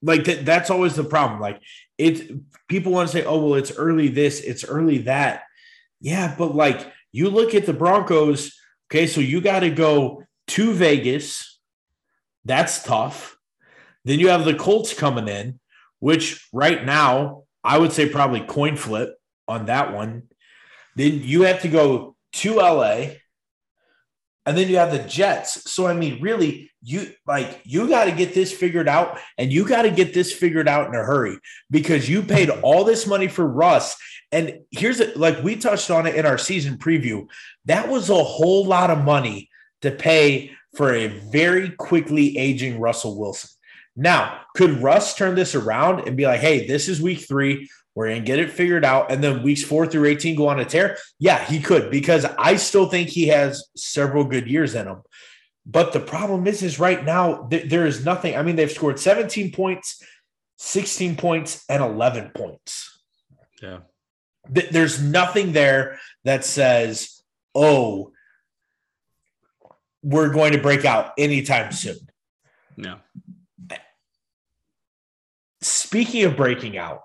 Like 0.00 0.24
that, 0.24 0.44
that's 0.44 0.70
always 0.70 0.94
the 0.94 1.04
problem. 1.04 1.40
Like 1.40 1.60
it's 2.02 2.22
people 2.68 2.92
want 2.92 3.08
to 3.08 3.16
say, 3.16 3.24
oh 3.24 3.38
well, 3.44 3.54
it's 3.54 3.76
early 3.76 4.08
this, 4.08 4.40
it's 4.40 4.64
early 4.64 4.98
that. 4.98 5.44
Yeah, 6.00 6.34
but 6.36 6.54
like 6.54 6.92
you 7.12 7.30
look 7.30 7.54
at 7.54 7.66
the 7.66 7.72
Broncos, 7.72 8.58
okay, 8.90 9.06
so 9.06 9.20
you 9.20 9.40
got 9.40 9.60
to 9.60 9.70
go 9.70 10.24
to 10.48 10.72
Vegas. 10.72 11.60
That's 12.44 12.82
tough. 12.82 13.38
Then 14.04 14.18
you 14.18 14.28
have 14.28 14.44
the 14.44 14.54
Colts 14.54 14.94
coming 14.94 15.28
in, 15.28 15.60
which 16.00 16.48
right 16.52 16.84
now 16.84 17.44
I 17.62 17.78
would 17.78 17.92
say 17.92 18.08
probably 18.08 18.40
coin 18.40 18.76
flip 18.76 19.14
on 19.46 19.66
that 19.66 19.94
one. 19.94 20.24
Then 20.96 21.20
you 21.22 21.42
have 21.42 21.62
to 21.62 21.68
go 21.68 22.16
to 22.32 22.54
LA. 22.56 23.06
And 24.44 24.56
then 24.56 24.68
you 24.68 24.76
have 24.76 24.90
the 24.90 24.98
Jets. 24.98 25.70
So 25.70 25.86
I 25.86 25.94
mean, 25.94 26.20
really, 26.20 26.70
you 26.82 27.12
like 27.26 27.60
you 27.64 27.88
got 27.88 28.06
to 28.06 28.12
get 28.12 28.34
this 28.34 28.52
figured 28.52 28.88
out, 28.88 29.18
and 29.38 29.52
you 29.52 29.66
got 29.66 29.82
to 29.82 29.90
get 29.90 30.14
this 30.14 30.32
figured 30.32 30.68
out 30.68 30.88
in 30.88 30.94
a 30.94 31.04
hurry 31.04 31.38
because 31.70 32.08
you 32.08 32.22
paid 32.22 32.50
all 32.50 32.84
this 32.84 33.06
money 33.06 33.28
for 33.28 33.46
Russ. 33.46 33.96
And 34.32 34.60
here's 34.70 34.98
it, 34.98 35.16
like 35.16 35.42
we 35.42 35.56
touched 35.56 35.90
on 35.90 36.06
it 36.06 36.16
in 36.16 36.26
our 36.26 36.38
season 36.38 36.78
preview. 36.78 37.26
That 37.66 37.88
was 37.88 38.10
a 38.10 38.24
whole 38.24 38.64
lot 38.64 38.90
of 38.90 39.04
money 39.04 39.48
to 39.82 39.90
pay 39.90 40.52
for 40.74 40.92
a 40.92 41.08
very 41.30 41.70
quickly 41.70 42.38
aging 42.38 42.80
Russell 42.80 43.18
Wilson. 43.18 43.50
Now, 43.94 44.40
could 44.54 44.82
Russ 44.82 45.14
turn 45.14 45.34
this 45.34 45.54
around 45.54 46.06
and 46.06 46.16
be 46.16 46.26
like, 46.26 46.40
hey, 46.40 46.66
this 46.66 46.88
is 46.88 47.00
week 47.00 47.20
three. 47.20 47.68
We're 47.94 48.08
going 48.08 48.22
to 48.22 48.26
get 48.26 48.38
it 48.38 48.50
figured 48.50 48.84
out. 48.84 49.12
And 49.12 49.22
then 49.22 49.42
weeks 49.42 49.62
four 49.62 49.86
through 49.86 50.06
18 50.06 50.34
go 50.34 50.48
on 50.48 50.60
a 50.60 50.64
tear? 50.64 50.96
Yeah, 51.18 51.44
he 51.44 51.60
could 51.60 51.90
because 51.90 52.24
I 52.24 52.56
still 52.56 52.88
think 52.88 53.08
he 53.08 53.28
has 53.28 53.68
several 53.76 54.24
good 54.24 54.48
years 54.48 54.74
in 54.74 54.86
him. 54.86 55.02
But 55.66 55.92
the 55.92 56.00
problem 56.00 56.46
is, 56.46 56.62
is 56.62 56.80
right 56.80 57.04
now, 57.04 57.46
th- 57.48 57.68
there 57.68 57.86
is 57.86 58.04
nothing. 58.04 58.36
I 58.36 58.42
mean, 58.42 58.56
they've 58.56 58.70
scored 58.70 58.98
17 58.98 59.52
points, 59.52 60.02
16 60.56 61.16
points, 61.16 61.64
and 61.68 61.82
11 61.82 62.30
points. 62.34 63.00
Yeah. 63.62 63.80
Th- 64.52 64.70
there's 64.70 65.00
nothing 65.00 65.52
there 65.52 66.00
that 66.24 66.44
says, 66.44 67.22
oh, 67.54 68.12
we're 70.02 70.30
going 70.30 70.52
to 70.52 70.58
break 70.58 70.84
out 70.84 71.12
anytime 71.16 71.70
soon. 71.70 71.98
Yeah. 72.76 72.96
Speaking 75.92 76.24
of 76.24 76.38
breaking 76.38 76.78
out, 76.78 77.02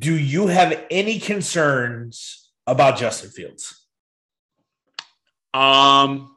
do 0.00 0.12
you 0.18 0.48
have 0.48 0.84
any 0.90 1.20
concerns 1.20 2.50
about 2.66 2.98
Justin 2.98 3.30
Fields? 3.30 3.86
Um, 5.54 6.34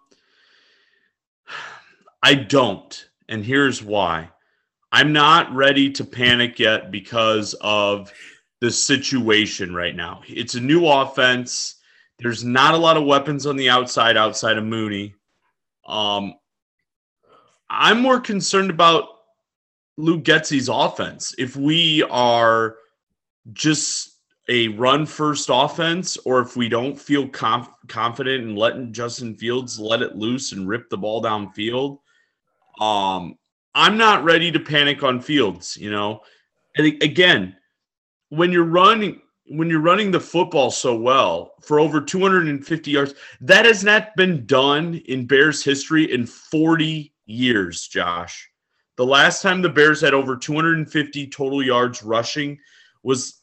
I 2.22 2.36
don't. 2.36 3.10
And 3.28 3.44
here's 3.44 3.82
why 3.82 4.30
I'm 4.92 5.14
not 5.14 5.52
ready 5.52 5.90
to 5.94 6.06
panic 6.06 6.60
yet 6.60 6.92
because 6.92 7.56
of 7.60 8.14
the 8.62 8.70
situation 8.70 9.74
right 9.74 9.96
now. 9.96 10.22
It's 10.28 10.54
a 10.54 10.62
new 10.62 10.86
offense. 10.86 11.82
There's 12.20 12.44
not 12.44 12.76
a 12.76 12.78
lot 12.78 12.98
of 12.98 13.06
weapons 13.06 13.48
on 13.48 13.56
the 13.56 13.72
outside, 13.72 14.16
outside 14.16 14.60
of 14.60 14.64
Mooney. 14.64 15.16
Um, 15.88 16.36
I'm 17.68 18.00
more 18.00 18.20
concerned 18.20 18.70
about 18.70 19.08
Luke 19.98 20.24
Getsy's 20.24 20.70
offense. 20.70 21.36
If 21.38 21.56
we 21.56 22.04
are 22.04 22.78
just 23.52 24.18
a 24.50 24.70
run 24.70 25.06
first 25.06 25.50
offense, 25.52 26.18
or 26.26 26.42
if 26.42 26.58
we 26.58 26.68
don't 26.68 27.00
feel 27.00 27.28
conf- 27.30 27.70
confident 27.88 28.44
in 28.44 28.56
letting 28.56 28.92
Justin 28.92 29.36
Fields 29.36 29.80
let 29.80 30.02
it 30.02 30.16
loose 30.16 30.52
and 30.52 30.68
rip 30.68 30.90
the 30.90 30.98
ball 30.98 31.22
downfield, 31.22 32.00
um, 32.82 33.38
I'm 33.76 33.98
not 33.98 34.24
ready 34.24 34.52
to 34.52 34.60
panic 34.60 35.04
on 35.04 35.22
Fields. 35.22 35.78
You 35.78 35.92
know, 35.92 36.22
and 36.76 36.88
again, 37.02 37.56
when 38.30 38.52
you're 38.52 38.64
running 38.64 39.22
when 39.48 39.70
you're 39.70 39.82
running 39.82 40.10
the 40.10 40.20
football 40.20 40.72
so 40.72 40.96
well 40.96 41.54
for 41.62 41.80
over 41.80 42.00
250 42.00 42.92
yards, 42.92 43.14
that 43.42 43.66
has 43.66 43.84
not 43.84 44.16
been 44.16 44.46
done 44.46 44.96
in 45.06 45.28
Bears 45.28 45.64
history 45.64 46.12
in 46.12 46.26
40 46.26 47.14
years, 47.26 47.88
Josh. 47.88 48.50
The 48.96 49.06
last 49.06 49.42
time 49.42 49.62
the 49.62 49.70
Bears 49.70 50.02
had 50.02 50.14
over 50.14 50.36
250 50.36 51.28
total 51.28 51.64
yards 51.64 52.04
rushing 52.04 52.60
was 53.02 53.42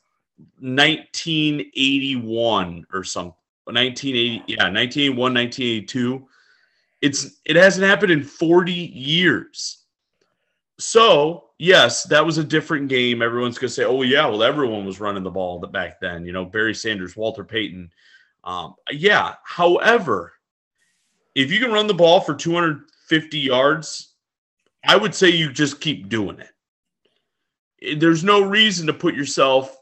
1981 0.60 2.86
or 2.92 3.04
something. 3.04 3.34
1980, 3.64 4.44
yeah, 4.46 4.64
1981, 4.64 5.34
1982. 5.34 6.28
It's 7.02 7.40
it 7.44 7.56
hasn't 7.56 7.86
happened 7.86 8.12
in 8.12 8.22
40 8.22 8.72
years. 8.72 9.84
So, 10.78 11.50
yes, 11.58 12.04
that 12.04 12.24
was 12.24 12.38
a 12.38 12.44
different 12.44 12.88
game. 12.88 13.22
Everyone's 13.22 13.58
going 13.58 13.68
to 13.68 13.74
say, 13.74 13.84
"Oh 13.84 14.02
yeah, 14.02 14.26
well 14.26 14.42
everyone 14.42 14.86
was 14.86 15.00
running 15.00 15.22
the 15.22 15.30
ball 15.30 15.58
back 15.58 16.00
then." 16.00 16.24
You 16.24 16.32
know, 16.32 16.44
Barry 16.44 16.74
Sanders, 16.74 17.16
Walter 17.16 17.44
Payton. 17.44 17.90
Um, 18.44 18.74
yeah. 18.90 19.34
However, 19.44 20.32
if 21.34 21.52
you 21.52 21.60
can 21.60 21.72
run 21.72 21.86
the 21.86 21.94
ball 21.94 22.20
for 22.20 22.34
250 22.34 23.38
yards, 23.38 24.09
I 24.84 24.96
would 24.96 25.14
say 25.14 25.28
you 25.28 25.52
just 25.52 25.80
keep 25.80 26.08
doing 26.08 26.38
it. 26.40 28.00
There's 28.00 28.24
no 28.24 28.42
reason 28.42 28.86
to 28.86 28.92
put 28.92 29.14
yourself 29.14 29.76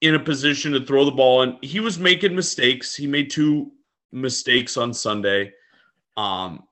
in 0.00 0.14
a 0.14 0.20
position 0.20 0.72
to 0.72 0.84
throw 0.84 1.04
the 1.04 1.10
ball. 1.10 1.42
And 1.42 1.56
he 1.62 1.80
was 1.80 1.98
making 1.98 2.34
mistakes. 2.34 2.94
He 2.94 3.06
made 3.06 3.30
two 3.30 3.72
mistakes 4.12 4.76
on 4.76 4.92
Sunday. 4.92 5.52
Um, 6.16 6.64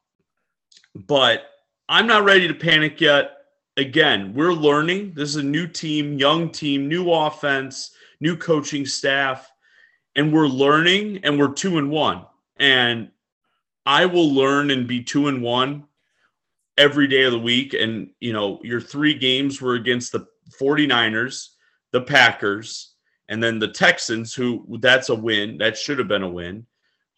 but 0.95 1.47
I'm 1.89 2.07
not 2.07 2.25
ready 2.25 2.47
to 2.49 2.55
panic 2.55 3.01
yet. 3.01 3.33
Again, 3.77 4.35
we're 4.35 4.53
learning. 4.53 5.13
This 5.15 5.31
is 5.31 5.37
a 5.37 5.43
new 5.43 5.67
team, 5.67 6.19
young 6.19 6.51
team, 6.51 6.89
new 6.89 7.11
offense, 7.11 7.93
new 8.21 8.37
coaching 8.37 8.85
staff, 8.85 9.51
and 10.15 10.33
we're 10.33 10.47
learning 10.47 11.21
and 11.25 11.39
we're 11.39 11.53
two 11.53 11.79
and 11.79 11.91
one. 11.91 12.27
And 12.57 13.11
I 13.87 14.07
will 14.07 14.33
learn 14.33 14.71
and 14.71 14.87
be 14.87 15.03
two 15.03 15.29
and 15.29 15.43
one 15.43 15.85
every 16.79 17.07
day 17.07 17.23
of 17.23 17.33
the 17.33 17.39
week. 17.39 17.75
And, 17.75 18.11
you 18.21 18.33
know, 18.33 18.61
your 18.63 18.81
three 18.81 19.15
games 19.15 19.61
were 19.61 19.75
against 19.75 20.13
the 20.13 20.27
49ers, 20.61 21.49
the 21.93 22.03
Packers, 22.03 22.95
and 23.29 23.43
then 23.43 23.59
the 23.59 23.69
Texans, 23.69 24.35
who 24.35 24.67
that's 24.81 25.09
a 25.09 25.15
win. 25.15 25.59
That 25.59 25.77
should 25.77 25.99
have 25.99 26.09
been 26.09 26.23
a 26.23 26.29
win. 26.29 26.67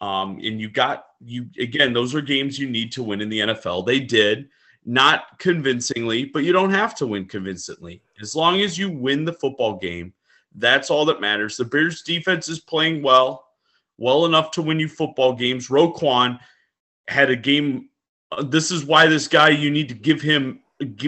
Um, 0.01 0.39
and 0.43 0.59
you 0.59 0.69
got 0.69 1.05
you 1.23 1.47
again, 1.59 1.93
those 1.93 2.13
are 2.13 2.21
games 2.21 2.59
you 2.59 2.69
need 2.69 2.91
to 2.93 3.03
win 3.03 3.21
in 3.21 3.29
the 3.29 3.39
NFL. 3.39 3.85
They 3.85 3.99
did 3.99 4.49
not 4.85 5.39
convincingly, 5.39 6.25
but 6.25 6.43
you 6.43 6.53
don't 6.53 6.71
have 6.71 6.95
to 6.95 7.07
win 7.07 7.25
convincingly. 7.25 8.01
As 8.21 8.35
long 8.35 8.61
as 8.61 8.77
you 8.77 8.89
win 8.89 9.25
the 9.25 9.33
football 9.33 9.77
game, 9.77 10.13
that's 10.55 10.89
all 10.89 11.05
that 11.05 11.21
matters. 11.21 11.57
The 11.57 11.65
Bears 11.65 12.01
defense 12.03 12.47
is 12.47 12.59
playing 12.59 13.01
well, 13.01 13.47
well 13.97 14.25
enough 14.25 14.51
to 14.51 14.61
win 14.61 14.79
you 14.79 14.87
football 14.87 15.33
games. 15.33 15.69
Roquan 15.69 16.39
had 17.07 17.29
a 17.29 17.35
game. 17.35 17.89
Uh, 18.31 18.43
this 18.43 18.71
is 18.71 18.85
why 18.85 19.07
this 19.07 19.27
guy, 19.27 19.49
you 19.49 19.69
need 19.69 19.89
to 19.89 19.95
give 19.95 20.21
him, 20.21 20.61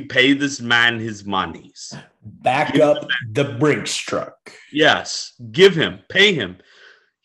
pay 0.09 0.33
this 0.33 0.61
man 0.61 0.99
his 0.99 1.25
monies. 1.25 1.93
Back 2.23 2.73
give 2.73 2.81
up 2.81 3.07
the 3.31 3.43
Brinks 3.43 3.95
truck. 3.95 4.51
Yes, 4.71 5.33
give 5.51 5.75
him, 5.75 5.99
pay 6.09 6.33
him. 6.33 6.57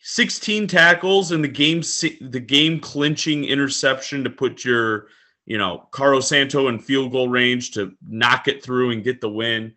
16 0.05 0.67
tackles 0.67 1.31
in 1.31 1.41
the 1.41 1.47
game 1.47 1.79
the 1.79 2.43
game 2.45 2.79
clinching 2.79 3.45
interception 3.45 4.23
to 4.25 4.29
put 4.29 4.65
your 4.65 5.07
you 5.45 5.57
know 5.57 5.87
Cairo 5.91 6.19
Santos 6.19 6.69
in 6.69 6.79
field 6.79 7.13
goal 7.13 7.29
range 7.29 7.71
to 7.71 7.93
knock 8.05 8.49
it 8.49 8.61
through 8.61 8.91
and 8.91 9.03
get 9.03 9.21
the 9.21 9.29
win. 9.29 9.73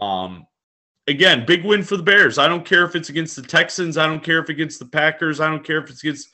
Um, 0.00 0.46
again, 1.08 1.44
big 1.44 1.64
win 1.64 1.82
for 1.82 1.96
the 1.96 2.04
Bears. 2.04 2.38
I 2.38 2.46
don't 2.46 2.64
care 2.64 2.84
if 2.84 2.94
it's 2.94 3.08
against 3.08 3.34
the 3.34 3.42
Texans, 3.42 3.98
I 3.98 4.06
don't 4.06 4.22
care 4.22 4.38
if 4.38 4.44
it's 4.44 4.50
against 4.50 4.78
the 4.78 4.86
Packers, 4.86 5.40
I 5.40 5.48
don't 5.48 5.64
care 5.64 5.82
if 5.82 5.90
it's 5.90 6.02
against 6.02 6.28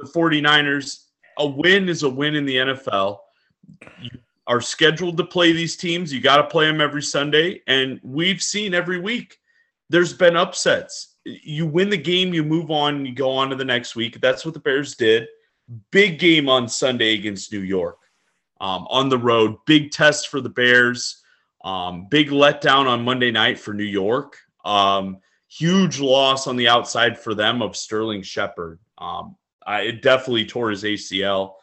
the 0.00 0.06
49ers. 0.06 1.04
A 1.38 1.46
win 1.46 1.88
is 1.88 2.02
a 2.02 2.08
win 2.08 2.34
in 2.34 2.46
the 2.46 2.56
NFL. 2.56 3.18
You 4.00 4.10
are 4.46 4.60
scheduled 4.60 5.16
to 5.16 5.24
play 5.24 5.52
these 5.52 5.76
teams. 5.76 6.12
You 6.12 6.20
got 6.20 6.36
to 6.36 6.44
play 6.44 6.66
them 6.66 6.80
every 6.80 7.02
Sunday 7.02 7.62
and 7.66 8.00
we've 8.02 8.40
seen 8.40 8.74
every 8.74 9.00
week 9.00 9.38
there's 9.88 10.12
been 10.12 10.36
upsets 10.36 11.16
you 11.26 11.66
win 11.66 11.90
the 11.90 11.96
game, 11.96 12.32
you 12.32 12.44
move 12.44 12.70
on, 12.70 13.04
you 13.04 13.12
go 13.12 13.30
on 13.30 13.50
to 13.50 13.56
the 13.56 13.64
next 13.64 13.96
week. 13.96 14.20
That's 14.20 14.44
what 14.44 14.54
the 14.54 14.60
Bears 14.60 14.94
did. 14.94 15.26
Big 15.90 16.18
game 16.18 16.48
on 16.48 16.68
Sunday 16.68 17.14
against 17.14 17.52
New 17.52 17.60
York 17.60 17.98
um, 18.60 18.86
on 18.88 19.08
the 19.08 19.18
road. 19.18 19.56
Big 19.66 19.90
test 19.90 20.28
for 20.28 20.40
the 20.40 20.48
Bears. 20.48 21.22
Um, 21.64 22.06
big 22.08 22.30
letdown 22.30 22.86
on 22.86 23.04
Monday 23.04 23.32
night 23.32 23.58
for 23.58 23.74
New 23.74 23.82
York. 23.84 24.38
Um, 24.64 25.18
huge 25.48 25.98
loss 25.98 26.46
on 26.46 26.56
the 26.56 26.68
outside 26.68 27.18
for 27.18 27.34
them 27.34 27.60
of 27.60 27.76
Sterling 27.76 28.22
Shepard. 28.22 28.78
Um, 28.98 29.36
It 29.66 30.02
definitely 30.02 30.46
tore 30.46 30.70
his 30.70 30.84
ACL. 30.84 31.54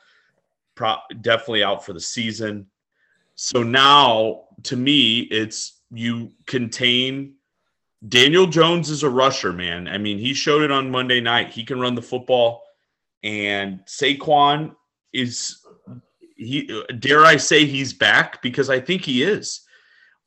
Pro- 0.76 0.98
definitely 1.22 1.64
out 1.64 1.86
for 1.86 1.94
the 1.94 2.00
season. 2.00 2.68
So 3.36 3.64
now, 3.64 4.46
to 4.64 4.76
me, 4.76 5.22
it's 5.22 5.82
you 5.92 6.32
contain 6.46 7.36
Daniel 8.08 8.48
Jones 8.48 8.90
is 8.90 9.04
a 9.04 9.10
rusher, 9.10 9.54
man. 9.54 9.88
I 9.88 9.98
mean, 9.98 10.18
he 10.18 10.34
showed 10.34 10.62
it 10.62 10.72
on 10.72 10.92
Monday 10.92 11.22
night. 11.22 11.54
He 11.54 11.64
can 11.64 11.80
run 11.80 11.96
the 11.96 12.02
football, 12.02 12.64
and 13.24 13.80
Saquon 13.86 14.76
is 15.14 15.66
he. 16.36 16.84
Dare 17.00 17.26
I 17.26 17.38
say 17.38 17.66
he's 17.66 17.94
back 17.94 18.42
because 18.42 18.70
I 18.70 18.80
think 18.80 19.04
he 19.04 19.24
is. 19.24 19.62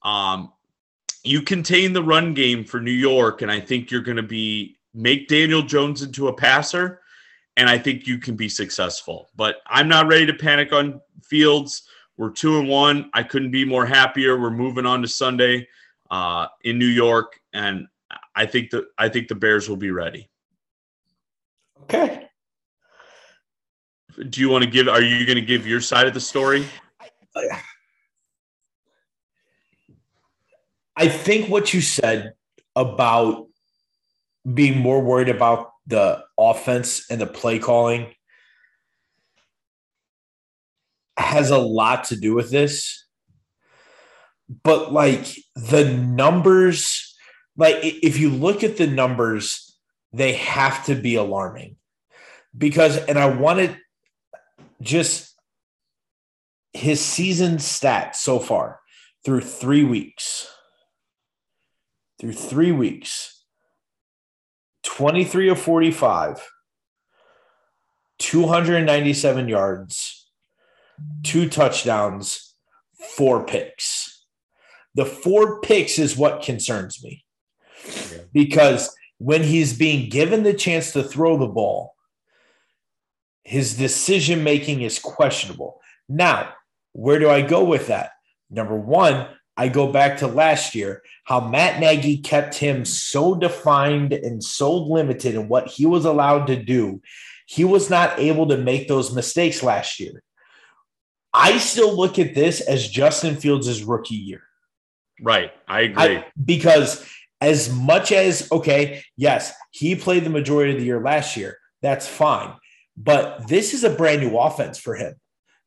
Um, 0.02 0.52
you 1.22 1.42
contain 1.42 1.92
the 1.92 2.02
run 2.02 2.32
game 2.32 2.64
for 2.64 2.80
New 2.80 2.92
York, 2.92 3.42
and 3.42 3.50
I 3.50 3.60
think 3.60 3.90
you're 3.90 4.00
going 4.00 4.16
to 4.16 4.22
be 4.22 4.78
make 4.94 5.28
Daniel 5.28 5.62
Jones 5.62 6.02
into 6.02 6.28
a 6.28 6.32
passer, 6.32 7.02
and 7.56 7.68
I 7.68 7.78
think 7.78 8.06
you 8.06 8.18
can 8.18 8.36
be 8.36 8.48
successful. 8.48 9.30
But 9.36 9.56
I'm 9.66 9.88
not 9.88 10.06
ready 10.06 10.26
to 10.26 10.34
panic 10.34 10.72
on 10.72 11.00
Fields. 11.22 11.82
We're 12.16 12.30
two 12.30 12.58
and 12.58 12.68
one. 12.68 13.10
I 13.14 13.22
couldn't 13.22 13.50
be 13.50 13.64
more 13.64 13.86
happier. 13.86 14.40
We're 14.40 14.50
moving 14.50 14.86
on 14.86 15.02
to 15.02 15.08
Sunday 15.08 15.68
uh, 16.10 16.46
in 16.64 16.78
New 16.78 16.86
York, 16.86 17.40
and 17.52 17.86
I 18.34 18.46
think 18.46 18.70
the 18.70 18.86
I 18.96 19.08
think 19.08 19.28
the 19.28 19.34
Bears 19.34 19.68
will 19.68 19.76
be 19.76 19.90
ready. 19.90 20.30
Okay. 21.82 22.28
Do 24.30 24.40
you 24.40 24.48
want 24.48 24.64
to 24.64 24.70
give? 24.70 24.88
Are 24.88 25.02
you 25.02 25.26
going 25.26 25.36
to 25.36 25.44
give 25.44 25.66
your 25.66 25.80
side 25.80 26.06
of 26.06 26.14
the 26.14 26.20
story? 26.20 26.66
I 30.96 31.08
think 31.08 31.50
what 31.50 31.74
you 31.74 31.82
said 31.82 32.32
about 32.74 33.48
being 34.54 34.78
more 34.78 35.02
worried 35.02 35.28
about 35.28 35.72
the 35.86 36.24
offense 36.38 37.10
and 37.10 37.20
the 37.20 37.26
play 37.26 37.58
calling 37.58 38.12
has 41.16 41.50
a 41.50 41.58
lot 41.58 42.04
to 42.04 42.16
do 42.16 42.34
with 42.34 42.50
this 42.50 43.06
but 44.62 44.92
like 44.92 45.26
the 45.54 45.84
numbers, 45.84 47.14
like 47.56 47.76
if 47.82 48.18
you 48.18 48.30
look 48.30 48.62
at 48.62 48.76
the 48.76 48.86
numbers, 48.86 49.76
they 50.12 50.34
have 50.34 50.84
to 50.86 50.94
be 50.94 51.16
alarming 51.16 51.76
because, 52.56 52.96
and 52.96 53.18
I 53.18 53.34
wanted 53.34 53.76
just 54.80 55.34
his 56.72 57.00
season 57.00 57.56
stats 57.56 58.16
so 58.16 58.38
far 58.38 58.80
through 59.24 59.40
three 59.40 59.84
weeks. 59.84 60.48
Through 62.18 62.32
three 62.32 62.72
weeks, 62.72 63.35
23 64.96 65.50
of 65.50 65.60
45, 65.60 66.50
297 68.18 69.46
yards, 69.46 70.30
two 71.22 71.50
touchdowns, 71.50 72.54
four 73.14 73.44
picks. 73.44 74.24
The 74.94 75.04
four 75.04 75.60
picks 75.60 75.98
is 75.98 76.16
what 76.16 76.40
concerns 76.40 77.04
me 77.04 77.26
because 78.32 78.96
when 79.18 79.42
he's 79.42 79.76
being 79.76 80.08
given 80.08 80.44
the 80.44 80.54
chance 80.54 80.92
to 80.92 81.02
throw 81.02 81.36
the 81.36 81.46
ball, 81.46 81.94
his 83.44 83.76
decision 83.76 84.42
making 84.42 84.80
is 84.80 84.98
questionable. 84.98 85.78
Now, 86.08 86.54
where 86.92 87.18
do 87.18 87.28
I 87.28 87.42
go 87.42 87.64
with 87.64 87.88
that? 87.88 88.12
Number 88.48 88.76
one, 88.76 89.26
I 89.56 89.68
go 89.68 89.90
back 89.90 90.18
to 90.18 90.26
last 90.26 90.74
year, 90.74 91.02
how 91.24 91.40
Matt 91.40 91.80
Nagy 91.80 92.18
kept 92.18 92.54
him 92.54 92.84
so 92.84 93.34
defined 93.34 94.12
and 94.12 94.42
so 94.42 94.76
limited 94.76 95.34
in 95.34 95.48
what 95.48 95.68
he 95.68 95.86
was 95.86 96.04
allowed 96.04 96.46
to 96.48 96.62
do. 96.62 97.00
He 97.46 97.64
was 97.64 97.88
not 97.88 98.18
able 98.18 98.48
to 98.48 98.58
make 98.58 98.86
those 98.88 99.14
mistakes 99.14 99.62
last 99.62 99.98
year. 99.98 100.22
I 101.32 101.58
still 101.58 101.96
look 101.96 102.18
at 102.18 102.34
this 102.34 102.60
as 102.60 102.88
Justin 102.88 103.36
Fields' 103.36 103.82
rookie 103.82 104.14
year. 104.14 104.42
Right. 105.20 105.52
I 105.66 105.82
agree. 105.82 106.16
I, 106.18 106.26
because 106.42 107.08
as 107.40 107.72
much 107.72 108.12
as, 108.12 108.50
okay, 108.50 109.02
yes, 109.16 109.52
he 109.70 109.94
played 109.94 110.24
the 110.24 110.30
majority 110.30 110.72
of 110.72 110.80
the 110.80 110.86
year 110.86 111.00
last 111.00 111.36
year. 111.36 111.58
That's 111.82 112.06
fine. 112.06 112.54
But 112.96 113.46
this 113.48 113.74
is 113.74 113.84
a 113.84 113.90
brand 113.90 114.22
new 114.22 114.36
offense 114.38 114.78
for 114.78 114.94
him. 114.94 115.14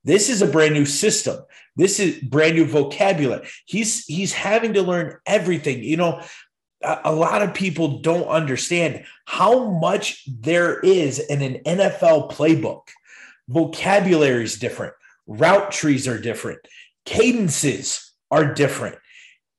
This 0.10 0.28
is 0.28 0.41
a 0.41 0.47
brand 0.47 0.74
new 0.74 0.88
system. 0.88 1.38
This 1.76 1.99
is 1.99 2.18
brand 2.18 2.55
new 2.55 2.66
vocabulary. 2.66 3.47
He's 3.68 4.05
he's 4.05 4.34
having 4.34 4.74
to 4.74 4.82
learn 4.82 5.20
everything. 5.28 5.84
You 5.84 5.97
know, 5.97 6.24
a, 6.84 7.01
a 7.05 7.14
lot 7.14 7.43
of 7.43 7.53
people 7.53 7.99
don't 7.99 8.28
understand 8.28 9.05
how 9.26 9.70
much 9.70 10.24
there 10.28 10.80
is 10.80 11.20
in 11.20 11.43
an 11.43 11.62
NFL 11.64 12.32
playbook. 12.32 12.88
Vocabulary 13.49 14.43
is 14.43 14.57
different. 14.57 14.95
Route 15.28 15.72
trees 15.72 16.07
are 16.07 16.20
different. 16.20 16.62
Cadences 17.05 18.12
are 18.32 18.51
different. 18.51 18.97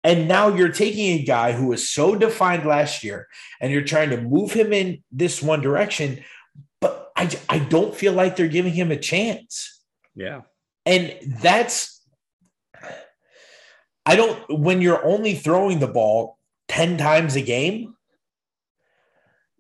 And 0.03 0.27
now 0.27 0.49
you're 0.49 0.73
taking 0.73 1.21
a 1.21 1.23
guy 1.23 1.53
who 1.53 1.69
was 1.69 1.89
so 1.89 2.17
defined 2.17 2.67
last 2.67 3.05
year 3.05 3.29
and 3.61 3.71
you're 3.71 3.83
trying 3.83 4.11
to 4.11 4.21
move 4.21 4.53
him 4.53 4.73
in 4.73 5.05
this 5.13 5.41
one 5.41 5.61
direction, 5.61 6.25
but 6.81 7.13
I, 7.17 7.31
I 7.49 7.61
don't 7.61 7.95
feel 7.95 8.15
like 8.15 8.35
they're 8.35 8.49
giving 8.49 8.73
him 8.73 8.91
a 8.91 8.97
chance. 8.97 9.80
Yeah. 10.15 10.43
And 10.87 11.17
that's, 11.41 12.05
I 14.07 14.17
don't, 14.17 14.61
when 14.61 14.81
you're 14.81 15.05
only 15.05 15.35
throwing 15.35 15.79
the 15.79 15.89
ball 15.89 16.39
10 16.69 16.97
times 16.97 17.37
a 17.37 17.43
game, 17.43 17.95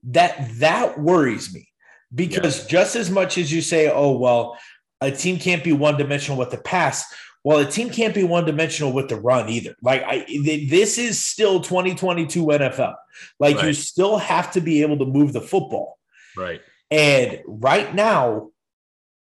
that 0.05 0.49
that 0.59 0.99
worries 0.99 1.53
me 1.53 1.69
because 2.15 2.63
yeah. 2.63 2.69
just 2.69 2.97
as 2.97 3.11
much 3.11 3.39
as 3.39 3.53
you 3.53 3.61
say, 3.61 3.91
oh, 3.91 4.13
well, 4.13 4.59
a 5.01 5.11
team 5.11 5.39
can't 5.39 5.65
be 5.65 5.73
one 5.73 5.97
dimensional 5.97 6.39
with 6.39 6.51
the 6.51 6.59
pass. 6.59 7.05
Well, 7.43 7.59
a 7.59 7.71
team 7.71 7.91
can't 7.91 8.15
be 8.15 8.25
one 8.25 8.45
dimensional 8.45 8.93
with 8.93 9.09
the 9.09 9.17
run 9.17 9.49
either. 9.49 9.75
Like 9.83 10.03
I, 10.05 10.27
this 10.45 10.99
is 10.99 11.25
still 11.25 11.61
2022 11.61 12.45
NFL. 12.45 12.95
Like 13.39 13.57
right. 13.57 13.67
you 13.67 13.73
still 13.73 14.19
have 14.19 14.53
to 14.53 14.61
be 14.61 14.83
able 14.83 14.99
to 14.99 15.07
move 15.07 15.33
the 15.33 15.41
football. 15.41 15.99
Right. 16.37 16.61
And 16.91 17.41
right 17.47 17.95
now, 17.95 18.51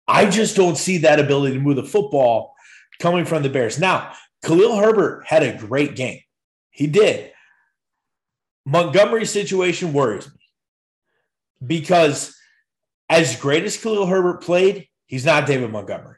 I 0.07 0.29
just 0.29 0.55
don't 0.55 0.77
see 0.77 0.99
that 0.99 1.19
ability 1.19 1.55
to 1.55 1.59
move 1.59 1.77
the 1.77 1.83
football 1.83 2.55
coming 2.99 3.25
from 3.25 3.43
the 3.43 3.49
Bears. 3.49 3.79
Now, 3.79 4.13
Khalil 4.43 4.77
Herbert 4.77 5.25
had 5.25 5.43
a 5.43 5.57
great 5.57 5.95
game. 5.95 6.21
He 6.69 6.87
did. 6.87 7.31
Montgomery's 8.65 9.31
situation 9.31 9.93
worries 9.93 10.27
me 10.27 10.39
because 11.65 12.35
as 13.09 13.35
great 13.39 13.63
as 13.63 13.77
Khalil 13.77 14.07
Herbert 14.07 14.41
played, 14.41 14.87
he's 15.05 15.25
not 15.25 15.45
David 15.45 15.71
Montgomery. 15.71 16.17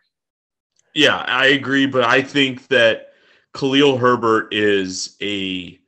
Yeah, 0.96 1.18
I 1.18 1.48
agree, 1.48 1.86
but 1.86 2.04
I 2.04 2.22
think 2.22 2.68
that 2.68 3.14
Khalil 3.54 3.98
Herbert 3.98 4.54
is 4.54 5.16
a 5.22 5.80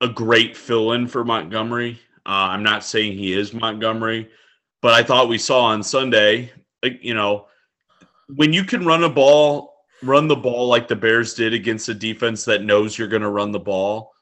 a 0.00 0.08
great 0.08 0.56
fill-in 0.56 1.06
for 1.06 1.24
Montgomery. 1.24 2.00
Uh, 2.26 2.50
I'm 2.50 2.64
not 2.64 2.82
saying 2.84 3.12
he 3.12 3.32
is 3.32 3.52
Montgomery, 3.52 4.30
but 4.80 4.94
I 4.94 5.04
thought 5.04 5.28
we 5.28 5.38
saw 5.38 5.66
on 5.66 5.84
Sunday, 5.84 6.50
you 6.82 7.14
know, 7.14 7.46
when 8.34 8.52
you 8.52 8.64
can 8.64 8.84
run 8.84 9.04
a 9.04 9.08
ball, 9.08 9.74
run 10.02 10.28
the 10.28 10.36
ball 10.36 10.68
like 10.68 10.88
the 10.88 10.96
Bears 10.96 11.34
did 11.34 11.54
against 11.54 11.88
a 11.88 11.94
defense 11.94 12.44
that 12.44 12.64
knows 12.64 12.96
you're 12.96 13.08
going 13.08 13.22
to 13.22 13.30
run 13.30 13.52
the 13.52 13.60
ball. 13.60 14.12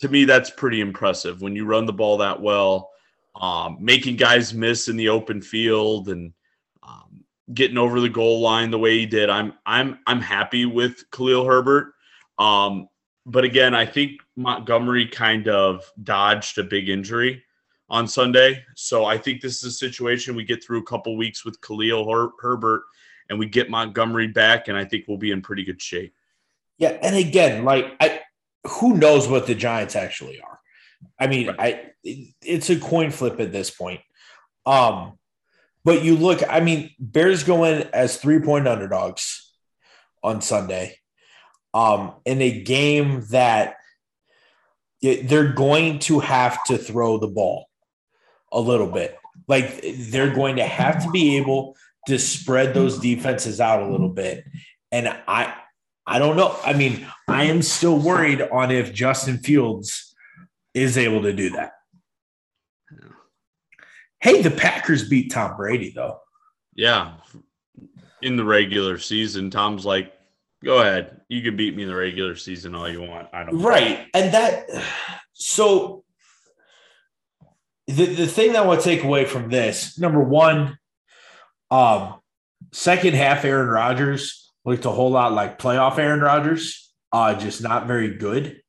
To 0.00 0.08
me, 0.08 0.24
that's 0.24 0.50
pretty 0.50 0.80
impressive. 0.80 1.40
When 1.40 1.56
you 1.56 1.64
run 1.64 1.86
the 1.86 1.92
ball 1.92 2.18
that 2.18 2.40
well, 2.40 2.90
um, 3.34 3.78
making 3.80 4.16
guys 4.16 4.54
miss 4.54 4.88
in 4.88 4.96
the 4.96 5.08
open 5.08 5.40
field 5.40 6.08
and 6.08 6.32
um, 6.82 7.24
getting 7.52 7.78
over 7.78 8.00
the 8.00 8.08
goal 8.08 8.40
line 8.40 8.70
the 8.70 8.78
way 8.78 8.98
he 8.98 9.06
did. 9.06 9.30
I'm 9.30 9.54
I'm 9.64 9.98
I'm 10.06 10.20
happy 10.20 10.66
with 10.66 11.10
Khalil 11.10 11.44
Herbert. 11.44 11.92
Um, 12.38 12.88
but 13.24 13.44
again, 13.44 13.74
I 13.74 13.86
think 13.86 14.20
Montgomery 14.36 15.06
kind 15.06 15.48
of 15.48 15.84
dodged 16.02 16.58
a 16.58 16.64
big 16.64 16.88
injury 16.88 17.42
on 17.88 18.08
Sunday. 18.08 18.64
So 18.74 19.04
I 19.04 19.18
think 19.18 19.40
this 19.40 19.62
is 19.62 19.74
a 19.74 19.76
situation 19.76 20.34
we 20.34 20.44
get 20.44 20.62
through 20.62 20.80
a 20.80 20.84
couple 20.84 21.16
weeks 21.16 21.44
with 21.44 21.60
Khalil 21.60 22.10
Her- 22.10 22.32
Herbert 22.40 22.82
and 23.28 23.38
we 23.38 23.46
get 23.46 23.70
Montgomery 23.70 24.28
back, 24.28 24.68
and 24.68 24.76
I 24.76 24.84
think 24.84 25.04
we'll 25.06 25.18
be 25.18 25.30
in 25.30 25.42
pretty 25.42 25.64
good 25.64 25.82
shape. 25.82 26.14
Yeah, 26.78 26.96
and 27.02 27.16
again, 27.16 27.64
like 27.64 27.96
I, 28.00 28.20
who 28.66 28.96
knows 28.96 29.28
what 29.28 29.46
the 29.46 29.54
Giants 29.54 29.96
actually 29.96 30.40
are? 30.40 30.60
I 31.18 31.26
mean, 31.26 31.48
right. 31.48 31.58
I 31.58 31.90
it's 32.42 32.70
a 32.70 32.78
coin 32.78 33.10
flip 33.10 33.40
at 33.40 33.52
this 33.52 33.70
point. 33.70 34.00
Um, 34.64 35.18
but 35.84 36.02
you 36.02 36.16
look, 36.16 36.42
I 36.48 36.60
mean, 36.60 36.90
Bears 36.98 37.44
go 37.44 37.64
in 37.64 37.88
as 37.92 38.18
three 38.18 38.40
point 38.40 38.68
underdogs 38.68 39.52
on 40.22 40.40
Sunday 40.40 40.98
um, 41.72 42.14
in 42.24 42.42
a 42.42 42.62
game 42.62 43.24
that 43.30 43.76
they're 45.02 45.52
going 45.52 46.00
to 46.00 46.20
have 46.20 46.62
to 46.64 46.76
throw 46.76 47.18
the 47.18 47.28
ball 47.28 47.65
a 48.56 48.60
little 48.60 48.90
bit. 48.90 49.16
Like 49.46 49.84
they're 49.96 50.34
going 50.34 50.56
to 50.56 50.64
have 50.64 51.04
to 51.04 51.10
be 51.10 51.36
able 51.36 51.76
to 52.08 52.18
spread 52.18 52.72
those 52.74 52.98
defenses 52.98 53.60
out 53.60 53.82
a 53.82 53.90
little 53.90 54.08
bit. 54.08 54.44
And 54.90 55.08
I 55.28 55.54
I 56.06 56.18
don't 56.18 56.36
know. 56.36 56.56
I 56.64 56.72
mean, 56.72 57.06
I 57.28 57.44
am 57.44 57.62
still 57.62 57.98
worried 57.98 58.40
on 58.40 58.70
if 58.70 58.94
Justin 58.94 59.38
Fields 59.38 60.14
is 60.72 60.96
able 60.96 61.22
to 61.22 61.32
do 61.32 61.50
that. 61.50 61.72
Hey, 64.20 64.40
the 64.42 64.50
Packers 64.50 65.08
beat 65.08 65.30
Tom 65.32 65.56
Brady 65.56 65.92
though. 65.94 66.20
Yeah. 66.74 67.14
In 68.22 68.36
the 68.36 68.44
regular 68.44 68.98
season, 68.98 69.50
Tom's 69.50 69.84
like, 69.84 70.12
go 70.64 70.80
ahead. 70.80 71.20
You 71.28 71.42
can 71.42 71.56
beat 71.56 71.76
me 71.76 71.82
in 71.82 71.88
the 71.88 71.94
regular 71.94 72.34
season 72.36 72.74
all 72.74 72.88
you 72.88 73.02
want. 73.02 73.28
I 73.32 73.44
don't 73.44 73.60
Right. 73.60 73.98
Know. 73.98 74.04
And 74.14 74.34
that 74.34 74.66
so 75.32 76.04
the, 77.86 78.06
the 78.06 78.26
thing 78.26 78.52
that 78.52 78.62
I 78.62 78.66
want 78.66 78.80
to 78.80 78.84
take 78.84 79.04
away 79.04 79.24
from 79.24 79.48
this, 79.48 79.98
number 79.98 80.22
one, 80.22 80.78
um, 81.70 82.16
second 82.72 83.14
half 83.14 83.44
Aaron 83.44 83.68
Rodgers 83.68 84.52
looked 84.64 84.84
a 84.84 84.90
whole 84.90 85.10
lot 85.10 85.32
like 85.32 85.58
playoff 85.58 85.98
Aaron 85.98 86.20
Rodgers, 86.20 86.92
uh, 87.12 87.34
just 87.34 87.62
not 87.62 87.86
very 87.86 88.16
good. 88.16 88.60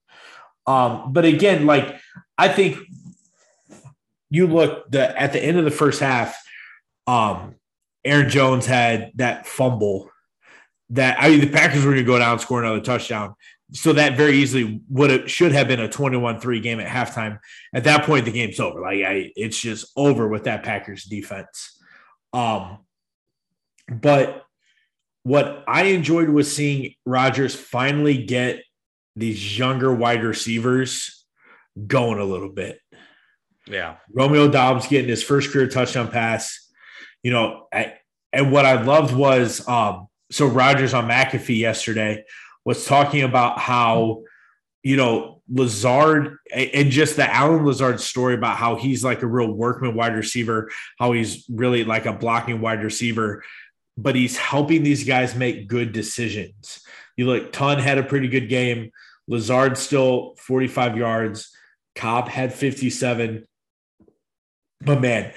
Um, 0.65 1.13
but 1.13 1.25
again, 1.25 1.65
like 1.65 1.99
I 2.37 2.49
think 2.49 2.77
you 4.29 4.47
look 4.47 4.89
the 4.91 5.19
at 5.19 5.33
the 5.33 5.43
end 5.43 5.57
of 5.57 5.65
the 5.65 5.71
first 5.71 5.99
half, 5.99 6.37
um, 7.07 7.55
Aaron 8.03 8.29
Jones 8.29 8.65
had 8.65 9.11
that 9.15 9.47
fumble 9.47 10.09
that 10.91 11.17
I 11.19 11.29
mean 11.29 11.41
the 11.41 11.49
Packers 11.49 11.83
were 11.83 11.91
going 11.91 12.03
to 12.03 12.11
go 12.11 12.19
down 12.19 12.39
score 12.39 12.63
another 12.63 12.81
touchdown. 12.81 13.35
So 13.73 13.91
that 13.93 14.15
very 14.15 14.37
easily 14.37 14.81
would 14.89 15.09
have 15.09 15.31
should 15.31 15.51
have 15.51 15.67
been 15.67 15.81
a 15.81 15.89
21-3 15.89 16.63
game 16.63 16.79
at 16.79 16.87
halftime. 16.87 17.39
At 17.73 17.83
that 17.83 18.05
point, 18.05 18.23
the 18.23 18.31
game's 18.31 18.61
over. 18.61 18.79
Like 18.79 19.03
I, 19.03 19.31
it's 19.35 19.59
just 19.59 19.91
over 19.97 20.27
with 20.29 20.45
that 20.45 20.63
Packers 20.63 21.03
defense. 21.03 21.77
Um, 22.31 22.79
but 23.89 24.45
what 25.23 25.65
I 25.67 25.83
enjoyed 25.83 26.29
was 26.29 26.53
seeing 26.53 26.93
Rodgers 27.05 27.53
finally 27.53 28.23
get 28.23 28.63
these 29.17 29.57
younger 29.57 29.93
wide 29.93 30.23
receivers 30.23 31.25
going 31.87 32.19
a 32.19 32.23
little 32.23 32.49
bit. 32.49 32.79
Yeah. 33.65 33.97
Romeo 34.13 34.47
Doubs 34.47 34.87
getting 34.87 35.09
his 35.09 35.23
first 35.23 35.51
career 35.51 35.67
touchdown 35.67 36.09
pass. 36.09 36.71
You 37.23 37.31
know, 37.31 37.67
I, 37.73 37.95
and 38.31 38.51
what 38.51 38.65
I 38.65 38.81
loved 38.81 39.13
was 39.13 39.67
um, 39.67 40.07
so 40.31 40.47
Rodgers 40.47 40.93
on 40.93 41.07
McAfee 41.07 41.57
yesterday 41.57 42.25
was 42.65 42.85
talking 42.85 43.23
about 43.23 43.59
how, 43.59 44.23
you 44.83 44.97
know, 44.97 45.41
Lazard 45.49 46.37
and 46.53 46.91
just 46.91 47.15
the 47.15 47.33
Allen 47.33 47.65
Lazard 47.65 48.01
story 48.01 48.33
about 48.33 48.57
how 48.57 48.75
he's 48.75 49.03
like 49.03 49.21
a 49.21 49.27
real 49.27 49.51
workman 49.51 49.95
wide 49.95 50.15
receiver, 50.15 50.69
how 50.99 51.13
he's 51.13 51.45
really 51.49 51.85
like 51.85 52.05
a 52.05 52.11
blocking 52.11 52.59
wide 52.59 52.83
receiver, 52.83 53.43
but 53.97 54.15
he's 54.15 54.37
helping 54.37 54.83
these 54.83 55.05
guys 55.05 55.35
make 55.35 55.67
good 55.67 55.93
decisions. 55.93 56.81
You 57.15 57.27
look, 57.27 57.53
Ton 57.53 57.79
had 57.79 57.97
a 57.97 58.03
pretty 58.03 58.27
good 58.27 58.49
game. 58.49 58.91
Lazard 59.27 59.77
still 59.77 60.35
45 60.37 60.97
yards. 60.97 61.51
Cobb 61.95 62.27
had 62.27 62.53
57. 62.53 63.47
But 64.81 65.01
man, 65.01 65.33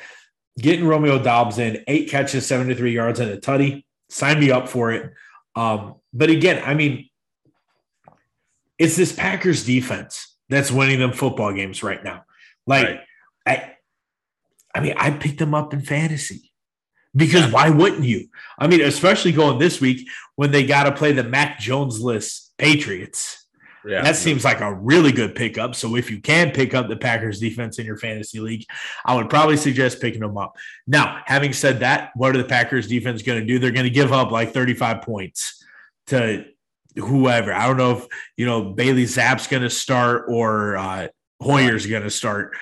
getting 0.59 0.87
Romeo 0.87 1.19
Doubs 1.19 1.59
in, 1.59 1.83
eight 1.87 2.11
catches, 2.11 2.47
73 2.47 2.93
yards, 2.93 3.21
and 3.21 3.31
a 3.31 3.39
tutty. 3.39 3.85
Sign 4.11 4.41
me 4.41 4.51
up 4.51 4.69
for 4.69 4.93
it. 4.93 5.13
Um, 5.57 5.97
but 6.13 6.31
again, 6.31 6.63
I 6.65 6.75
mean, 6.75 7.09
it's 8.79 8.97
this 8.97 9.13
Packers 9.13 9.65
defense 9.65 10.37
that's 10.49 10.71
winning 10.71 10.99
them 10.99 11.13
football 11.13 11.53
games 11.53 11.83
right 11.83 12.03
now. 12.03 12.25
Like, 12.67 12.87
right. 12.87 13.01
I, 13.47 13.73
I 14.75 14.81
mean, 14.81 14.95
I 14.97 15.11
picked 15.11 15.39
them 15.39 15.55
up 15.55 15.73
in 15.73 15.81
fantasy 15.81 16.53
because 17.15 17.51
why 17.53 17.71
wouldn't 17.71 18.05
you? 18.05 18.29
I 18.59 18.67
mean, 18.67 18.81
especially 18.81 19.33
going 19.33 19.59
this 19.59 19.81
week 19.81 20.09
when 20.37 20.51
they 20.51 20.65
got 20.65 20.85
to 20.85 20.93
play 20.93 21.13
the 21.13 21.25
Mac 21.25 21.59
Jones 21.59 22.01
list 22.01 22.53
Patriots. 22.59 23.40
Yeah, 23.85 24.03
that 24.03 24.17
seems 24.17 24.45
like 24.45 24.61
a 24.61 24.75
really 24.75 25.13
good 25.13 25.35
pickup. 25.35 25.75
So 25.75 25.97
if 25.97 26.11
you 26.11 26.21
can 26.21 26.51
pick 26.51 26.75
up 26.75 26.89
the 26.89 26.97
Packers 26.97 27.41
defense 27.41 27.79
in 27.79 27.87
your 27.87 27.97
fantasy 27.97 28.41
league, 28.41 28.67
I 29.05 29.15
would 29.15 29.31
probably 29.31 29.57
suggest 29.57 30.01
picking 30.01 30.21
them 30.21 30.37
up. 30.37 30.57
Now, 30.87 31.23
having 31.25 31.53
said 31.53 31.81
that, 31.81 32.11
what 32.15 32.35
are 32.35 32.39
the 32.39 32.49
Packers 32.49 32.87
defense 32.87 33.23
going 33.23 33.41
to 33.41 33.47
do? 33.47 33.59
They're 33.59 33.71
going 33.71 33.85
to 33.85 33.91
give 33.91 34.13
up 34.13 34.31
like 34.31 34.53
35 34.53 35.03
points 35.03 35.65
to 36.09 36.45
whoever. 36.97 37.53
I 37.53 37.67
don't 37.67 37.77
know 37.77 37.99
if, 37.99 38.07
you 38.37 38.47
know, 38.47 38.73
Bailey 38.73 39.05
Zappe's 39.05 39.47
going 39.47 39.63
to 39.63 39.71
start 39.71 40.27
or 40.29 40.77
uh, 40.77 41.09
Hoyer's 41.41 41.87
going 41.87 42.03
to 42.03 42.11
start. 42.11 42.57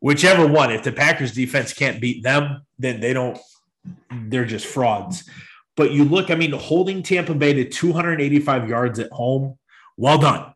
Whichever 0.00 0.46
one. 0.46 0.70
If 0.70 0.82
the 0.82 0.92
Packers 0.92 1.32
defense 1.32 1.72
can't 1.72 2.00
beat 2.00 2.22
them, 2.22 2.62
then 2.78 3.00
they 3.00 3.12
don't, 3.12 3.38
they're 4.10 4.44
just 4.44 4.66
frauds. 4.66 5.28
But 5.76 5.92
you 5.92 6.04
look, 6.04 6.30
I 6.30 6.34
mean, 6.34 6.52
holding 6.52 7.02
Tampa 7.02 7.34
Bay 7.34 7.52
to 7.54 7.68
285 7.68 8.68
yards 8.68 8.98
at 8.98 9.10
home, 9.10 9.58
well 9.96 10.18
done. 10.18 10.53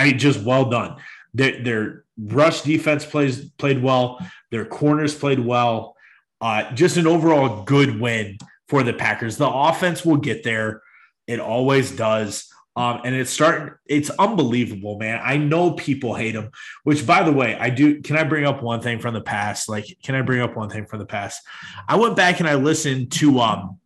I 0.00 0.12
just 0.12 0.42
well 0.42 0.64
done. 0.64 0.96
Their, 1.34 1.62
their 1.62 2.04
rush 2.18 2.62
defense 2.62 3.04
plays 3.04 3.50
played 3.50 3.82
well. 3.82 4.18
Their 4.50 4.64
corners 4.64 5.14
played 5.14 5.40
well. 5.40 5.96
Uh, 6.40 6.72
just 6.72 6.96
an 6.96 7.06
overall 7.06 7.64
good 7.64 8.00
win 8.00 8.38
for 8.68 8.82
the 8.82 8.94
Packers. 8.94 9.36
The 9.36 9.48
offense 9.48 10.04
will 10.04 10.16
get 10.16 10.42
there. 10.42 10.82
It 11.26 11.38
always 11.38 11.90
does. 11.92 12.48
Um, 12.76 13.02
and 13.04 13.14
it's 13.14 13.30
starting, 13.30 13.74
it's 13.84 14.10
unbelievable, 14.10 14.98
man. 14.98 15.20
I 15.22 15.36
know 15.36 15.72
people 15.72 16.14
hate 16.14 16.34
him, 16.34 16.50
which 16.84 17.06
by 17.06 17.22
the 17.22 17.32
way, 17.32 17.56
I 17.56 17.68
do. 17.68 18.00
Can 18.00 18.16
I 18.16 18.24
bring 18.24 18.46
up 18.46 18.62
one 18.62 18.80
thing 18.80 19.00
from 19.00 19.12
the 19.12 19.20
past? 19.20 19.68
Like, 19.68 19.84
can 20.02 20.14
I 20.14 20.22
bring 20.22 20.40
up 20.40 20.56
one 20.56 20.70
thing 20.70 20.86
from 20.86 21.00
the 21.00 21.04
past? 21.04 21.42
I 21.88 21.96
went 21.96 22.16
back 22.16 22.40
and 22.40 22.48
I 22.48 22.54
listened 22.54 23.12
to 23.12 23.40
um 23.40 23.80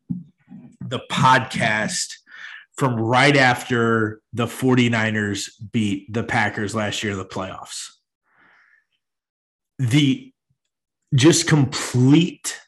the 0.80 1.00
podcast 1.10 2.14
from 2.76 2.96
right 2.96 3.36
after 3.36 4.20
the 4.32 4.46
49ers 4.46 5.50
beat 5.72 6.12
the 6.12 6.24
Packers 6.24 6.74
last 6.74 7.02
year 7.02 7.12
in 7.12 7.18
the 7.18 7.24
playoffs. 7.24 7.88
The 9.78 10.32
just 11.14 11.46
complete 11.46 12.60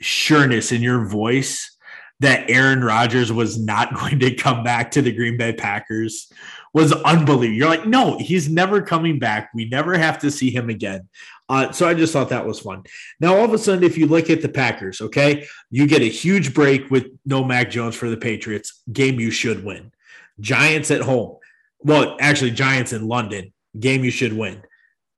sureness 0.00 0.72
in 0.72 0.82
your 0.82 1.04
voice 1.04 1.76
that 2.20 2.50
Aaron 2.50 2.84
Rodgers 2.84 3.32
was 3.32 3.58
not 3.58 3.94
going 3.98 4.20
to 4.20 4.34
come 4.34 4.62
back 4.62 4.90
to 4.92 5.02
the 5.02 5.12
Green 5.12 5.36
Bay 5.36 5.52
Packers 5.52 6.30
was 6.72 6.92
unbelievable. 6.92 7.56
You're 7.56 7.68
like, 7.68 7.86
no, 7.86 8.18
he's 8.18 8.48
never 8.48 8.80
coming 8.80 9.18
back. 9.18 9.50
We 9.54 9.68
never 9.68 9.98
have 9.98 10.18
to 10.20 10.30
see 10.30 10.50
him 10.50 10.70
again. 10.70 11.08
Uh, 11.50 11.72
so 11.72 11.88
I 11.88 11.94
just 11.94 12.12
thought 12.12 12.28
that 12.28 12.46
was 12.46 12.60
fun. 12.60 12.84
Now, 13.18 13.36
all 13.36 13.44
of 13.44 13.52
a 13.52 13.58
sudden, 13.58 13.82
if 13.82 13.98
you 13.98 14.06
look 14.06 14.30
at 14.30 14.40
the 14.40 14.48
Packers, 14.48 15.00
okay, 15.00 15.44
you 15.68 15.88
get 15.88 16.00
a 16.00 16.08
huge 16.08 16.54
break 16.54 16.88
with 16.92 17.08
no 17.26 17.42
Mac 17.42 17.70
Jones 17.70 17.96
for 17.96 18.08
the 18.08 18.16
Patriots. 18.16 18.82
Game 18.92 19.18
you 19.18 19.32
should 19.32 19.64
win. 19.64 19.90
Giants 20.38 20.92
at 20.92 21.00
home. 21.00 21.38
Well, 21.80 22.16
actually, 22.20 22.52
Giants 22.52 22.92
in 22.92 23.08
London. 23.08 23.52
Game 23.78 24.04
you 24.04 24.12
should 24.12 24.32
win. 24.32 24.62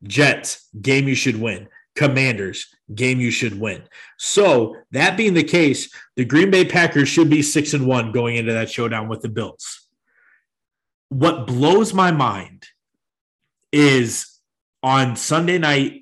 Jets. 0.04 0.70
Game 0.80 1.06
you 1.06 1.14
should 1.14 1.38
win. 1.38 1.68
Commanders. 1.96 2.74
Game 2.94 3.20
you 3.20 3.30
should 3.30 3.60
win. 3.60 3.82
So 4.16 4.76
that 4.92 5.18
being 5.18 5.34
the 5.34 5.44
case, 5.44 5.92
the 6.16 6.24
Green 6.24 6.50
Bay 6.50 6.64
Packers 6.64 7.10
should 7.10 7.28
be 7.28 7.42
six 7.42 7.74
and 7.74 7.86
one 7.86 8.10
going 8.10 8.36
into 8.36 8.54
that 8.54 8.70
showdown 8.70 9.06
with 9.06 9.20
the 9.20 9.28
Bills. 9.28 9.86
What 11.10 11.46
blows 11.46 11.92
my 11.92 12.10
mind 12.10 12.64
is 13.70 14.38
on 14.82 15.16
Sunday 15.16 15.58
night 15.58 16.01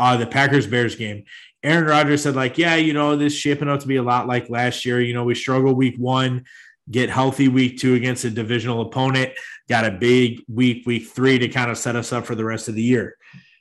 uh, 0.00 0.16
the 0.16 0.26
Packers 0.26 0.66
Bears 0.66 0.96
game. 0.96 1.24
Aaron 1.62 1.84
Rodgers 1.84 2.22
said, 2.22 2.34
like, 2.34 2.56
yeah, 2.56 2.76
you 2.76 2.94
know, 2.94 3.16
this 3.16 3.34
shaping 3.34 3.68
up 3.68 3.80
to 3.80 3.86
be 3.86 3.96
a 3.96 4.02
lot 4.02 4.26
like 4.26 4.48
last 4.48 4.86
year. 4.86 4.98
You 5.00 5.12
know, 5.12 5.24
we 5.24 5.34
struggle 5.34 5.74
week 5.74 5.96
one, 5.98 6.46
get 6.90 7.10
healthy 7.10 7.48
week 7.48 7.78
two 7.78 7.94
against 7.94 8.24
a 8.24 8.30
divisional 8.30 8.80
opponent, 8.80 9.32
got 9.68 9.84
a 9.84 9.90
big 9.90 10.42
week, 10.48 10.86
week 10.86 11.08
three 11.08 11.38
to 11.38 11.48
kind 11.48 11.70
of 11.70 11.76
set 11.76 11.96
us 11.96 12.14
up 12.14 12.24
for 12.24 12.34
the 12.34 12.46
rest 12.46 12.68
of 12.68 12.74
the 12.74 12.82
year. 12.82 13.16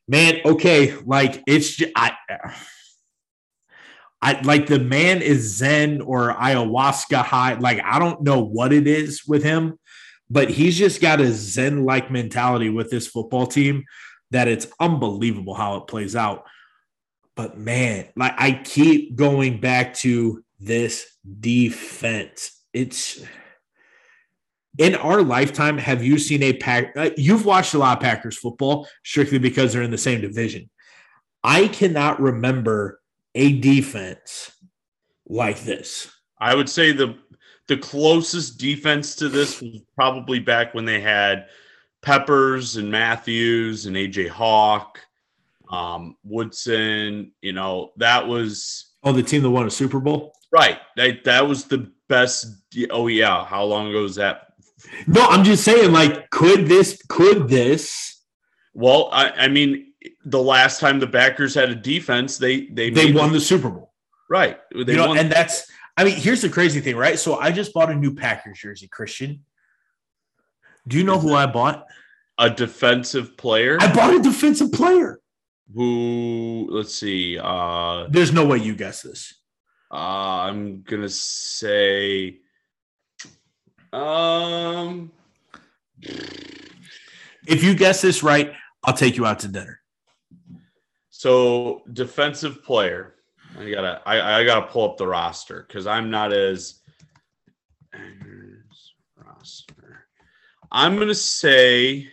Man, 0.08 0.40
okay, 0.46 0.96
like 1.06 1.44
it's 1.46 1.76
just, 1.76 1.92
I, 1.94 2.14
I 4.22 4.40
like 4.42 4.68
the 4.68 4.80
man 4.80 5.22
is 5.22 5.58
Zen 5.58 6.00
or 6.00 6.34
ayahuasca 6.34 7.22
high. 7.22 7.56
Like, 7.56 7.82
I 7.84 8.00
don't 8.00 8.24
know 8.24 8.42
what 8.42 8.72
it 8.72 8.88
is 8.88 9.26
with 9.28 9.44
him, 9.44 9.78
but 10.30 10.50
he's 10.50 10.78
just 10.78 11.02
got 11.02 11.20
a 11.20 11.32
Zen 11.34 11.84
like 11.84 12.10
mentality 12.10 12.70
with 12.70 12.90
this 12.90 13.08
football 13.08 13.46
team 13.46 13.84
that 14.32 14.48
it's 14.48 14.68
unbelievable 14.80 15.54
how 15.54 15.78
it 15.78 15.88
plays 15.88 16.16
out. 16.16 16.46
But 17.36 17.58
man, 17.58 18.08
like 18.16 18.34
I 18.38 18.54
keep 18.64 19.16
going 19.16 19.60
back 19.60 19.94
to 19.96 20.44
this 20.60 21.06
defense. 21.40 22.52
It's 22.74 23.24
in 24.78 24.96
our 24.96 25.22
lifetime. 25.22 25.78
Have 25.78 26.04
you 26.04 26.18
seen 26.18 26.44
a 26.44 26.54
pack? 26.54 26.94
Uh, 26.96 27.12
you've 27.18 27.46
watched 27.46 27.74
a 27.74 27.78
lot 27.78 27.98
of 27.98 28.04
Packers 28.04 28.38
football 28.38 28.88
strictly 29.04 29.40
because 29.40 29.74
they're 29.74 29.82
in 29.82 29.92
the 29.92 29.98
same 29.98 30.22
division. 30.22 30.70
I 31.44 31.68
cannot 31.68 32.22
remember 32.22 33.00
a 33.36 33.60
defense 33.60 34.52
like 35.28 35.62
this. 35.62 36.12
I 36.40 36.56
would 36.56 36.70
say 36.70 36.92
the 36.92 37.18
the 37.68 37.78
closest 37.78 38.58
defense 38.58 39.16
to 39.16 39.30
this 39.30 39.62
was 39.62 39.82
probably 39.96 40.40
back 40.40 40.74
when 40.74 40.86
they 40.86 41.00
had 41.00 41.48
Peppers 42.02 42.78
and 42.78 42.92
Matthews 42.92 43.86
and 43.86 43.96
AJ 43.96 44.30
Hawk, 44.30 45.00
um, 45.70 46.16
Woodson. 46.24 47.32
You 47.42 47.54
know 47.54 47.92
that 47.98 48.28
was 48.28 48.94
oh 49.04 49.12
the 49.12 49.24
team 49.24 49.42
that 49.44 49.50
won 49.50 49.68
a 49.68 49.72
Super 49.72 50.00
Bowl. 50.00 50.34
Right, 50.52 50.80
that 50.96 51.24
that 51.26 51.48
was 51.48 51.66
the 51.66 51.92
best. 52.08 52.48
Oh 52.90 53.08
yeah, 53.08 53.46
how 53.46 53.64
long 53.64 53.90
ago 53.90 54.04
was 54.04 54.16
that? 54.16 54.54
No, 55.08 55.26
I'm 55.26 55.44
just 55.44 55.64
saying. 55.64 55.92
Like, 55.92 56.30
could 56.30 56.68
this? 56.68 57.02
Could 57.08 57.48
this? 57.48 58.22
Well, 58.74 59.10
I, 59.12 59.32
I 59.32 59.48
mean, 59.48 59.94
the 60.26 60.42
last 60.42 60.80
time 60.80 61.00
the 61.00 61.08
Packers 61.08 61.54
had 61.54 61.70
a 61.70 61.76
defense, 61.76 62.38
they 62.38 62.68
they 62.68 62.90
they 62.90 63.12
won 63.12 63.32
the 63.32 63.40
Super 63.40 63.70
Bowl. 63.70 63.94
Right, 64.30 64.60
they 64.74 64.94
you 64.94 64.98
know, 64.98 65.14
and 65.14 65.32
that's. 65.32 65.70
I 65.98 66.06
mean, 66.06 66.16
here's 66.16 66.42
the 66.42 66.50
crazy 66.50 66.80
thing, 66.80 66.96
right? 66.96 67.20
So 67.20 67.40
I 67.40 67.52
just 67.52 67.74
bought 67.74 67.92
a 67.92 67.96
new 67.96 68.16
Packers 68.16 68.60
jersey, 68.60 68.88
Christian. 68.88 69.44
Do 70.90 70.98
you 70.98 71.04
know 71.04 71.20
who 71.20 71.36
I 71.36 71.46
bought? 71.46 71.86
A 72.40 72.50
defensive 72.50 73.38
player. 73.38 73.78
I 73.80 73.94
bought 73.94 74.16
a 74.16 74.20
defensive 74.20 74.72
player. 74.72 75.20
Who? 75.74 76.68
Let's 76.72 76.96
see. 76.96 77.38
Uh, 77.38 78.08
There's 78.10 78.34
no 78.34 78.46
way 78.46 78.58
you 78.58 78.76
guess 78.76 79.04
this. 79.04 79.36
Uh, 79.92 80.48
I'm 80.48 80.82
gonna 80.82 81.10
say. 81.10 82.40
Um. 83.94 85.12
If 87.48 87.64
you 87.64 87.76
guess 87.76 88.02
this 88.02 88.24
right, 88.24 88.54
I'll 88.84 88.94
take 88.94 89.16
you 89.16 89.26
out 89.26 89.40
to 89.40 89.48
dinner. 89.48 89.82
So 91.10 91.84
defensive 91.94 92.64
player. 92.64 93.16
I 93.60 93.70
gotta 93.70 94.02
I, 94.06 94.40
I 94.40 94.44
gotta 94.44 94.68
pull 94.68 94.90
up 94.90 94.98
the 94.98 95.08
roster 95.08 95.66
because 95.68 95.86
I'm 95.86 96.10
not 96.10 96.34
as 96.34 96.80
roster. 99.18 99.89
I'm 100.72 100.98
gonna 100.98 101.16
say. 101.16 102.08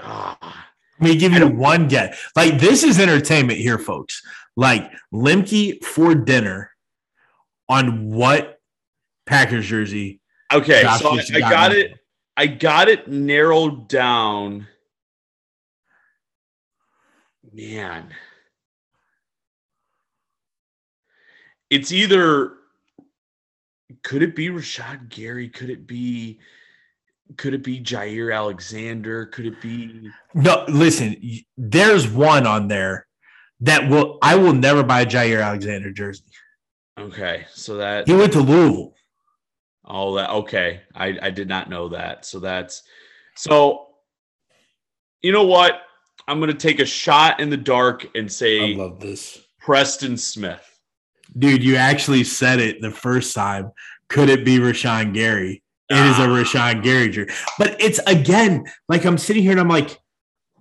Ah, 0.00 0.66
Let 1.00 1.10
me 1.10 1.16
give 1.16 1.32
you 1.32 1.48
one 1.48 1.88
guess. 1.88 2.18
Like 2.36 2.58
this 2.58 2.82
is 2.82 2.98
entertainment 2.98 3.58
here, 3.58 3.78
folks. 3.78 4.22
Like 4.56 4.90
Lemke 5.12 5.82
for 5.82 6.14
dinner 6.14 6.70
on 7.68 8.10
what 8.10 8.60
Packers 9.26 9.66
jersey? 9.66 10.20
Okay, 10.52 10.82
Josh 10.82 11.00
so 11.00 11.10
I, 11.10 11.22
I 11.36 11.40
got 11.40 11.72
it. 11.72 11.98
I 12.36 12.46
got 12.46 12.88
it 12.88 13.08
narrowed 13.08 13.88
down. 13.88 14.66
Man, 17.52 18.12
it's 21.70 21.92
either 21.92 22.54
could 24.02 24.22
it 24.22 24.34
be 24.34 24.48
Rashan 24.48 25.08
Gary? 25.08 25.48
Could 25.48 25.70
it 25.70 25.86
be 25.86 26.40
could 27.36 27.54
it 27.54 27.62
be 27.62 27.80
Jaire 27.80 28.34
Alexander? 28.34 29.26
Could 29.26 29.46
it 29.46 29.60
be 29.60 30.10
No, 30.34 30.64
listen, 30.68 31.16
there's 31.56 32.08
one 32.08 32.46
on 32.46 32.68
there 32.68 33.06
that 33.60 33.88
will 33.88 34.18
I 34.22 34.36
will 34.36 34.52
never 34.52 34.82
buy 34.82 35.02
a 35.02 35.06
Jaire 35.06 35.44
Alexander 35.44 35.90
jersey. 35.90 36.24
Okay, 36.98 37.46
so 37.52 37.76
that 37.76 38.06
he 38.06 38.14
went 38.14 38.32
to 38.32 38.40
Louisville. 38.40 38.94
Oh, 39.84 40.14
that 40.16 40.30
okay. 40.30 40.82
I 40.94 41.18
I 41.20 41.30
did 41.30 41.48
not 41.48 41.68
know 41.68 41.88
that. 41.90 42.24
So 42.24 42.38
that's 42.40 42.82
so. 43.36 43.86
You 45.22 45.32
know 45.32 45.44
what? 45.44 45.80
I'm 46.28 46.38
going 46.38 46.50
to 46.50 46.56
take 46.56 46.80
a 46.80 46.86
shot 46.86 47.40
in 47.40 47.48
the 47.48 47.56
dark 47.56 48.06
and 48.14 48.30
say, 48.30 48.74
I 48.74 48.76
love 48.76 49.00
this. 49.00 49.40
Preston 49.58 50.16
Smith. 50.18 50.73
Dude, 51.36 51.64
you 51.64 51.76
actually 51.76 52.24
said 52.24 52.60
it 52.60 52.80
the 52.80 52.90
first 52.90 53.34
time. 53.34 53.72
Could 54.08 54.28
it 54.28 54.44
be 54.44 54.58
Rashan 54.58 55.14
Gary? 55.14 55.62
It 55.90 55.96
is 55.96 56.18
a 56.18 56.22
ah. 56.22 56.28
Rashan 56.28 56.82
Gary 56.82 57.08
jersey. 57.08 57.32
But 57.58 57.80
it's 57.80 57.98
again, 58.06 58.64
like 58.88 59.04
I'm 59.04 59.18
sitting 59.18 59.42
here 59.42 59.52
and 59.52 59.60
I'm 59.60 59.68
like, 59.68 59.98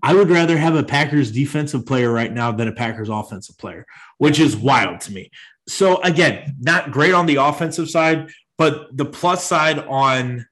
I 0.02 0.14
would 0.14 0.30
rather 0.30 0.58
have 0.58 0.76
a 0.76 0.84
Packers 0.84 1.32
defensive 1.32 1.86
player 1.86 2.12
right 2.12 2.32
now 2.32 2.52
than 2.52 2.68
a 2.68 2.74
Packers 2.74 3.10
offensive 3.10 3.58
player, 3.58 3.86
which 4.18 4.40
is 4.40 4.56
wild 4.56 5.00
to 5.02 5.14
me. 5.14 5.32
So 5.68 6.02
again, 6.02 6.58
not 6.60 6.92
great 6.92 7.14
on 7.14 7.26
the 7.26 7.38
offensive 7.38 7.90
side, 7.90 8.30
but 8.58 8.96
the 8.96 9.06
plus 9.06 9.46
side 9.46 9.80
on 9.80 10.46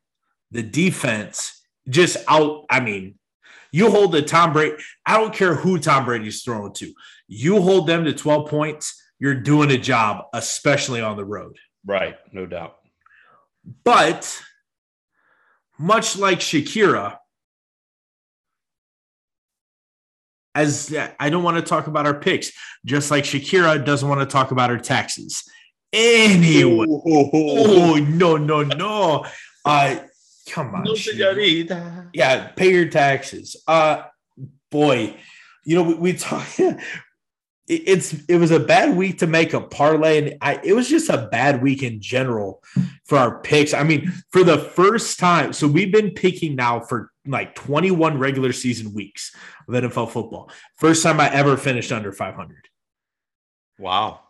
the 0.52 0.64
defense, 0.64 1.62
just 1.90 2.18
out. 2.30 2.66
I 2.70 2.80
mean, 2.80 3.16
you 3.74 3.92
hold 3.92 4.14
the 4.14 4.22
Tom 4.22 4.54
Brady. 4.54 4.82
I 5.06 5.18
don't 5.18 5.34
care 5.34 5.56
who 5.56 5.80
Tom 5.80 6.06
Brady's 6.06 6.44
throwing 6.44 6.74
to. 6.74 6.94
You 7.28 7.62
hold 7.62 7.88
them 7.88 8.06
to 8.06 8.14
12 8.14 8.50
points 8.50 9.01
you're 9.22 9.36
doing 9.36 9.70
a 9.70 9.78
job, 9.78 10.26
especially 10.34 11.00
on 11.00 11.16
the 11.16 11.24
road. 11.24 11.56
Right, 11.86 12.16
no 12.34 12.48
doubt. 12.48 12.78
But 13.84 14.42
much 15.78 16.18
like 16.18 16.40
Shakira, 16.40 17.18
as 20.56 20.94
I 21.20 21.30
don't 21.30 21.44
want 21.44 21.58
to 21.58 21.64
talk 21.64 21.86
about 21.86 22.08
our 22.08 22.16
picks, 22.16 22.52
just 22.84 23.12
like 23.12 23.24
Shakira 23.24 23.86
doesn't 23.86 24.10
want 24.10 24.22
to 24.22 24.26
talk 24.26 24.50
about 24.50 24.72
her 24.72 24.80
taxes. 24.80 25.44
Anyway, 25.94 26.88
oh 26.90 27.96
no, 27.96 28.38
no, 28.38 28.64
no. 28.64 29.26
Uh 29.64 29.98
come 30.50 30.74
on. 30.74 30.84
No, 30.84 30.96
yeah, 32.14 32.48
pay 32.48 32.72
your 32.74 32.88
taxes. 32.88 33.56
Uh 33.68 34.04
boy, 34.72 35.16
you 35.64 35.76
know, 35.76 35.84
we, 35.84 35.94
we 35.94 36.14
talk 36.14 36.48
it's 37.68 38.14
it 38.28 38.38
was 38.38 38.52
a 38.52 38.60
bad 38.60 38.96
week 38.98 39.20
to 39.20 39.28
make 39.28 39.54
a 39.54 39.62
parlay, 39.62 40.18
and 40.18 40.38
I, 40.42 40.60
it 40.64 40.74
was 40.74 40.90
just 40.90 41.10
a 41.10 41.30
bad 41.32 41.62
week 41.62 41.84
in 41.84 42.02
general 42.02 42.64
for 43.06 43.18
our 43.18 43.40
picks. 43.42 43.74
I 43.74 43.84
mean, 43.84 44.12
for 44.32 44.44
the 44.44 44.58
first 44.58 45.20
time, 45.20 45.54
so 45.54 45.68
we've 45.68 45.92
been 45.92 46.12
picking 46.12 46.56
now 46.56 46.82
for 46.82 47.12
like 47.26 47.56
21 47.56 48.18
regular 48.18 48.52
season 48.52 48.94
weeks 48.94 49.34
of 49.68 49.74
NFL 49.74 50.10
football. 50.10 50.50
First 50.76 51.04
time 51.04 51.20
I 51.20 51.32
ever 51.32 51.56
finished 51.56 51.92
under 51.92 52.12
500. 52.12 52.68
Wow. 53.78 54.22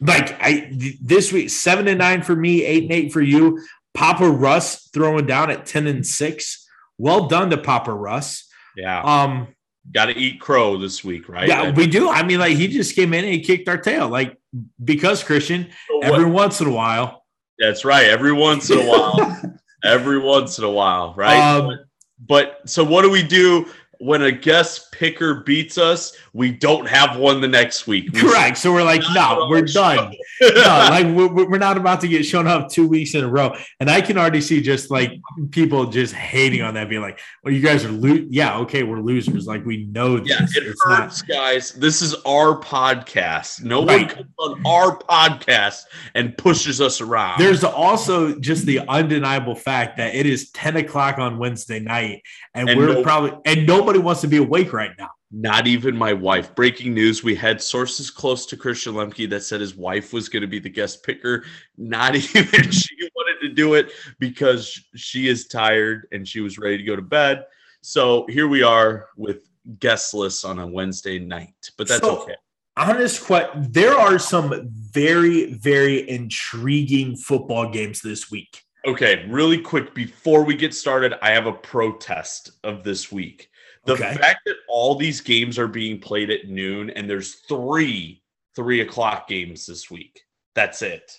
Like 0.00 0.36
I 0.40 0.70
this 1.00 1.32
week, 1.32 1.50
seven 1.50 1.88
and 1.88 1.98
nine 1.98 2.22
for 2.22 2.36
me, 2.36 2.64
eight 2.64 2.84
and 2.84 2.92
eight 2.92 3.12
for 3.12 3.22
you. 3.22 3.60
Papa 3.94 4.28
Russ 4.28 4.88
throwing 4.92 5.26
down 5.26 5.50
at 5.50 5.64
10 5.64 5.86
and 5.86 6.06
six. 6.06 6.68
Well 6.98 7.28
done 7.28 7.50
to 7.50 7.56
Papa 7.56 7.92
Russ. 7.92 8.46
Yeah. 8.76 9.00
Um, 9.02 9.48
Got 9.92 10.06
to 10.06 10.16
eat 10.16 10.40
crow 10.40 10.76
this 10.76 11.04
week, 11.04 11.28
right? 11.28 11.48
Yeah, 11.48 11.70
we 11.70 11.86
do. 11.86 12.10
I 12.10 12.22
mean, 12.22 12.38
like 12.40 12.56
he 12.56 12.68
just 12.68 12.94
came 12.94 13.14
in 13.14 13.24
and 13.24 13.32
he 13.32 13.40
kicked 13.40 13.68
our 13.68 13.78
tail, 13.78 14.08
like 14.08 14.36
because 14.82 15.22
Christian, 15.22 15.68
So 15.88 16.00
every 16.00 16.26
once 16.26 16.60
in 16.60 16.66
a 16.66 16.72
while. 16.72 17.24
That's 17.58 17.84
right. 17.84 18.06
Every 18.06 18.32
once 18.32 18.70
in 18.70 18.78
a 18.78 18.86
while. 18.86 19.58
every 19.84 20.18
once 20.18 20.58
in 20.58 20.64
a 20.64 20.70
while, 20.70 21.14
right? 21.16 21.38
Um, 21.38 21.78
but 22.18 22.60
so 22.66 22.82
what 22.84 23.02
do 23.02 23.10
we 23.10 23.22
do 23.22 23.66
when 23.98 24.22
a 24.22 24.32
guest 24.32 24.92
picker 24.92 25.36
beats 25.42 25.78
us? 25.78 26.16
We 26.32 26.52
don't 26.52 26.86
have 26.86 27.16
one 27.16 27.40
the 27.40 27.48
next 27.48 27.86
week. 27.86 28.10
We 28.12 28.20
correct. 28.20 28.58
So 28.58 28.72
we're 28.72 28.84
like, 28.84 29.02
no, 29.14 29.46
we're 29.50 29.62
done. 29.62 30.12
no, 30.40 30.48
like 30.56 31.06
we're, 31.06 31.48
we're 31.48 31.58
not 31.58 31.76
about 31.76 32.00
to 32.02 32.08
get 32.08 32.24
shown 32.24 32.46
up 32.46 32.68
two 32.68 32.86
weeks 32.86 33.14
in 33.14 33.24
a 33.24 33.28
row. 33.28 33.54
And 33.80 33.90
I 33.90 34.00
can 34.00 34.18
already 34.18 34.40
see 34.40 34.60
just 34.60 34.90
like 34.90 35.12
people 35.50 35.86
just 35.86 36.14
hating 36.14 36.62
on 36.62 36.74
that, 36.74 36.88
being 36.88 37.02
like, 37.02 37.20
well, 37.42 37.52
you 37.52 37.60
guys 37.60 37.84
are 37.84 37.90
lo-. 37.92 38.26
Yeah, 38.28 38.58
okay, 38.58 38.82
we're 38.82 39.00
losers. 39.00 39.46
Like 39.46 39.64
we 39.64 39.86
know 39.86 40.18
this. 40.18 40.28
Yeah, 40.28 40.62
it 40.62 40.66
it's 40.66 40.86
not. 40.86 41.02
hurts, 41.04 41.22
guys. 41.22 41.72
This 41.72 42.02
is 42.02 42.14
our 42.26 42.60
podcast. 42.60 43.62
No 43.62 43.80
one 43.80 44.08
comes 44.08 44.30
on 44.38 44.66
our 44.66 44.98
podcast 44.98 45.84
and 46.14 46.36
pushes 46.36 46.80
us 46.80 47.00
around. 47.00 47.38
There's 47.38 47.64
also 47.64 48.38
just 48.38 48.66
the 48.66 48.80
undeniable 48.80 49.54
fact 49.54 49.96
that 49.96 50.14
it 50.14 50.26
is 50.26 50.50
10 50.50 50.76
o'clock 50.76 51.18
on 51.18 51.38
Wednesday 51.38 51.80
night, 51.80 52.22
and, 52.54 52.68
And 52.68 52.78
we're 52.78 52.94
no- 52.94 53.02
probably 53.02 53.32
and 53.44 53.66
nobody 53.86 54.02
wants 54.02 54.20
to 54.20 54.26
be 54.26 54.38
awake 54.38 54.72
right 54.72 54.90
now. 54.98 55.10
Not 55.30 55.68
even 55.68 55.96
my 55.96 56.12
wife. 56.12 56.54
Breaking 56.56 56.92
news: 56.92 57.22
We 57.22 57.36
had 57.36 57.62
sources 57.62 58.10
close 58.10 58.44
to 58.46 58.56
Christian 58.56 58.94
Lemke 58.94 59.30
that 59.30 59.42
said 59.42 59.60
his 59.60 59.76
wife 59.76 60.12
was 60.12 60.28
going 60.28 60.40
to 60.42 60.48
be 60.48 60.58
the 60.58 60.68
guest 60.68 61.04
picker. 61.04 61.44
Not 61.78 62.14
even 62.34 62.70
she 62.72 62.96
wanted 63.14 63.46
to 63.48 63.54
do 63.54 63.74
it 63.74 63.92
because 64.18 64.84
she 64.96 65.28
is 65.28 65.46
tired 65.46 66.08
and 66.10 66.26
she 66.26 66.40
was 66.40 66.58
ready 66.58 66.78
to 66.78 66.82
go 66.82 66.96
to 66.96 67.02
bed. 67.02 67.44
So 67.80 68.26
here 68.28 68.48
we 68.48 68.64
are 68.64 69.08
with 69.16 69.48
guest 69.78 70.14
lists 70.14 70.44
on 70.44 70.58
a 70.58 70.66
Wednesday 70.66 71.20
night, 71.20 71.54
but 71.78 71.86
that's 71.86 72.02
So- 72.02 72.22
okay. 72.22 72.34
Honest 72.78 73.24
question: 73.24 73.68
There 73.70 73.94
are 73.94 74.18
some 74.18 74.68
very, 74.70 75.54
very 75.54 76.08
intriguing 76.10 77.16
football 77.16 77.70
games 77.70 78.02
this 78.02 78.30
week. 78.30 78.64
Okay, 78.86 79.26
really 79.28 79.58
quick 79.58 79.94
before 79.94 80.44
we 80.44 80.54
get 80.54 80.74
started, 80.74 81.14
I 81.22 81.30
have 81.30 81.46
a 81.46 81.52
protest 81.52 82.50
of 82.62 82.84
this 82.84 83.10
week. 83.10 83.48
The 83.86 83.92
Okay. 83.94 84.14
fact 84.16 84.40
that 84.46 84.56
all 84.68 84.96
these 84.96 85.20
games 85.20 85.58
are 85.58 85.68
being 85.68 86.00
played 86.00 86.30
at 86.30 86.48
noon 86.48 86.90
and 86.90 87.08
there's 87.08 87.36
three 87.48 88.22
three 88.54 88.80
o'clock 88.80 89.28
games 89.28 89.66
this 89.66 89.90
week. 89.90 90.22
That's 90.54 90.82
it. 90.82 91.12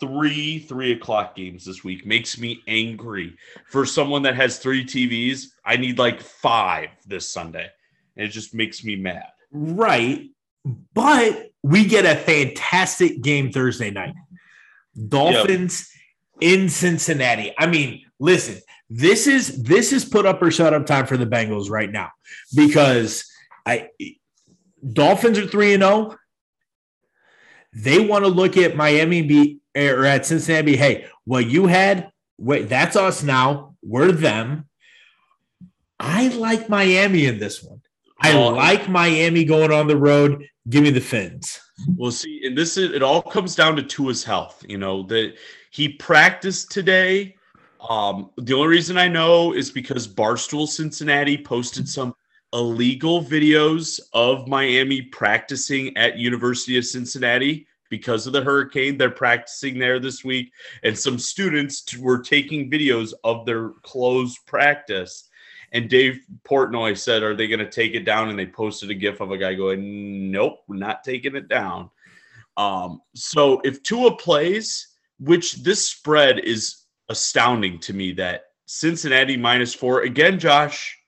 Three 0.00 0.58
three 0.58 0.92
o'clock 0.92 1.34
games 1.36 1.64
this 1.64 1.82
week 1.82 2.06
makes 2.06 2.38
me 2.38 2.62
angry. 2.66 3.36
For 3.70 3.86
someone 3.86 4.22
that 4.22 4.36
has 4.36 4.58
three 4.58 4.84
TVs, 4.84 5.46
I 5.64 5.76
need 5.76 5.98
like 5.98 6.20
five 6.20 6.90
this 7.06 7.30
Sunday. 7.30 7.68
And 8.16 8.26
it 8.26 8.30
just 8.30 8.54
makes 8.54 8.84
me 8.84 8.96
mad. 8.96 9.26
Right. 9.52 10.30
But 10.94 11.50
we 11.62 11.84
get 11.86 12.04
a 12.06 12.18
fantastic 12.18 13.20
game 13.22 13.50
Thursday 13.50 13.90
night. 13.90 14.14
Dolphins 15.08 15.90
in 16.40 16.68
Cincinnati. 16.68 17.52
I 17.58 17.66
mean, 17.66 18.04
listen, 18.18 18.60
this 18.96 19.26
is 19.26 19.60
this 19.64 19.92
is 19.92 20.04
put 20.04 20.24
up 20.24 20.40
or 20.40 20.52
shut 20.52 20.72
up 20.72 20.86
time 20.86 21.04
for 21.04 21.16
the 21.16 21.26
Bengals 21.26 21.68
right 21.68 21.90
now 21.90 22.10
because 22.54 23.28
I 23.66 23.88
Dolphins 24.92 25.36
are 25.36 25.48
3 25.48 25.74
and 25.74 25.82
0. 25.82 26.16
They 27.72 27.98
want 27.98 28.24
to 28.24 28.30
look 28.30 28.56
at 28.56 28.76
Miami 28.76 29.22
be 29.22 29.58
or 29.76 30.04
at 30.04 30.26
Cincinnati. 30.26 30.72
be, 30.72 30.76
Hey, 30.76 31.06
what 31.24 31.46
you 31.46 31.66
had, 31.66 32.12
wait, 32.38 32.68
that's 32.68 32.94
us 32.94 33.24
now. 33.24 33.74
We're 33.82 34.12
them. 34.12 34.68
I 35.98 36.28
like 36.28 36.68
Miami 36.68 37.26
in 37.26 37.40
this 37.40 37.64
one. 37.64 37.80
I 38.20 38.32
like 38.34 38.88
Miami 38.88 39.44
going 39.44 39.72
on 39.72 39.88
the 39.88 39.96
road. 39.96 40.46
Give 40.68 40.84
me 40.84 40.90
the 40.90 41.00
fins. 41.00 41.58
Well, 41.96 42.12
see, 42.12 42.42
and 42.46 42.56
this 42.56 42.76
is 42.76 42.92
it 42.92 43.02
all 43.02 43.22
comes 43.22 43.56
down 43.56 43.74
to 43.74 43.82
Tua's 43.82 44.22
health. 44.22 44.64
You 44.68 44.78
know 44.78 45.02
that 45.04 45.34
he 45.72 45.88
practiced 45.88 46.70
today. 46.70 47.34
Um, 47.88 48.30
the 48.36 48.54
only 48.54 48.68
reason 48.68 48.96
I 48.96 49.08
know 49.08 49.52
is 49.52 49.70
because 49.70 50.08
Barstool 50.08 50.66
Cincinnati 50.66 51.36
posted 51.36 51.88
some 51.88 52.14
illegal 52.52 53.22
videos 53.22 54.00
of 54.12 54.48
Miami 54.48 55.02
practicing 55.02 55.94
at 55.96 56.16
University 56.16 56.78
of 56.78 56.86
Cincinnati 56.86 57.66
because 57.90 58.26
of 58.26 58.32
the 58.32 58.42
hurricane. 58.42 58.96
They're 58.96 59.10
practicing 59.10 59.78
there 59.78 60.00
this 60.00 60.24
week, 60.24 60.52
and 60.82 60.98
some 60.98 61.18
students 61.18 61.96
were 61.98 62.22
taking 62.22 62.70
videos 62.70 63.12
of 63.22 63.44
their 63.44 63.70
closed 63.82 64.38
practice. 64.46 65.28
And 65.72 65.90
Dave 65.90 66.20
Portnoy 66.44 66.96
said, 66.96 67.22
"Are 67.22 67.34
they 67.34 67.48
going 67.48 67.58
to 67.58 67.70
take 67.70 67.94
it 67.94 68.04
down?" 68.04 68.30
And 68.30 68.38
they 68.38 68.46
posted 68.46 68.90
a 68.90 68.94
GIF 68.94 69.20
of 69.20 69.30
a 69.30 69.36
guy 69.36 69.54
going, 69.54 70.30
"Nope, 70.30 70.60
we're 70.68 70.76
not 70.76 71.04
taking 71.04 71.36
it 71.36 71.48
down." 71.48 71.90
Um, 72.56 73.02
so 73.14 73.60
if 73.64 73.82
Tua 73.82 74.16
plays, 74.16 74.88
which 75.18 75.54
this 75.64 75.84
spread 75.90 76.38
is 76.38 76.83
astounding 77.08 77.78
to 77.80 77.92
me, 77.92 78.12
that 78.12 78.44
Cincinnati 78.66 79.36
minus 79.36 79.74
four 79.74 80.02
again, 80.02 80.38
Josh, 80.38 80.98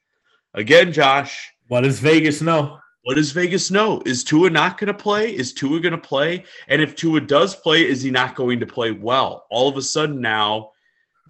again, 0.55 0.93
Josh. 0.93 1.51
What 1.69 1.83
does 1.83 2.01
Vegas 2.01 2.43
know? 2.43 2.79
What 3.03 3.15
does 3.15 3.31
Vegas 3.31 3.71
know? 3.71 4.03
Is 4.05 4.25
Tua 4.25 4.51
not 4.51 4.79
going 4.79 4.89
to 4.89 4.95
play? 4.95 5.35
Is 5.35 5.53
Tua 5.53 5.79
going 5.79 5.93
to 5.93 5.99
play? 5.99 6.45
And 6.67 6.83
if 6.83 6.97
Tua 6.97 7.21
does 7.21 7.55
play, 7.55 7.87
is 7.87 8.03
he 8.03 8.11
not 8.11 8.35
going 8.35 8.59
to 8.59 8.67
play 8.67 8.91
well? 8.91 9.47
All 9.49 9.69
of 9.69 9.77
a 9.77 9.83
sudden 9.83 10.21
now, 10.21 10.71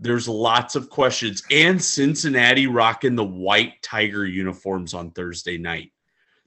there's 0.00 0.26
lots 0.26 0.74
of 0.74 0.88
questions. 0.88 1.42
And 1.50 1.82
Cincinnati 1.82 2.66
rocking 2.66 3.14
the 3.14 3.24
white 3.24 3.82
Tiger 3.82 4.26
uniforms 4.26 4.94
on 4.94 5.10
Thursday 5.10 5.58
night. 5.58 5.92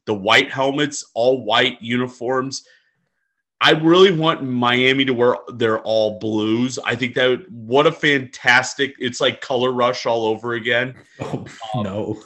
The 0.05 0.15
white 0.15 0.51
helmets, 0.51 1.05
all 1.13 1.43
white 1.45 1.79
uniforms. 1.79 2.65
I 3.61 3.71
really 3.71 4.11
want 4.11 4.43
Miami 4.43 5.03
to 5.05 5.13
wear 5.13 5.35
their 5.53 5.79
all 5.79 6.17
blues. 6.19 6.79
I 6.85 6.95
think 6.95 7.15
that 7.15 7.27
would, 7.27 7.45
what 7.49 7.85
a 7.87 7.91
fantastic. 7.91 8.95
It's 8.99 9.19
like 9.19 9.41
color 9.41 9.71
rush 9.73 10.05
all 10.05 10.25
over 10.25 10.53
again, 10.53 10.95
Oh 11.21 11.45
Um, 11.75 11.83
no! 11.83 12.21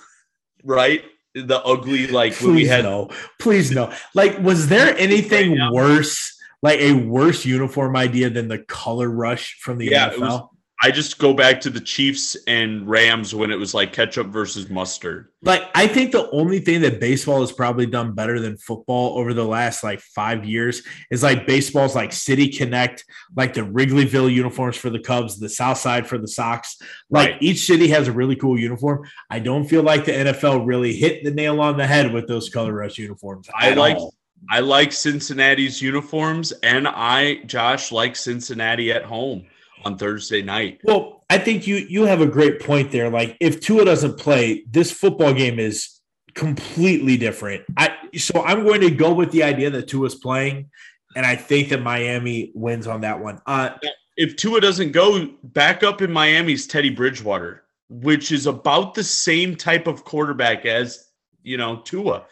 right? 0.64 1.04
The 1.34 1.60
ugly 1.64 2.06
like 2.08 2.36
when 2.36 2.52
we 2.54 2.62
Please 2.62 2.70
had 2.70 2.84
no! 2.84 3.10
Please 3.40 3.72
no! 3.72 3.92
Like, 4.14 4.38
was 4.40 4.68
there 4.68 4.96
anything 4.98 5.58
Right 5.58 5.72
worse? 5.72 6.38
Like 6.62 6.80
a 6.80 6.94
worse 6.94 7.46
uniform 7.46 7.96
idea 7.98 8.30
than 8.30 8.48
the 8.48 8.60
color 8.60 9.10
rush 9.10 9.58
from 9.60 9.80
the 9.80 9.88
Yeah, 9.88 10.12
NFL? 10.12 10.50
I 10.84 10.92
just 10.92 11.18
go 11.18 11.34
back 11.34 11.62
to 11.62 11.70
the 11.70 11.80
Chiefs 11.80 12.36
and 12.46 12.86
Rams 12.86 13.34
when 13.34 13.52
it 13.52 13.56
was 13.56 13.74
like 13.74 13.94
ketchup 13.94 14.28
versus 14.28 14.70
mustard. 14.70 15.30
Like, 15.42 15.64
I 15.74 15.88
think 15.88 16.12
the 16.12 16.30
only 16.32 16.60
thing 16.60 16.82
that 16.82 17.00
baseball 17.00 17.40
has 17.40 17.54
probably 17.54 17.86
done 17.86 18.12
better 18.12 18.38
than 18.38 18.58
football 18.58 19.18
over 19.18 19.34
the 19.34 19.46
last 19.46 19.82
like 19.82 20.02
five 20.02 20.44
years 20.44 20.84
is 21.10 21.24
like 21.24 21.48
baseball's 21.48 21.96
like 21.96 22.12
City 22.12 22.50
Connect, 22.50 23.06
like 23.34 23.54
the 23.54 23.62
Wrigleyville 23.62 24.30
uniforms 24.34 24.76
for 24.76 24.90
the 24.90 25.00
Cubs, 25.00 25.40
the 25.40 25.48
South 25.48 25.78
Side 25.78 26.06
for 26.06 26.18
the 26.18 26.28
Sox. 26.28 26.78
Like 27.10 27.30
Right. 27.30 27.42
each 27.42 27.66
city 27.66 27.88
has 27.88 28.10
a 28.10 28.12
really 28.12 28.36
cool 28.36 28.60
uniform. 28.60 29.08
I 29.30 29.40
don't 29.40 29.64
feel 29.64 29.84
like 29.84 30.04
the 30.04 30.12
NFL 30.12 30.68
really 30.68 30.94
hit 30.94 31.24
the 31.24 31.32
nail 31.32 31.62
on 31.62 31.78
the 31.78 31.88
head 31.88 32.12
with 32.12 32.28
those 32.28 32.50
color 32.50 32.74
rush 32.74 32.98
uniforms. 32.98 33.50
I 33.56 33.74
like 33.74 33.96
all. 33.96 34.14
I 34.50 34.60
like 34.60 34.92
Cincinnati's 34.92 35.82
uniforms, 35.82 36.52
and 36.52 36.86
I 36.86 37.36
Josh 37.46 37.94
like 37.94 38.18
Cincinnati 38.18 38.92
at 38.92 39.06
home 39.06 39.46
on 39.86 39.98
Thursday 39.98 40.42
night. 40.42 40.82
Well, 40.84 41.24
I 41.30 41.38
think 41.38 41.68
you 41.68 41.76
you 41.76 42.04
have 42.04 42.22
a 42.22 42.28
great 42.28 42.60
point 42.60 42.92
there. 42.92 43.10
Like 43.10 43.38
if 43.40 43.60
Tua 43.60 43.86
doesn't 43.86 44.18
play, 44.18 44.64
this 44.70 44.92
football 44.92 45.34
game 45.34 45.60
is 45.60 46.00
completely 46.34 47.18
different. 47.18 47.64
I 47.78 47.96
so 48.18 48.44
I'm 48.44 48.64
going 48.64 48.82
to 48.82 48.92
go 48.92 49.14
with 49.14 49.32
the 49.32 49.44
idea 49.44 49.70
that 49.72 49.88
Tua's 49.88 50.16
playing, 50.16 50.70
and 51.16 51.26
I 51.26 51.36
think 51.36 51.70
that 51.70 51.82
Miami 51.82 52.52
wins 52.54 52.88
on 52.88 53.02
that 53.02 53.20
one. 53.20 53.42
Uh 53.46 53.72
If 54.16 54.36
Tua 54.36 54.62
doesn't 54.62 54.92
go, 54.92 55.28
back 55.44 55.84
up 55.84 56.02
in 56.02 56.12
Miami's 56.12 56.68
Teddy 56.68 56.92
Bridgewater, 56.92 57.64
which 57.90 58.32
is 58.32 58.46
about 58.46 58.94
the 58.94 59.04
same 59.04 59.56
type 59.56 59.88
of 59.88 60.04
quarterback 60.04 60.66
as 60.66 61.10
you 61.44 61.58
know 61.58 61.78
Tua. 61.78 62.26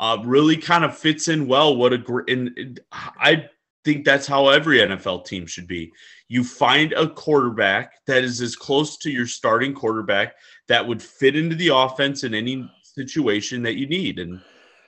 Uh, 0.00 0.16
really 0.24 0.56
kind 0.56 0.84
of 0.84 0.96
fits 0.96 1.26
in 1.26 1.48
well. 1.48 1.76
What 1.76 1.92
a 1.92 1.98
great 1.98 2.30
and 2.30 2.78
I 2.92 3.48
think 3.84 4.04
that's 4.04 4.26
how 4.26 4.48
every 4.48 4.78
NFL 4.78 5.24
team 5.24 5.46
should 5.46 5.66
be. 5.66 5.92
You 6.28 6.44
find 6.44 6.92
a 6.92 7.08
quarterback 7.08 8.04
that 8.06 8.22
is 8.22 8.40
as 8.40 8.54
close 8.54 8.98
to 8.98 9.10
your 9.10 9.26
starting 9.26 9.72
quarterback 9.72 10.34
that 10.68 10.86
would 10.86 11.02
fit 11.02 11.36
into 11.36 11.56
the 11.56 11.68
offense 11.68 12.22
in 12.22 12.34
any 12.34 12.70
situation 12.82 13.62
that 13.62 13.76
you 13.76 13.86
need. 13.86 14.18
And 14.18 14.40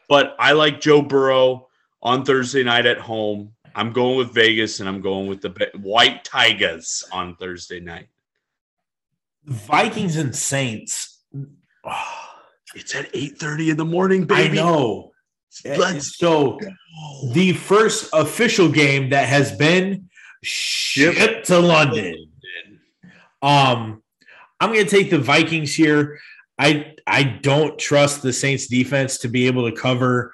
but 0.09 0.37
I 0.39 0.53
like 0.53 0.81
Joe 0.81 1.01
Burrow 1.01 1.69
on 2.03 2.25
Thursday 2.25 2.63
night 2.63 2.85
at 2.85 2.99
home. 2.99 3.53
I'm 3.75 3.93
going 3.93 4.19
with 4.19 4.35
Vegas 4.35 4.81
and 4.81 4.89
I'm 4.89 5.01
going 5.01 5.29
with 5.29 5.41
the 5.41 5.71
White 5.77 6.25
Tigers 6.25 7.05
on 7.13 7.37
Thursday 7.37 7.81
night. 7.81 8.09
Vikings 9.45 10.17
and 10.17 10.35
Saints. 10.35 11.23
It's 12.73 12.95
at 12.95 13.13
8:30 13.13 13.71
in 13.71 13.77
the 13.77 13.85
morning, 13.85 14.27
baby. 14.27 14.61
I 14.61 14.63
know. 14.63 15.11
Let's 15.65 16.17
so 16.17 16.57
go. 16.57 17.33
the 17.33 17.53
first 17.53 18.09
official 18.13 18.69
game 18.69 19.11
that 19.11 19.29
has 19.29 19.51
been 19.51 20.09
shipped 20.43 21.47
to 21.47 21.59
London. 21.59 22.31
Um, 23.43 24.03
I'm 24.61 24.73
going 24.73 24.85
to 24.85 24.91
take 24.91 25.11
the 25.11 25.19
Vikings 25.19 25.75
here. 25.75 26.21
I 26.59 26.95
I 27.07 27.23
don't 27.23 27.79
trust 27.79 28.23
the 28.23 28.33
Saints 28.33 28.67
defense 28.67 29.19
to 29.19 29.29
be 29.29 29.47
able 29.47 29.71
to 29.71 29.77
cover 29.77 30.33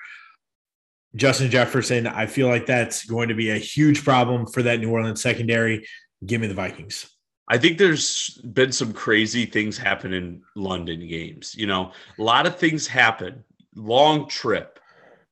Justin 1.15 1.51
Jefferson. 1.51 2.07
I 2.07 2.27
feel 2.27 2.49
like 2.49 2.67
that's 2.67 3.05
going 3.05 3.29
to 3.29 3.35
be 3.35 3.51
a 3.51 3.59
huge 3.59 4.05
problem 4.05 4.47
for 4.47 4.63
that 4.63 4.81
New 4.81 4.91
Orleans 4.91 5.23
secondary. 5.23 5.87
Give 6.25 6.41
me 6.41 6.49
the 6.49 6.55
Vikings. 6.55 7.11
I 7.49 7.59
think 7.59 7.79
there's 7.79 8.31
been 8.53 8.73
some 8.73 8.93
crazy 8.93 9.47
things 9.47 9.79
happen 9.79 10.13
in 10.13 10.43
London 10.57 11.07
games. 11.07 11.55
You 11.55 11.69
know, 11.69 11.93
a 12.19 12.23
lot 12.23 12.47
of 12.47 12.59
things 12.59 12.89
happen. 12.89 13.45
Long 13.77 14.29
trip. 14.29 14.81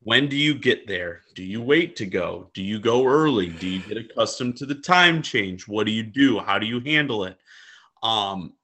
When 0.03 0.29
do 0.29 0.37
you 0.37 0.55
get 0.55 0.87
there? 0.87 1.23
Do 1.35 1.43
you 1.43 1.61
wait 1.61 1.97
to 1.97 2.07
go? 2.07 2.51
Do 2.55 2.63
you 2.63 2.79
go 2.79 3.07
early? 3.07 3.49
Do 3.49 3.69
you 3.69 3.81
get 3.81 3.97
accustomed 3.97 4.57
to 4.59 4.67
the 4.67 4.77
time 4.77 5.23
change? 5.23 5.67
What 5.67 5.87
do 5.87 5.93
you 5.93 6.03
do? 6.03 6.39
How 6.39 6.59
do 6.59 6.67
you 6.67 6.81
handle 6.81 7.25
it? 7.25 7.37
Um, 8.03 8.55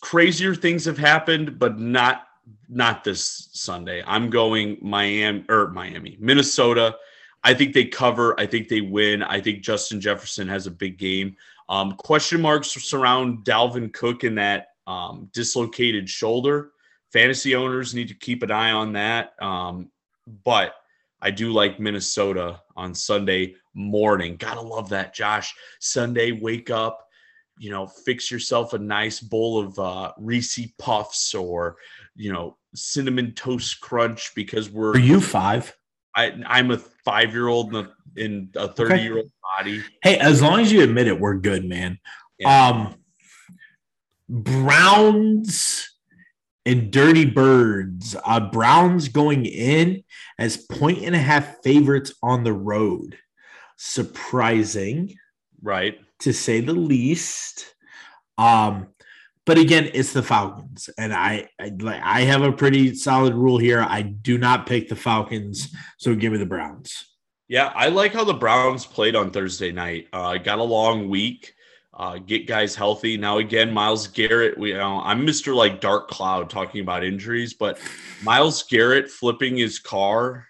crazier 0.00 0.54
things 0.54 0.84
have 0.84 0.98
happened, 0.98 1.58
but 1.58 1.78
not 1.78 2.26
not 2.68 3.04
this 3.04 3.48
Sunday. 3.52 4.02
I'm 4.06 4.30
going 4.30 4.78
Miami 4.80 5.44
or 5.48 5.68
Miami, 5.68 6.16
Minnesota. 6.20 6.96
I 7.42 7.54
think 7.54 7.74
they 7.74 7.84
cover. 7.84 8.38
I 8.38 8.46
think 8.46 8.68
they 8.68 8.80
win. 8.80 9.22
I 9.22 9.40
think 9.40 9.62
Justin 9.62 10.00
Jefferson 10.00 10.48
has 10.48 10.66
a 10.66 10.70
big 10.70 10.98
game. 10.98 11.36
Um, 11.68 11.92
question 11.92 12.40
marks 12.40 12.72
surround 12.72 13.44
Dalvin 13.44 13.92
Cook 13.92 14.24
in 14.24 14.34
that 14.36 14.68
um, 14.86 15.30
dislocated 15.32 16.08
shoulder. 16.08 16.72
Fantasy 17.12 17.54
owners 17.54 17.94
need 17.94 18.08
to 18.08 18.14
keep 18.14 18.42
an 18.42 18.50
eye 18.50 18.72
on 18.72 18.92
that. 18.94 19.34
Um, 19.40 19.90
but 20.44 20.74
I 21.22 21.30
do 21.30 21.52
like 21.52 21.80
Minnesota 21.80 22.60
on 22.76 22.94
Sunday 22.94 23.54
morning. 23.74 24.36
Gotta 24.36 24.60
love 24.60 24.88
that, 24.90 25.14
Josh. 25.14 25.54
Sunday, 25.80 26.32
wake 26.32 26.70
up, 26.70 27.06
you 27.58 27.70
know, 27.70 27.86
fix 27.86 28.30
yourself 28.30 28.72
a 28.72 28.78
nice 28.78 29.20
bowl 29.20 29.60
of 29.60 29.78
uh, 29.78 30.12
Reese 30.18 30.72
Puffs 30.78 31.34
or, 31.34 31.76
you 32.14 32.32
know, 32.32 32.56
cinnamon 32.74 33.32
toast 33.32 33.80
crunch 33.80 34.32
because 34.34 34.70
we're. 34.70 34.92
Are 34.92 34.98
you 34.98 35.20
five? 35.20 35.76
I, 36.14 36.32
I'm 36.46 36.70
a 36.70 36.78
five 36.78 37.32
year 37.32 37.48
old 37.48 37.74
in, 38.16 38.50
a 38.56 38.68
30 38.68 39.02
year 39.02 39.18
old 39.18 39.30
body. 39.58 39.82
Hey, 40.02 40.18
as 40.18 40.42
long 40.42 40.60
as 40.60 40.72
you 40.72 40.82
admit 40.82 41.06
it, 41.06 41.20
we're 41.20 41.36
good, 41.36 41.64
man. 41.64 41.98
Yeah. 42.38 42.68
Um, 42.68 42.94
Browns 44.28 45.89
and 46.70 46.92
Dirty 46.92 47.24
Birds. 47.24 48.14
Uh, 48.24 48.38
Browns 48.38 49.08
going 49.08 49.44
in 49.44 50.04
as 50.38 50.56
point 50.56 51.02
and 51.02 51.16
a 51.16 51.18
half 51.18 51.62
favorites 51.62 52.14
on 52.22 52.44
the 52.44 52.52
road. 52.52 53.18
Surprising, 53.76 55.16
right? 55.62 55.98
To 56.20 56.32
say 56.32 56.60
the 56.60 56.72
least. 56.72 57.74
Um, 58.38 58.88
but 59.46 59.58
again, 59.58 59.90
it's 59.94 60.12
the 60.12 60.22
Falcons, 60.22 60.88
and 60.96 61.12
I, 61.12 61.48
I 61.58 61.72
I 61.82 62.20
have 62.20 62.42
a 62.42 62.52
pretty 62.52 62.94
solid 62.94 63.34
rule 63.34 63.58
here. 63.58 63.80
I 63.80 64.02
do 64.02 64.38
not 64.38 64.66
pick 64.66 64.88
the 64.88 64.96
Falcons, 64.96 65.74
so 65.98 66.14
give 66.14 66.30
me 66.30 66.38
the 66.38 66.46
Browns. 66.46 67.06
Yeah, 67.48 67.72
I 67.74 67.88
like 67.88 68.12
how 68.12 68.22
the 68.22 68.34
Browns 68.34 68.86
played 68.86 69.16
on 69.16 69.32
Thursday 69.32 69.72
night. 69.72 70.06
Uh, 70.12 70.36
got 70.36 70.60
a 70.60 70.62
long 70.62 71.08
week, 71.08 71.52
uh, 72.00 72.16
get 72.16 72.46
guys 72.46 72.74
healthy. 72.74 73.18
Now 73.18 73.38
again, 73.38 73.70
Myles 73.70 74.06
Garrett. 74.06 74.56
We, 74.56 74.70
you 74.70 74.78
know, 74.78 75.02
I'm 75.02 75.22
Mister 75.22 75.54
like 75.54 75.82
Dark 75.82 76.08
Cloud 76.08 76.48
talking 76.48 76.80
about 76.80 77.04
injuries, 77.04 77.52
but 77.52 77.78
Myles 78.22 78.62
Garrett 78.62 79.10
flipping 79.10 79.58
his 79.58 79.78
car. 79.78 80.46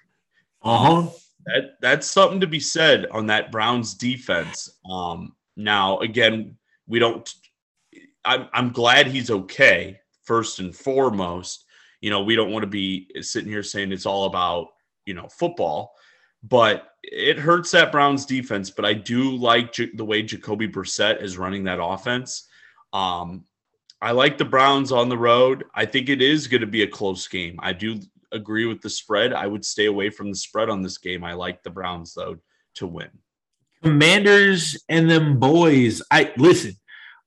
Uh 0.63 0.79
huh. 0.79 1.11
That 1.47 1.81
that's 1.81 2.09
something 2.09 2.39
to 2.41 2.47
be 2.47 2.61
said 2.61 3.07
on 3.07 3.27
that 3.27 3.51
Browns 3.51 3.95
defense. 3.95 4.79
Um, 4.89 5.35
now 5.57 5.99
again, 5.99 6.57
we 6.87 7.01
don't 7.01 7.29
I'm 8.25 8.47
I'm 8.53 8.71
glad 8.71 9.09
he's 9.09 9.33
okay 9.33 9.99
first 10.23 10.61
and 10.61 10.73
foremost. 10.73 11.65
You 12.01 12.11
know, 12.11 12.23
we 12.23 12.37
don't 12.37 12.53
want 12.53 12.63
to 12.63 12.69
be 12.69 13.09
sitting 13.23 13.51
here 13.51 13.65
saying 13.65 13.91
it's 13.91 14.07
all 14.07 14.27
about 14.27 14.69
you 15.05 15.15
know 15.15 15.27
football, 15.27 15.95
but 16.43 16.89
it 17.03 17.39
hurts 17.39 17.71
that 17.73 17.93
Browns 17.93 18.27
defense. 18.27 18.71
But 18.71 18.85
I 18.85 18.95
do 18.95 19.37
like 19.37 19.73
J- 19.73 19.91
the 19.95 20.05
way 20.05 20.23
Jacoby 20.23 20.69
Brissett 20.69 21.23
is 21.23 21.39
running 21.39 21.65
that 21.65 21.83
offense. 21.83 22.49
Um, 22.93 23.45
I 24.03 24.13
like 24.13 24.39
the 24.39 24.45
Browns 24.45 24.93
on 24.93 25.09
the 25.09 25.19
road. 25.19 25.65
I 25.75 25.85
think 25.85 26.09
it 26.09 26.23
is 26.23 26.47
going 26.47 26.63
to 26.63 26.67
be 26.67 26.83
a 26.83 26.87
close 26.87 27.29
game. 27.29 27.59
I 27.63 27.73
do 27.73 28.01
agree 28.33 28.67
with 28.67 28.81
the 28.81 28.91
spread. 28.91 29.33
I 29.33 29.47
would 29.47 29.65
stay 29.65 29.87
away 29.87 30.11
from 30.11 30.31
the 30.31 30.37
spread 30.37 30.71
on 30.71 30.83
this 30.83 30.99
game. 30.99 31.25
I 31.25 31.35
like 31.35 31.63
the 31.63 31.71
Browns 31.71 32.15
though 32.15 32.37
to 32.77 32.87
win. 32.87 33.11
Commanders 33.83 34.83
and 34.89 35.11
them 35.11 35.39
boys. 35.39 36.03
I 36.11 36.33
listen. 36.37 36.77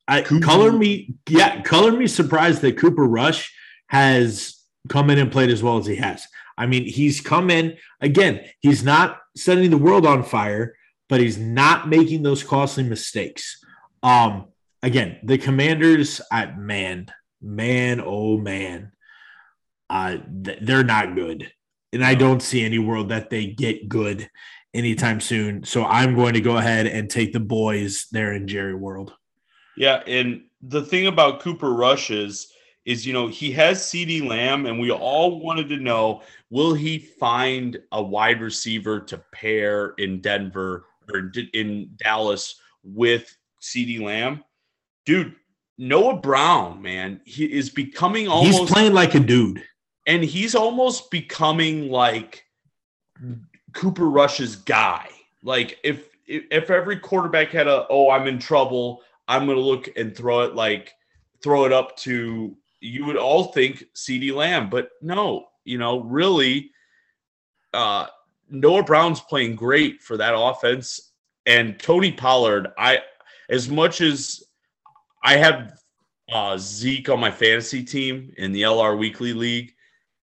I 0.07 0.21
Cooper. 0.21 0.45
color 0.45 0.71
me, 0.71 1.15
yeah, 1.29 1.61
color 1.61 1.91
me 1.91 2.07
surprised 2.07 2.61
that 2.61 2.77
Cooper 2.77 3.05
Rush 3.05 3.53
has 3.87 4.62
come 4.89 5.09
in 5.09 5.17
and 5.17 5.31
played 5.31 5.49
as 5.49 5.63
well 5.63 5.77
as 5.77 5.85
he 5.85 5.95
has. 5.95 6.27
I 6.57 6.65
mean, 6.65 6.85
he's 6.85 7.21
come 7.21 7.49
in 7.49 7.77
again. 8.01 8.45
He's 8.59 8.83
not 8.83 9.19
setting 9.35 9.71
the 9.71 9.77
world 9.77 10.05
on 10.05 10.23
fire, 10.23 10.75
but 11.09 11.19
he's 11.19 11.37
not 11.37 11.89
making 11.89 12.23
those 12.23 12.43
costly 12.43 12.83
mistakes. 12.83 13.63
Um, 14.03 14.47
again, 14.81 15.19
the 15.23 15.37
Commanders, 15.37 16.21
I, 16.31 16.47
man, 16.47 17.07
man, 17.41 18.01
oh 18.05 18.37
man, 18.37 18.91
uh, 19.89 20.17
they're 20.27 20.83
not 20.83 21.15
good, 21.15 21.51
and 21.91 22.03
I 22.03 22.15
don't 22.15 22.41
see 22.41 22.63
any 22.63 22.79
world 22.79 23.09
that 23.09 23.29
they 23.29 23.47
get 23.47 23.89
good 23.89 24.29
anytime 24.73 25.21
soon. 25.21 25.63
So 25.63 25.83
I'm 25.85 26.15
going 26.15 26.33
to 26.33 26.41
go 26.41 26.57
ahead 26.57 26.87
and 26.87 27.09
take 27.09 27.33
the 27.33 27.39
boys 27.39 28.07
there 28.11 28.33
in 28.33 28.47
Jerry 28.47 28.75
World. 28.75 29.13
Yeah, 29.75 30.03
and 30.05 30.43
the 30.61 30.83
thing 30.83 31.07
about 31.07 31.41
Cooper 31.41 31.73
Rush 31.73 32.11
is, 32.11 32.51
is 32.85 33.05
you 33.05 33.13
know 33.13 33.27
he 33.27 33.51
has 33.51 33.81
CeeDee 33.81 34.27
Lamb, 34.27 34.65
and 34.65 34.79
we 34.79 34.91
all 34.91 35.39
wanted 35.39 35.69
to 35.69 35.77
know 35.77 36.21
will 36.49 36.73
he 36.73 36.97
find 36.97 37.77
a 37.91 38.01
wide 38.01 38.41
receiver 38.41 38.99
to 38.99 39.17
pair 39.31 39.93
in 39.97 40.21
Denver 40.21 40.85
or 41.11 41.31
in 41.53 41.89
Dallas 41.97 42.59
with 42.83 43.35
CeeDee 43.61 44.01
Lamb, 44.01 44.43
dude. 45.05 45.35
Noah 45.79 46.17
Brown, 46.17 46.83
man, 46.83 47.19
he 47.25 47.45
is 47.45 47.71
becoming 47.71 48.27
almost 48.27 48.59
he's 48.59 48.69
playing 48.69 48.93
like 48.93 49.15
a 49.15 49.19
dude, 49.19 49.63
and 50.05 50.23
he's 50.23 50.53
almost 50.53 51.09
becoming 51.09 51.89
like 51.89 52.45
Cooper 53.73 54.07
Rush's 54.07 54.55
guy. 54.55 55.09
Like 55.41 55.79
if 55.83 56.09
if 56.27 56.69
every 56.69 56.99
quarterback 56.99 57.49
had 57.49 57.67
a 57.67 57.87
oh 57.89 58.11
I'm 58.11 58.27
in 58.27 58.37
trouble 58.37 59.01
I'm 59.27 59.45
going 59.45 59.57
to 59.57 59.63
look 59.63 59.89
and 59.95 60.15
throw 60.15 60.41
it 60.41 60.55
like 60.55 60.93
throw 61.41 61.65
it 61.65 61.73
up 61.73 61.97
to 61.97 62.55
you 62.83 63.05
would 63.05 63.17
all 63.17 63.45
think 63.45 63.83
CeeDee 63.95 64.33
Lamb, 64.33 64.69
but 64.69 64.89
no, 65.01 65.47
you 65.63 65.77
know, 65.77 66.01
really 66.01 66.71
uh 67.73 68.07
Noah 68.49 68.83
Brown's 68.83 69.21
playing 69.21 69.55
great 69.55 70.01
for 70.01 70.17
that 70.17 70.37
offense 70.37 71.13
and 71.45 71.79
Tony 71.79 72.11
Pollard, 72.11 72.69
I 72.77 72.99
as 73.49 73.69
much 73.69 74.01
as 74.01 74.43
I 75.23 75.37
have 75.37 75.73
uh, 76.31 76.57
Zeke 76.57 77.09
on 77.09 77.19
my 77.19 77.31
fantasy 77.31 77.83
team 77.83 78.33
in 78.37 78.51
the 78.51 78.63
LR 78.63 78.97
Weekly 78.97 79.33
League, 79.33 79.73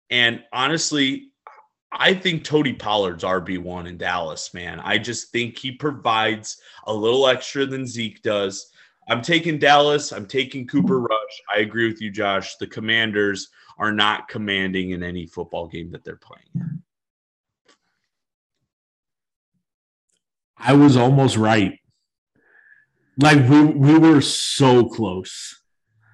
and 0.10 0.44
honestly, 0.54 1.32
I 1.92 2.14
think 2.14 2.44
Tony 2.44 2.74
Pollard's 2.74 3.24
RB1 3.24 3.88
in 3.88 3.98
Dallas, 3.98 4.54
man. 4.54 4.80
I 4.80 4.98
just 4.98 5.32
think 5.32 5.58
he 5.58 5.72
provides 5.72 6.62
a 6.86 6.94
little 6.94 7.28
extra 7.28 7.66
than 7.66 7.88
Zeke 7.88 8.22
does. 8.22 8.69
I'm 9.10 9.22
taking 9.22 9.58
Dallas. 9.58 10.12
I'm 10.12 10.28
taking 10.28 10.68
Cooper 10.68 11.00
hmm. 11.00 11.06
Rush. 11.06 11.42
I 11.54 11.60
agree 11.60 11.88
with 11.88 12.02
you, 12.02 12.12
Josh. 12.12 12.56
The 12.58 12.68
Commanders 12.68 13.50
are 13.78 13.92
not 13.92 14.28
commanding 14.28 14.92
in 14.92 15.04
any 15.04 15.26
football 15.26 15.68
game 15.68 15.92
that 15.92 16.04
they're 16.04 16.18
playing. 16.18 16.82
I 20.58 20.74
was 20.74 20.98
almost 20.98 21.38
right. 21.38 21.80
Like 23.18 23.50
we 23.50 23.64
we 23.64 23.98
were 23.98 24.22
so 24.22 24.88
close. 24.88 25.62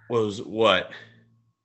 Was 0.10 0.42
what? 0.42 0.92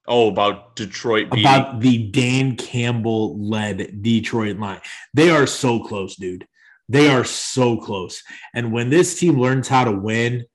Oh, 0.09 0.29
about 0.29 0.77
Detroit 0.77 1.31
beating. 1.31 1.45
about 1.45 1.81
the 1.81 2.11
Dan 2.11 2.57
Campbell 2.57 3.39
led 3.39 4.03
Detroit 4.03 4.59
line. 4.59 4.81
They 5.15 5.31
are 5.31 5.47
so 5.47 5.81
close, 5.81 6.17
dude. 6.17 6.47
They 6.89 7.09
are 7.09 7.25
so 7.25 7.77
close. 7.77 8.23
And 8.55 8.73
when 8.73 8.91
this 8.91 9.19
team 9.19 9.39
learns 9.39 9.69
how 9.69 9.85
to 9.85 9.93
win, 9.93 10.47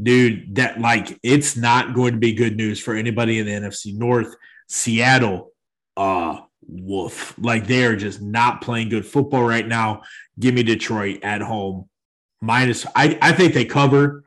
dude, 0.00 0.54
that 0.56 0.80
like 0.80 1.18
it's 1.22 1.56
not 1.56 1.94
going 1.94 2.12
to 2.12 2.18
be 2.18 2.32
good 2.34 2.56
news 2.56 2.80
for 2.80 2.94
anybody 2.94 3.38
in 3.38 3.46
the 3.46 3.52
NFC 3.52 3.96
North. 3.96 4.34
Seattle, 4.68 5.52
uh, 5.96 6.40
woof. 6.66 7.34
Like 7.38 7.66
they 7.66 7.84
are 7.84 7.96
just 7.96 8.22
not 8.22 8.62
playing 8.62 8.88
good 8.88 9.06
football 9.06 9.42
right 9.42 9.66
now. 9.66 10.02
Give 10.38 10.54
me 10.54 10.62
Detroit 10.62 11.20
at 11.22 11.42
home. 11.42 11.88
Minus, 12.40 12.86
I, 12.96 13.18
I 13.20 13.32
think 13.32 13.54
they 13.54 13.64
cover. 13.64 14.24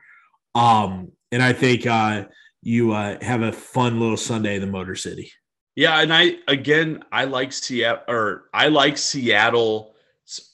Um, 0.54 1.12
and 1.32 1.42
I 1.42 1.52
think 1.52 1.86
uh 1.86 2.24
you 2.62 2.92
uh 2.92 3.22
have 3.22 3.42
a 3.42 3.52
fun 3.52 4.00
little 4.00 4.16
Sunday 4.16 4.54
in 4.54 4.60
the 4.60 4.66
Motor 4.66 4.94
City. 4.94 5.30
Yeah, 5.74 6.00
and 6.00 6.12
I 6.12 6.36
again 6.48 7.04
I 7.12 7.24
like 7.24 7.52
Seattle 7.52 8.02
or 8.08 8.44
I 8.52 8.68
like 8.68 8.96
Seattle 8.98 9.94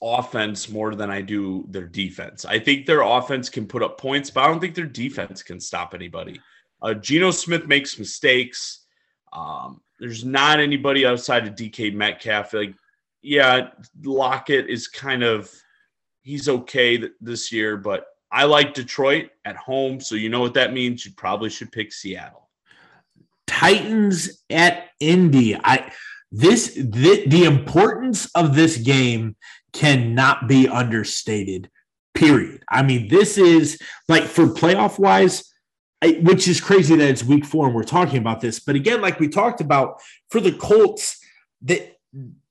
offense 0.02 0.68
more 0.68 0.94
than 0.94 1.10
I 1.10 1.22
do 1.22 1.64
their 1.68 1.86
defense. 1.86 2.44
I 2.44 2.58
think 2.58 2.86
their 2.86 3.02
offense 3.02 3.48
can 3.48 3.66
put 3.66 3.82
up 3.82 3.98
points, 3.98 4.30
but 4.30 4.44
I 4.44 4.48
don't 4.48 4.60
think 4.60 4.74
their 4.74 4.84
defense 4.84 5.42
can 5.42 5.60
stop 5.60 5.94
anybody. 5.94 6.40
Uh, 6.82 6.94
Geno 6.94 7.30
Smith 7.30 7.66
makes 7.66 7.98
mistakes. 7.98 8.84
Um, 9.32 9.80
there's 9.98 10.24
not 10.24 10.60
anybody 10.60 11.06
outside 11.06 11.46
of 11.46 11.54
DK 11.54 11.94
Metcalf. 11.94 12.52
Like, 12.52 12.74
yeah, 13.22 13.68
Lockett 14.02 14.68
is 14.68 14.88
kind 14.88 15.22
of 15.22 15.50
he's 16.22 16.48
okay 16.48 16.98
th- 16.98 17.12
this 17.20 17.52
year, 17.52 17.76
but 17.76 18.06
I 18.30 18.44
like 18.44 18.74
Detroit 18.74 19.30
at 19.44 19.56
home, 19.56 20.00
so 20.00 20.16
you 20.16 20.28
know 20.28 20.40
what 20.40 20.54
that 20.54 20.72
means. 20.72 21.06
You 21.06 21.12
probably 21.12 21.50
should 21.50 21.70
pick 21.70 21.92
Seattle. 21.92 22.48
Titans 23.46 24.42
at 24.50 24.88
Indy. 25.00 25.54
I 25.56 25.92
this 26.32 26.74
the, 26.74 27.24
the 27.26 27.44
importance 27.44 28.28
of 28.34 28.56
this 28.56 28.78
game 28.78 29.36
cannot 29.72 30.48
be 30.48 30.66
understated. 30.66 31.70
Period. 32.14 32.62
I 32.68 32.82
mean, 32.82 33.08
this 33.08 33.38
is 33.38 33.78
like 34.08 34.24
for 34.24 34.46
playoff 34.46 34.98
wise, 34.98 35.50
I, 36.02 36.20
which 36.22 36.48
is 36.48 36.60
crazy 36.60 36.96
that 36.96 37.08
it's 37.08 37.22
week 37.22 37.44
four 37.44 37.66
and 37.66 37.74
we're 37.74 37.84
talking 37.84 38.18
about 38.18 38.40
this. 38.40 38.60
But 38.60 38.76
again, 38.76 39.00
like 39.00 39.20
we 39.20 39.28
talked 39.28 39.60
about 39.60 40.00
for 40.30 40.40
the 40.40 40.52
Colts, 40.52 41.18
that 41.62 41.96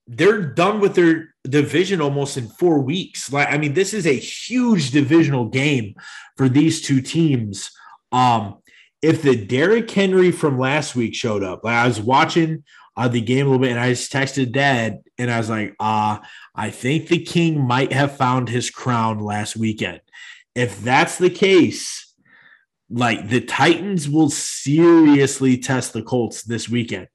they're 0.06 0.42
done 0.42 0.80
with 0.80 0.94
their 0.94 1.34
division 1.44 2.00
almost 2.00 2.36
in 2.36 2.48
four 2.48 2.80
weeks. 2.80 3.32
Like, 3.32 3.48
I 3.48 3.58
mean, 3.58 3.74
this 3.74 3.94
is 3.94 4.06
a 4.06 4.14
huge 4.14 4.90
divisional 4.90 5.46
game 5.46 5.94
for 6.36 6.48
these 6.48 6.82
two 6.82 7.00
teams. 7.00 7.70
Um, 8.10 8.58
if 9.00 9.22
the 9.22 9.36
Derrick 9.36 9.90
Henry 9.90 10.30
from 10.30 10.58
last 10.58 10.94
week 10.94 11.14
showed 11.14 11.42
up, 11.42 11.64
like 11.64 11.74
I 11.74 11.86
was 11.86 12.00
watching 12.00 12.64
uh, 12.96 13.08
the 13.08 13.20
game 13.20 13.46
a 13.46 13.50
little 13.50 13.62
bit 13.62 13.70
and 13.70 13.80
I 13.80 13.90
just 13.90 14.12
texted 14.12 14.52
dad 14.52 15.00
and 15.18 15.30
I 15.30 15.38
was 15.38 15.48
like, 15.48 15.74
uh, 15.80 16.18
I 16.54 16.70
think 16.70 17.08
the 17.08 17.22
king 17.22 17.60
might 17.60 17.92
have 17.92 18.16
found 18.16 18.48
his 18.48 18.70
crown 18.70 19.18
last 19.18 19.56
weekend. 19.56 20.00
If 20.54 20.82
that's 20.82 21.16
the 21.16 21.30
case, 21.30 22.14
like 22.90 23.28
the 23.28 23.40
Titans 23.40 24.08
will 24.08 24.28
seriously 24.28 25.56
test 25.56 25.92
the 25.92 26.02
Colts 26.02 26.42
this 26.42 26.68
weekend. 26.68 27.08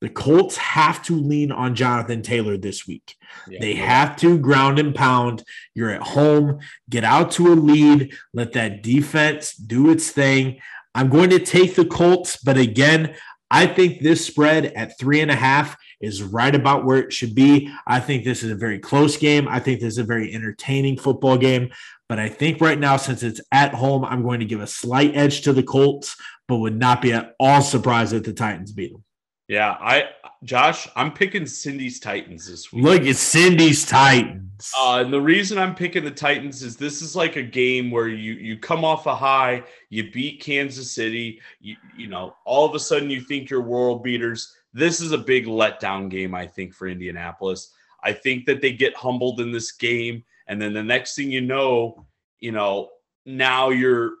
The 0.00 0.08
Colts 0.08 0.56
have 0.56 1.02
to 1.04 1.16
lean 1.16 1.50
on 1.50 1.74
Jonathan 1.74 2.22
Taylor 2.22 2.56
this 2.56 2.86
week. 2.86 3.16
Yeah, 3.48 3.58
they 3.60 3.74
have 3.74 4.16
to 4.18 4.38
ground 4.38 4.78
and 4.78 4.94
pound. 4.94 5.42
You're 5.74 5.90
at 5.90 6.02
home, 6.02 6.60
get 6.88 7.04
out 7.04 7.32
to 7.32 7.52
a 7.52 7.54
lead, 7.54 8.14
let 8.32 8.52
that 8.52 8.82
defense 8.82 9.54
do 9.54 9.90
its 9.90 10.10
thing. 10.10 10.60
I'm 10.94 11.10
going 11.10 11.30
to 11.30 11.38
take 11.38 11.74
the 11.74 11.84
Colts, 11.84 12.38
but 12.38 12.56
again, 12.56 13.14
I 13.50 13.66
think 13.66 14.00
this 14.00 14.24
spread 14.24 14.66
at 14.66 14.98
three 14.98 15.20
and 15.20 15.30
a 15.30 15.36
half 15.36 15.76
is 16.00 16.22
right 16.22 16.54
about 16.54 16.84
where 16.84 16.98
it 16.98 17.12
should 17.12 17.34
be. 17.34 17.72
I 17.86 18.00
think 18.00 18.24
this 18.24 18.42
is 18.42 18.50
a 18.50 18.56
very 18.56 18.78
close 18.78 19.16
game. 19.16 19.48
I 19.48 19.58
think 19.58 19.80
this 19.80 19.94
is 19.94 19.98
a 19.98 20.04
very 20.04 20.34
entertaining 20.34 20.98
football 20.98 21.36
game. 21.38 21.70
But 22.08 22.18
I 22.18 22.28
think 22.28 22.60
right 22.60 22.78
now, 22.78 22.96
since 22.96 23.22
it's 23.22 23.40
at 23.52 23.74
home, 23.74 24.04
I'm 24.04 24.22
going 24.22 24.40
to 24.40 24.46
give 24.46 24.60
a 24.60 24.66
slight 24.66 25.16
edge 25.16 25.42
to 25.42 25.52
the 25.52 25.62
Colts, 25.62 26.16
but 26.46 26.58
would 26.58 26.78
not 26.78 27.02
be 27.02 27.12
at 27.12 27.34
all 27.38 27.60
surprised 27.60 28.14
if 28.14 28.22
the 28.22 28.32
Titans 28.32 28.72
beat 28.72 28.92
them. 28.92 29.04
Yeah, 29.48 29.78
I 29.80 30.10
Josh, 30.44 30.86
I'm 30.94 31.10
picking 31.10 31.46
Cindy's 31.46 31.98
Titans 31.98 32.46
this 32.46 32.70
week. 32.70 32.84
Look 32.84 33.02
at 33.02 33.16
Cindy's 33.16 33.86
Titans. 33.86 34.70
Uh, 34.78 35.02
and 35.02 35.12
the 35.12 35.20
reason 35.20 35.56
I'm 35.56 35.74
picking 35.74 36.04
the 36.04 36.10
Titans 36.10 36.62
is 36.62 36.76
this 36.76 37.00
is 37.00 37.16
like 37.16 37.36
a 37.36 37.42
game 37.42 37.90
where 37.90 38.08
you 38.08 38.34
you 38.34 38.58
come 38.58 38.84
off 38.84 39.06
a 39.06 39.14
high, 39.14 39.62
you 39.88 40.12
beat 40.12 40.42
Kansas 40.42 40.92
City, 40.92 41.40
you 41.60 41.76
you 41.96 42.08
know, 42.08 42.36
all 42.44 42.66
of 42.66 42.74
a 42.74 42.78
sudden 42.78 43.08
you 43.08 43.22
think 43.22 43.48
you're 43.48 43.62
world 43.62 44.02
beaters. 44.04 44.54
This 44.74 45.00
is 45.00 45.12
a 45.12 45.18
big 45.18 45.46
letdown 45.46 46.10
game, 46.10 46.34
I 46.34 46.46
think, 46.46 46.74
for 46.74 46.86
Indianapolis. 46.86 47.72
I 48.04 48.12
think 48.12 48.44
that 48.46 48.60
they 48.60 48.72
get 48.72 48.94
humbled 48.94 49.40
in 49.40 49.50
this 49.50 49.72
game, 49.72 50.24
and 50.46 50.60
then 50.60 50.74
the 50.74 50.82
next 50.82 51.16
thing 51.16 51.30
you 51.32 51.40
know, 51.40 52.04
you 52.38 52.52
know, 52.52 52.90
now 53.24 53.70
you're 53.70 54.12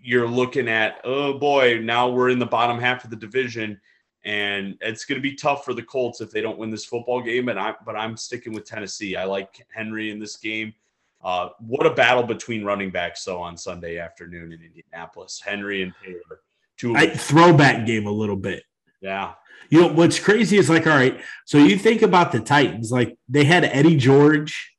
you're 0.00 0.28
looking 0.28 0.68
at 0.68 1.00
oh 1.02 1.36
boy, 1.38 1.80
now 1.80 2.08
we're 2.08 2.30
in 2.30 2.38
the 2.38 2.46
bottom 2.46 2.78
half 2.78 3.02
of 3.02 3.10
the 3.10 3.16
division 3.16 3.80
and 4.24 4.76
it's 4.80 5.04
going 5.04 5.18
to 5.18 5.22
be 5.22 5.34
tough 5.34 5.64
for 5.64 5.72
the 5.72 5.82
Colts 5.82 6.20
if 6.20 6.30
they 6.30 6.40
don't 6.40 6.58
win 6.58 6.70
this 6.70 6.84
football 6.84 7.22
game. 7.22 7.48
And 7.48 7.58
I, 7.58 7.74
but 7.84 7.96
I'm 7.96 8.16
sticking 8.16 8.52
with 8.52 8.64
Tennessee. 8.64 9.16
I 9.16 9.24
like 9.24 9.66
Henry 9.72 10.10
in 10.10 10.18
this 10.18 10.36
game. 10.36 10.74
Uh, 11.22 11.50
what 11.58 11.86
a 11.86 11.90
battle 11.90 12.22
between 12.22 12.64
running 12.64 12.90
backs, 12.90 13.22
So 13.22 13.40
on 13.40 13.56
Sunday 13.56 13.98
afternoon 13.98 14.52
in 14.52 14.62
Indianapolis. 14.62 15.40
Henry 15.44 15.82
and 15.82 15.92
Taylor. 16.02 16.40
Two 16.76 16.96
I, 16.96 17.08
throwback 17.10 17.86
game 17.86 18.06
a 18.06 18.10
little 18.10 18.36
bit. 18.36 18.64
Yeah. 19.00 19.34
You 19.68 19.82
know 19.82 19.88
what's 19.88 20.18
crazy 20.18 20.56
is 20.56 20.70
like, 20.70 20.86
all 20.86 20.96
right, 20.96 21.20
so 21.44 21.58
you 21.58 21.78
think 21.78 22.02
about 22.02 22.32
the 22.32 22.40
Titans, 22.40 22.90
like 22.90 23.16
they 23.28 23.44
had 23.44 23.64
Eddie 23.64 23.96
George, 23.96 24.74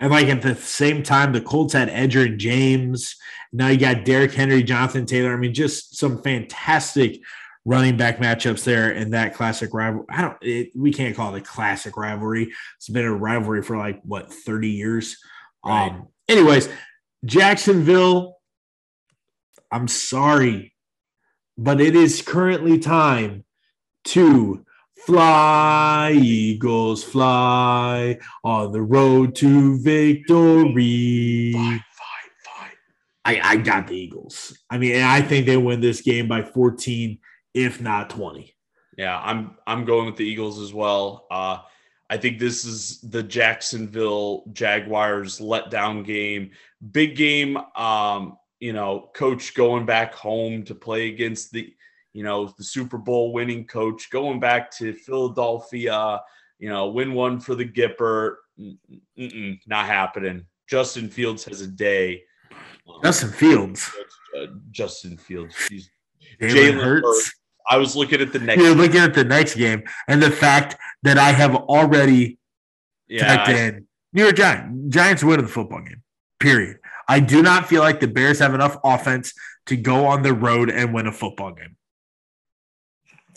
and 0.00 0.10
like 0.10 0.26
at 0.28 0.42
the 0.42 0.54
same 0.54 1.02
time, 1.02 1.32
the 1.32 1.40
Colts 1.40 1.74
had 1.74 1.88
Edgerrin 1.88 2.36
James. 2.36 3.16
Now 3.52 3.68
you 3.68 3.78
got 3.78 4.04
Derrick 4.04 4.32
Henry, 4.32 4.62
Jonathan 4.62 5.06
Taylor. 5.06 5.32
I 5.32 5.36
mean, 5.36 5.54
just 5.54 5.96
some 5.96 6.22
fantastic 6.22 7.20
running 7.66 7.96
back 7.96 8.18
matchups 8.18 8.62
there 8.62 8.92
in 8.92 9.10
that 9.10 9.34
classic 9.34 9.74
rivalry. 9.74 10.06
I 10.08 10.22
don't, 10.22 10.36
it, 10.40 10.68
we 10.76 10.92
can't 10.92 11.16
call 11.16 11.34
it 11.34 11.40
a 11.40 11.44
classic 11.44 11.96
rivalry. 11.96 12.52
It's 12.76 12.88
been 12.88 13.04
a 13.04 13.12
rivalry 13.12 13.62
for 13.62 13.76
like 13.76 14.00
what 14.04 14.32
30 14.32 14.70
years. 14.70 15.18
Right. 15.64 15.90
Um, 15.90 16.06
anyways, 16.28 16.68
Jacksonville, 17.24 18.36
I'm 19.72 19.88
sorry, 19.88 20.74
but 21.58 21.80
it 21.80 21.96
is 21.96 22.22
currently 22.22 22.78
time 22.78 23.44
to 24.04 24.64
fly, 25.04 26.12
Eagles, 26.12 27.02
fly 27.02 28.20
on 28.44 28.70
the 28.70 28.82
road 28.82 29.34
to 29.36 29.82
victory. 29.82 31.50
Fly, 31.52 31.80
fly, 31.90 32.44
fly. 32.44 32.70
I, 33.24 33.40
I 33.42 33.56
got 33.56 33.88
the 33.88 33.96
Eagles. 33.96 34.56
I 34.70 34.78
mean, 34.78 35.02
I 35.02 35.20
think 35.20 35.46
they 35.46 35.56
win 35.56 35.80
this 35.80 36.00
game 36.00 36.28
by 36.28 36.42
14 36.42 37.18
if 37.56 37.80
not 37.80 38.10
20. 38.10 38.54
Yeah, 38.98 39.18
I'm 39.18 39.56
I'm 39.66 39.84
going 39.84 40.06
with 40.06 40.16
the 40.16 40.24
Eagles 40.24 40.60
as 40.60 40.72
well. 40.72 41.26
Uh, 41.30 41.58
I 42.08 42.16
think 42.18 42.38
this 42.38 42.64
is 42.64 43.00
the 43.00 43.22
Jacksonville 43.22 44.44
Jaguars 44.52 45.40
letdown 45.40 46.04
game, 46.04 46.52
big 46.92 47.16
game. 47.16 47.58
Um, 47.74 48.38
you 48.60 48.72
know, 48.72 49.10
coach 49.14 49.54
going 49.54 49.84
back 49.84 50.14
home 50.14 50.64
to 50.64 50.74
play 50.74 51.08
against 51.08 51.50
the, 51.50 51.74
you 52.12 52.22
know, 52.22 52.54
the 52.56 52.64
Super 52.64 52.96
Bowl 52.96 53.32
winning 53.32 53.66
coach, 53.66 54.08
going 54.10 54.38
back 54.38 54.70
to 54.78 54.92
Philadelphia. 54.92 56.20
You 56.58 56.70
know, 56.70 56.88
win 56.88 57.12
one 57.12 57.40
for 57.40 57.54
the 57.54 57.66
Gipper. 57.66 58.36
Mm-mm, 58.58 59.58
not 59.66 59.86
happening. 59.86 60.46
Justin 60.68 61.10
Fields 61.10 61.44
has 61.44 61.60
a 61.60 61.66
day. 61.66 62.22
Justin 63.02 63.30
Fields. 63.30 63.90
Uh, 64.38 64.46
Justin 64.70 65.18
Fields. 65.18 65.54
Jalen 66.40 66.82
Hurts. 66.82 67.06
Hurts 67.06 67.32
I 67.68 67.78
was 67.78 67.96
looking 67.96 68.20
at 68.20 68.32
the 68.32 68.38
next. 68.38 68.62
You're 68.62 68.74
looking 68.74 69.00
at 69.00 69.14
the 69.14 69.24
next 69.24 69.56
game, 69.56 69.82
and 70.08 70.22
the 70.22 70.30
fact 70.30 70.76
that 71.02 71.18
I 71.18 71.32
have 71.32 71.54
already 71.54 72.38
yeah, 73.08 73.36
typed 73.36 73.48
I, 73.48 73.52
in 73.52 73.86
New 74.12 74.22
York 74.22 74.36
Giants. 74.36 74.94
Giants 74.94 75.24
win 75.24 75.40
the 75.40 75.48
football 75.48 75.82
game. 75.82 76.02
Period. 76.40 76.78
I 77.08 77.20
do 77.20 77.42
not 77.42 77.68
feel 77.68 77.82
like 77.82 78.00
the 78.00 78.08
Bears 78.08 78.38
have 78.38 78.54
enough 78.54 78.76
offense 78.84 79.32
to 79.66 79.76
go 79.76 80.06
on 80.06 80.22
the 80.22 80.32
road 80.32 80.70
and 80.70 80.92
win 80.94 81.06
a 81.06 81.12
football 81.12 81.52
game. 81.52 81.76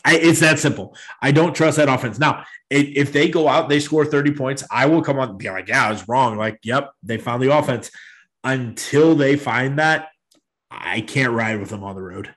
I, 0.06 0.16
it's 0.18 0.40
that 0.40 0.60
simple. 0.60 0.96
I 1.22 1.32
don't 1.32 1.54
trust 1.54 1.78
that 1.78 1.90
offense. 1.90 2.20
Now, 2.20 2.46
if 2.70 3.12
they 3.12 3.30
go 3.30 3.48
out, 3.48 3.68
they 3.68 3.80
score 3.80 4.06
30 4.06 4.32
points, 4.32 4.64
I 4.72 4.86
will 4.86 5.02
come 5.02 5.20
on 5.20 5.30
and 5.30 5.38
be 5.38 5.50
like, 5.50 5.68
yeah, 5.68 5.88
I 5.88 5.92
was 5.92 6.08
wrong. 6.08 6.38
Like, 6.38 6.60
yep, 6.64 6.92
they 7.04 7.18
found 7.18 7.44
the 7.44 7.56
offense. 7.56 7.92
Until 8.44 9.16
they 9.16 9.36
find 9.36 9.80
that, 9.80 10.08
I 10.72 11.02
can't 11.02 11.34
ride 11.34 11.60
with 11.60 11.70
them 11.70 11.84
on 11.84 11.96
the 11.96 12.02
road 12.02 12.34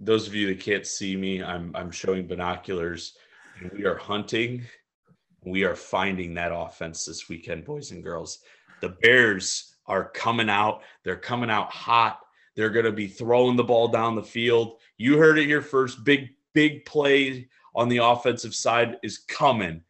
those 0.00 0.26
of 0.26 0.34
you 0.34 0.46
that 0.48 0.60
can't 0.60 0.86
see 0.86 1.16
me, 1.16 1.42
I'm 1.42 1.74
I'm 1.74 1.90
showing 1.90 2.26
binoculars. 2.26 3.14
We 3.72 3.84
are 3.84 3.96
hunting. 3.96 4.64
We 5.44 5.64
are 5.64 5.74
finding 5.74 6.34
that 6.34 6.52
offense 6.54 7.04
this 7.04 7.28
weekend, 7.28 7.64
boys 7.64 7.90
and 7.90 8.02
girls. 8.02 8.40
The 8.80 8.90
Bears 9.02 9.74
are 9.86 10.10
coming 10.10 10.48
out. 10.48 10.82
They're 11.02 11.16
coming 11.16 11.50
out 11.50 11.70
hot. 11.72 12.20
They're 12.54 12.70
going 12.70 12.84
to 12.84 12.92
be 12.92 13.06
throwing 13.06 13.56
the 13.56 13.64
ball 13.64 13.88
down 13.88 14.14
the 14.14 14.22
field. 14.22 14.78
You 14.96 15.16
heard 15.16 15.38
it 15.38 15.46
here 15.46 15.62
first. 15.62 16.04
Big, 16.04 16.30
big 16.54 16.84
play 16.84 17.48
on 17.74 17.88
the 17.88 17.98
offensive 17.98 18.54
side 18.54 18.96
is 19.02 19.18
coming 19.18 19.82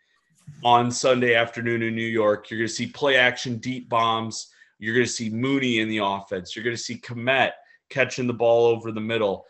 on 0.64 0.90
Sunday 0.90 1.34
afternoon 1.34 1.82
in 1.82 1.94
New 1.94 2.02
York. 2.02 2.50
You're 2.50 2.60
going 2.60 2.68
to 2.68 2.74
see 2.74 2.86
play 2.86 3.16
action 3.16 3.56
deep 3.56 3.88
bombs. 3.88 4.48
You're 4.78 4.94
going 4.94 5.06
to 5.06 5.12
see 5.12 5.30
Mooney 5.30 5.80
in 5.80 5.88
the 5.88 5.98
offense. 5.98 6.54
You're 6.54 6.64
going 6.64 6.76
to 6.76 6.82
see 6.82 6.98
Kmet 6.98 7.52
catching 7.88 8.26
the 8.26 8.34
ball 8.34 8.66
over 8.66 8.92
the 8.92 9.00
middle 9.00 9.46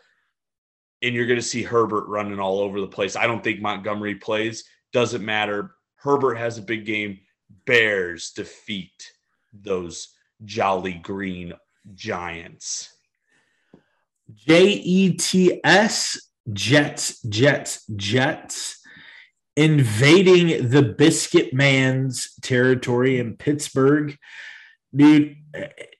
and 1.01 1.15
you're 1.15 1.27
going 1.27 1.39
to 1.39 1.45
see 1.45 1.63
Herbert 1.63 2.07
running 2.07 2.39
all 2.39 2.59
over 2.59 2.81
the 2.81 2.87
place. 2.87 3.15
I 3.15 3.27
don't 3.27 3.43
think 3.43 3.61
Montgomery 3.61 4.15
plays. 4.15 4.63
Doesn't 4.91 5.23
matter. 5.23 5.75
Herbert 5.95 6.35
has 6.35 6.57
a 6.57 6.63
big 6.63 6.85
game. 6.85 7.19
Bears 7.65 8.31
defeat 8.31 9.11
those 9.53 10.09
jolly 10.45 10.93
green 10.93 11.53
giants. 11.95 12.93
J 14.33 14.65
E 14.65 15.13
T 15.13 15.59
S, 15.63 16.19
Jets, 16.53 17.21
Jets, 17.23 17.85
Jets, 17.95 18.79
invading 19.55 20.69
the 20.69 20.83
Biscuit 20.83 21.53
Man's 21.53 22.33
territory 22.41 23.19
in 23.19 23.37
Pittsburgh. 23.37 24.15
Dude, 24.95 25.35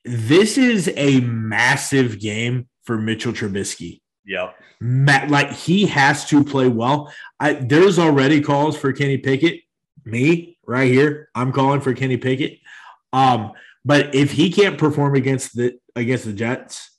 this 0.04 0.58
is 0.58 0.92
a 0.96 1.20
massive 1.20 2.20
game 2.20 2.68
for 2.84 2.96
Mitchell 2.96 3.32
Trubisky. 3.32 4.00
Yep. 4.30 4.54
Matt, 4.80 5.28
like 5.28 5.50
he 5.50 5.86
has 5.86 6.24
to 6.26 6.44
play 6.44 6.68
well. 6.68 7.12
I, 7.40 7.54
there's 7.54 7.98
already 7.98 8.40
calls 8.40 8.76
for 8.76 8.92
Kenny 8.92 9.18
Pickett. 9.18 9.62
Me 10.04 10.56
right 10.64 10.90
here, 10.90 11.28
I'm 11.34 11.50
calling 11.50 11.80
for 11.80 11.92
Kenny 11.94 12.16
Pickett. 12.16 12.60
Um, 13.12 13.52
but 13.84 14.14
if 14.14 14.30
he 14.30 14.52
can't 14.52 14.78
perform 14.78 15.16
against 15.16 15.56
the 15.56 15.78
against 15.96 16.26
the 16.26 16.32
Jets, 16.32 16.92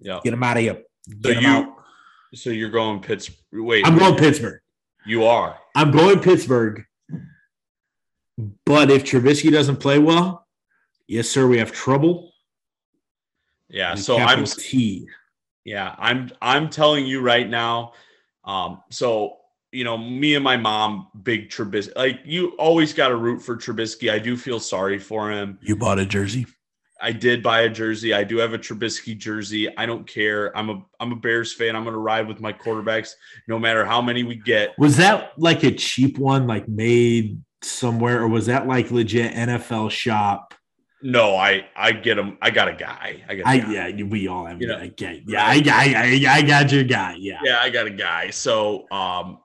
yeah, 0.00 0.20
get 0.22 0.34
him 0.34 0.42
out 0.42 0.58
of 0.58 0.62
here. 0.62 0.82
So 1.22 1.32
him 1.32 1.42
you- 1.42 1.48
out. 1.48 1.68
So 2.34 2.50
you're 2.50 2.70
going 2.70 3.00
Pittsburgh. 3.00 3.38
Wait, 3.52 3.86
I'm 3.86 3.96
going 3.96 4.16
Pittsburgh. 4.16 4.60
You 5.06 5.24
are. 5.24 5.56
I'm 5.74 5.92
going 5.92 6.20
Pittsburgh. 6.20 6.84
But 8.66 8.90
if 8.90 9.04
Trubisky 9.04 9.50
doesn't 9.50 9.76
play 9.76 9.98
well, 9.98 10.46
yes, 11.06 11.28
sir, 11.28 11.46
we 11.46 11.58
have 11.58 11.70
trouble. 11.72 12.33
Yeah. 13.74 13.96
So 13.96 14.16
I'm 14.18 14.44
T. 14.44 15.08
Yeah, 15.64 15.96
I'm 15.98 16.30
I'm 16.40 16.70
telling 16.70 17.06
you 17.06 17.20
right 17.20 17.48
now. 17.48 17.92
Um, 18.44 18.82
so 18.90 19.38
you 19.72 19.82
know, 19.82 19.98
me 19.98 20.36
and 20.36 20.44
my 20.44 20.56
mom, 20.56 21.08
big 21.24 21.50
Trubisky. 21.50 21.96
Like 21.96 22.20
you 22.24 22.50
always 22.52 22.94
got 22.94 23.08
to 23.08 23.16
root 23.16 23.42
for 23.42 23.56
Trubisky. 23.56 24.12
I 24.12 24.20
do 24.20 24.36
feel 24.36 24.60
sorry 24.60 25.00
for 25.00 25.32
him. 25.32 25.58
You 25.60 25.74
bought 25.74 25.98
a 25.98 26.06
jersey. 26.06 26.46
I 27.00 27.10
did 27.10 27.42
buy 27.42 27.62
a 27.62 27.68
jersey. 27.68 28.14
I 28.14 28.22
do 28.22 28.36
have 28.36 28.54
a 28.54 28.58
Trubisky 28.58 29.18
jersey. 29.18 29.76
I 29.76 29.86
don't 29.86 30.06
care. 30.06 30.56
I'm 30.56 30.70
a 30.70 30.84
I'm 31.00 31.10
a 31.10 31.16
Bears 31.16 31.52
fan. 31.52 31.74
I'm 31.74 31.82
gonna 31.82 31.98
ride 31.98 32.28
with 32.28 32.40
my 32.40 32.52
quarterbacks 32.52 33.10
no 33.48 33.58
matter 33.58 33.84
how 33.84 34.00
many 34.00 34.22
we 34.22 34.36
get. 34.36 34.78
Was 34.78 34.96
that 34.98 35.32
like 35.36 35.64
a 35.64 35.72
cheap 35.72 36.16
one, 36.16 36.46
like 36.46 36.68
made 36.68 37.42
somewhere, 37.62 38.22
or 38.22 38.28
was 38.28 38.46
that 38.46 38.68
like 38.68 38.92
legit 38.92 39.32
NFL 39.32 39.90
shop? 39.90 40.54
No, 41.06 41.36
I 41.36 41.66
I 41.76 41.92
get 41.92 42.14
them. 42.14 42.38
I 42.40 42.48
got 42.50 42.66
a 42.68 42.72
guy. 42.72 43.22
I 43.28 43.34
got. 43.34 43.46
A 43.46 43.48
I 43.50 43.58
guy. 43.58 43.88
yeah, 43.88 44.04
we 44.04 44.26
all 44.26 44.46
have. 44.46 44.58
You 44.58 44.68
know, 44.68 44.78
I 44.78 44.86
get, 44.86 45.28
yeah, 45.28 45.44
I, 45.44 45.62
I, 45.66 45.94
I, 46.26 46.34
I 46.36 46.42
got 46.42 46.72
your 46.72 46.82
guy. 46.84 47.16
Yeah. 47.18 47.40
yeah, 47.44 47.58
I 47.60 47.68
got 47.68 47.86
a 47.86 47.90
guy. 47.90 48.30
So, 48.30 48.90
um, 48.90 49.40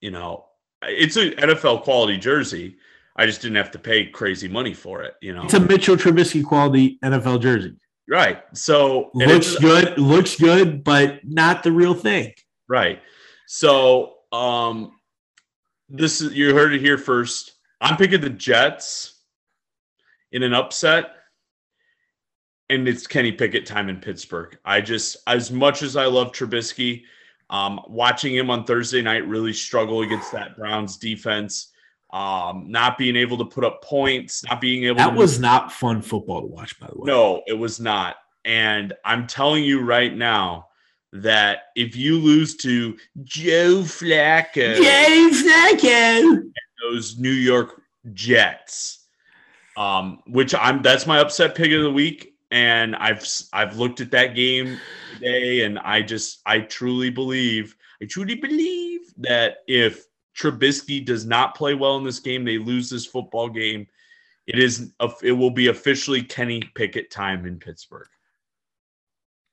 you 0.00 0.10
know, 0.10 0.46
it's 0.82 1.14
an 1.14 1.30
NFL 1.30 1.82
quality 1.84 2.18
jersey. 2.18 2.78
I 3.14 3.26
just 3.26 3.42
didn't 3.42 3.58
have 3.58 3.70
to 3.70 3.78
pay 3.78 4.06
crazy 4.06 4.48
money 4.48 4.74
for 4.74 5.04
it. 5.04 5.14
You 5.22 5.34
know, 5.34 5.44
It's 5.44 5.54
a 5.54 5.60
Mitchell 5.60 5.94
Trubisky 5.94 6.44
quality 6.44 6.98
NFL 7.04 7.40
jersey. 7.42 7.76
right. 8.10 8.42
So 8.52 9.10
Looks 9.14 9.56
good, 9.56 9.96
looks 9.96 10.36
good, 10.36 10.82
but 10.82 11.20
not 11.22 11.62
the 11.62 11.70
real 11.70 11.94
thing. 11.94 12.34
Right. 12.68 13.00
So, 13.46 14.14
um, 14.32 14.90
this 15.88 16.20
is 16.20 16.34
you 16.34 16.56
heard 16.56 16.74
it 16.74 16.80
here 16.80 16.98
first. 16.98 17.52
I'm 17.80 17.96
picking 17.96 18.20
the 18.20 18.30
Jets 18.30 19.13
in 20.34 20.42
an 20.42 20.52
upset, 20.52 21.12
and 22.68 22.88
it's 22.88 23.06
Kenny 23.06 23.30
Pickett 23.30 23.64
time 23.64 23.88
in 23.88 24.00
Pittsburgh. 24.00 24.58
I 24.64 24.80
just, 24.80 25.16
as 25.28 25.52
much 25.52 25.82
as 25.82 25.96
I 25.96 26.06
love 26.06 26.32
Trubisky, 26.32 27.04
um, 27.50 27.80
watching 27.86 28.34
him 28.34 28.50
on 28.50 28.64
Thursday 28.64 29.00
night 29.00 29.26
really 29.28 29.52
struggle 29.52 30.02
against 30.02 30.32
that 30.32 30.56
Browns 30.56 30.96
defense, 30.96 31.72
um, 32.12 32.66
not 32.68 32.98
being 32.98 33.14
able 33.14 33.38
to 33.38 33.44
put 33.44 33.64
up 33.64 33.82
points, 33.82 34.44
not 34.44 34.60
being 34.60 34.84
able. 34.84 34.96
That 34.96 35.10
to 35.10 35.16
was 35.16 35.38
not 35.38 35.70
fun 35.70 36.02
football 36.02 36.40
to 36.40 36.48
watch, 36.48 36.78
by 36.80 36.88
the 36.88 36.98
way. 36.98 37.06
no, 37.06 37.42
it 37.46 37.54
was 37.54 37.78
not. 37.78 38.16
And 38.44 38.92
I'm 39.04 39.28
telling 39.28 39.62
you 39.62 39.82
right 39.82 40.14
now 40.14 40.66
that 41.12 41.66
if 41.76 41.94
you 41.94 42.18
lose 42.18 42.56
to 42.56 42.96
Joe 43.22 43.82
Flacco, 43.82 44.76
James 44.82 45.42
Flacco. 45.44 46.50
those 46.82 47.18
New 47.18 47.30
York 47.30 47.80
Jets, 48.12 49.03
um, 49.76 50.20
which 50.26 50.54
I'm 50.54 50.82
that's 50.82 51.06
my 51.06 51.18
upset 51.18 51.54
pick 51.54 51.72
of 51.72 51.82
the 51.82 51.90
week. 51.90 52.34
And 52.50 52.94
I've 52.96 53.26
I've 53.52 53.76
looked 53.76 54.00
at 54.00 54.12
that 54.12 54.34
game 54.34 54.78
today, 55.14 55.64
and 55.64 55.78
I 55.78 56.02
just 56.02 56.40
I 56.46 56.60
truly 56.60 57.10
believe 57.10 57.76
I 58.00 58.06
truly 58.06 58.36
believe 58.36 59.00
that 59.18 59.58
if 59.66 60.06
Trubisky 60.36 61.04
does 61.04 61.24
not 61.24 61.56
play 61.56 61.74
well 61.74 61.96
in 61.96 62.04
this 62.04 62.20
game, 62.20 62.44
they 62.44 62.58
lose 62.58 62.90
this 62.90 63.06
football 63.06 63.48
game. 63.48 63.86
It 64.46 64.58
is 64.58 64.92
it 65.22 65.32
will 65.32 65.50
be 65.50 65.68
officially 65.68 66.22
Kenny 66.22 66.62
Pickett 66.74 67.10
time 67.10 67.46
in 67.46 67.58
Pittsburgh. 67.58 68.08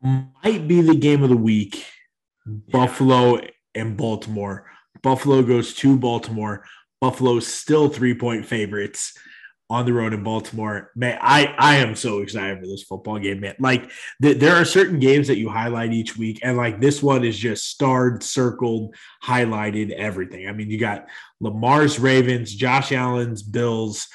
Might 0.01 0.67
be 0.67 0.81
the 0.81 0.95
game 0.95 1.23
of 1.23 1.29
the 1.29 1.37
week. 1.37 1.85
Buffalo 2.45 3.39
and 3.75 3.95
Baltimore. 3.95 4.65
Buffalo 5.01 5.41
goes 5.43 5.73
to 5.75 5.97
Baltimore. 5.97 6.65
Buffalo's 6.99 7.47
still 7.47 7.87
three 7.89 8.13
point 8.13 8.45
favorites 8.45 9.17
on 9.71 9.85
the 9.85 9.93
road 9.93 10.13
in 10.13 10.21
Baltimore. 10.21 10.91
Man, 10.95 11.17
I, 11.21 11.55
I 11.57 11.77
am 11.77 11.95
so 11.95 12.19
excited 12.19 12.59
for 12.59 12.67
this 12.67 12.83
football 12.83 13.17
game, 13.19 13.39
man. 13.39 13.55
Like, 13.57 13.89
th- 14.21 14.37
there 14.37 14.55
are 14.55 14.65
certain 14.65 14.99
games 14.99 15.27
that 15.27 15.37
you 15.37 15.49
highlight 15.49 15.93
each 15.93 16.17
week, 16.17 16.39
and 16.43 16.57
like 16.57 16.81
this 16.81 17.01
one 17.01 17.23
is 17.23 17.37
just 17.37 17.69
starred, 17.69 18.21
circled, 18.21 18.93
highlighted, 19.23 19.91
everything. 19.91 20.47
I 20.47 20.51
mean, 20.51 20.69
you 20.69 20.77
got 20.77 21.07
Lamar's 21.39 21.99
Ravens, 21.99 22.53
Josh 22.53 22.91
Allen's 22.91 23.41
Bills. 23.41 24.09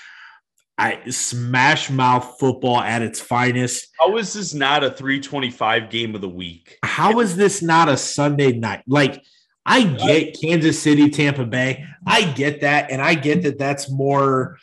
I 0.76 1.08
smash 1.08 1.88
mouth 1.88 2.36
football 2.38 2.80
at 2.80 3.00
its 3.00 3.18
finest. 3.18 3.88
How 3.98 4.14
is 4.18 4.34
this 4.34 4.52
not 4.52 4.84
a 4.84 4.90
325 4.90 5.88
game 5.88 6.14
of 6.14 6.20
the 6.20 6.28
week? 6.28 6.76
How 6.82 7.20
is 7.20 7.34
this 7.34 7.62
not 7.62 7.88
a 7.88 7.96
Sunday 7.96 8.52
night? 8.52 8.82
Like, 8.86 9.24
I 9.64 9.84
get 9.84 10.38
Kansas 10.38 10.80
City, 10.80 11.08
Tampa 11.08 11.46
Bay. 11.46 11.84
I 12.06 12.30
get 12.32 12.60
that. 12.60 12.90
And 12.90 13.00
I 13.00 13.14
get 13.14 13.42
that 13.44 13.58
that's 13.58 13.90
more 13.90 14.58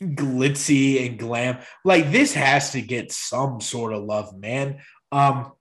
glitzy 0.00 1.06
and 1.06 1.18
glam. 1.18 1.58
Like, 1.84 2.10
this 2.10 2.34
has 2.34 2.72
to 2.72 2.82
get 2.82 3.12
some 3.12 3.60
sort 3.60 3.92
of 3.92 4.04
love, 4.04 4.36
man. 4.38 4.80
Um, 5.12 5.52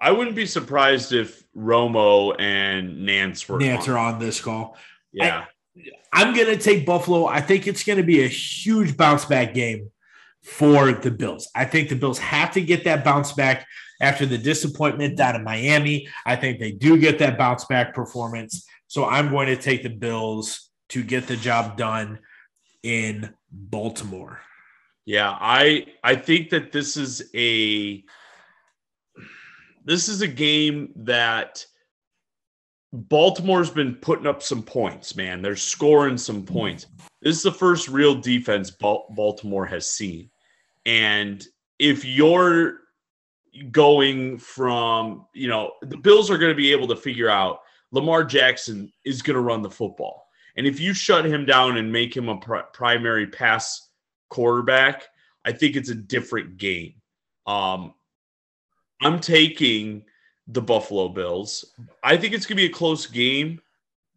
I 0.00 0.12
wouldn't 0.12 0.36
be 0.36 0.46
surprised 0.46 1.12
if 1.12 1.42
Romo 1.54 2.34
and 2.38 3.04
Nance 3.04 3.48
were 3.48 3.58
Nance 3.58 3.88
on. 3.88 3.94
are 3.94 3.98
on 3.98 4.18
this 4.18 4.40
call. 4.40 4.76
Yeah. 5.12 5.44
I'm 6.12 6.34
going 6.34 6.46
to 6.46 6.56
take 6.56 6.86
Buffalo. 6.86 7.26
I 7.26 7.40
think 7.40 7.66
it's 7.66 7.84
going 7.84 7.98
to 7.98 8.04
be 8.04 8.24
a 8.24 8.28
huge 8.28 8.96
bounce 8.96 9.24
back 9.24 9.54
game 9.54 9.90
for 10.42 10.92
the 10.92 11.10
Bills. 11.10 11.48
I 11.54 11.64
think 11.64 11.88
the 11.88 11.96
Bills 11.96 12.18
have 12.18 12.52
to 12.52 12.60
get 12.60 12.84
that 12.84 13.04
bounce 13.04 13.32
back 13.32 13.66
after 14.00 14.24
the 14.26 14.38
disappointment 14.38 15.16
down 15.16 15.36
in 15.36 15.44
Miami. 15.44 16.08
I 16.24 16.36
think 16.36 16.58
they 16.58 16.72
do 16.72 16.98
get 16.98 17.18
that 17.18 17.38
bounce 17.38 17.66
back 17.66 17.94
performance. 17.94 18.66
So 18.88 19.04
I'm 19.04 19.30
going 19.30 19.46
to 19.48 19.56
take 19.56 19.82
the 19.82 19.90
Bills 19.90 20.70
to 20.88 21.02
get 21.04 21.26
the 21.26 21.36
job 21.36 21.76
done 21.76 22.18
in 22.82 23.34
Baltimore. 23.50 24.40
Yeah, 25.06 25.36
I 25.40 25.86
I 26.04 26.14
think 26.14 26.50
that 26.50 26.72
this 26.72 26.96
is 26.96 27.30
a 27.34 28.04
this 29.84 30.08
is 30.08 30.22
a 30.22 30.28
game 30.28 30.92
that 30.96 31.64
Baltimore's 32.92 33.70
been 33.70 33.94
putting 33.94 34.26
up 34.26 34.42
some 34.42 34.62
points, 34.62 35.16
man. 35.16 35.42
They're 35.42 35.56
scoring 35.56 36.18
some 36.18 36.42
mm-hmm. 36.42 36.54
points. 36.54 36.86
This 37.22 37.36
is 37.36 37.42
the 37.42 37.52
first 37.52 37.88
real 37.88 38.14
defense 38.14 38.70
Baltimore 38.70 39.66
has 39.66 39.90
seen. 39.90 40.30
And 40.86 41.44
if 41.78 42.04
you're 42.04 42.78
going 43.70 44.38
from, 44.38 45.26
you 45.34 45.48
know, 45.48 45.72
the 45.82 45.96
Bills 45.96 46.30
are 46.30 46.38
going 46.38 46.52
to 46.52 46.56
be 46.56 46.72
able 46.72 46.88
to 46.88 46.96
figure 46.96 47.28
out 47.28 47.60
Lamar 47.92 48.24
Jackson 48.24 48.92
is 49.04 49.22
going 49.22 49.34
to 49.34 49.40
run 49.40 49.62
the 49.62 49.70
football. 49.70 50.26
And 50.56 50.66
if 50.66 50.80
you 50.80 50.94
shut 50.94 51.24
him 51.24 51.46
down 51.46 51.76
and 51.76 51.92
make 51.92 52.16
him 52.16 52.28
a 52.28 52.36
pri- 52.36 52.64
primary 52.72 53.26
pass 53.26 53.88
quarterback, 54.28 55.04
I 55.44 55.52
think 55.52 55.76
it's 55.76 55.90
a 55.90 55.94
different 55.94 56.56
game. 56.58 56.94
Um, 57.46 57.94
I'm 59.02 59.20
taking 59.20 60.04
the 60.46 60.60
Buffalo 60.60 61.08
Bills. 61.08 61.64
I 62.02 62.16
think 62.16 62.34
it's 62.34 62.46
going 62.46 62.56
to 62.56 62.62
be 62.62 62.70
a 62.70 62.74
close 62.74 63.06
game, 63.06 63.60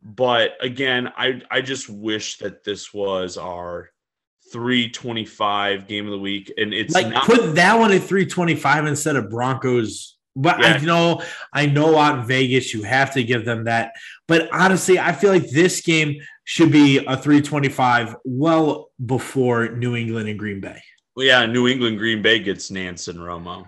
but 0.01 0.57
again, 0.59 1.11
I 1.15 1.41
I 1.49 1.61
just 1.61 1.89
wish 1.89 2.37
that 2.39 2.63
this 2.63 2.93
was 2.93 3.37
our 3.37 3.89
325 4.51 5.87
game 5.87 6.05
of 6.05 6.11
the 6.11 6.19
week 6.19 6.53
and 6.57 6.73
it's 6.73 6.93
Like 6.93 7.07
not 7.07 7.25
put 7.25 7.55
that 7.55 7.79
one 7.79 7.91
at 7.91 8.01
325 8.01 8.85
instead 8.85 9.15
of 9.15 9.29
Broncos. 9.29 10.12
But 10.35 10.59
Yeah. 10.59 10.73
I 10.73 10.77
know, 10.79 11.21
I 11.51 11.65
know 11.67 11.97
out 11.97 12.19
in 12.19 12.25
Vegas, 12.25 12.73
you 12.73 12.83
have 12.83 13.13
to 13.13 13.23
give 13.23 13.45
them 13.45 13.65
that. 13.65 13.93
But 14.27 14.49
honestly, 14.51 14.97
I 14.99 15.11
feel 15.11 15.31
like 15.31 15.49
this 15.49 15.81
game 15.81 16.21
should 16.43 16.71
be 16.71 16.97
a 17.05 17.15
325 17.15 18.15
well 18.25 18.91
before 19.05 19.69
New 19.69 19.95
England 19.95 20.27
and 20.29 20.39
Green 20.39 20.59
Bay. 20.59 20.81
yeah, 21.15 21.45
New 21.45 21.67
England 21.67 21.99
Green 21.99 22.21
Bay 22.21 22.39
gets 22.39 22.71
Nance 22.71 23.07
and 23.07 23.19
Romo. 23.19 23.67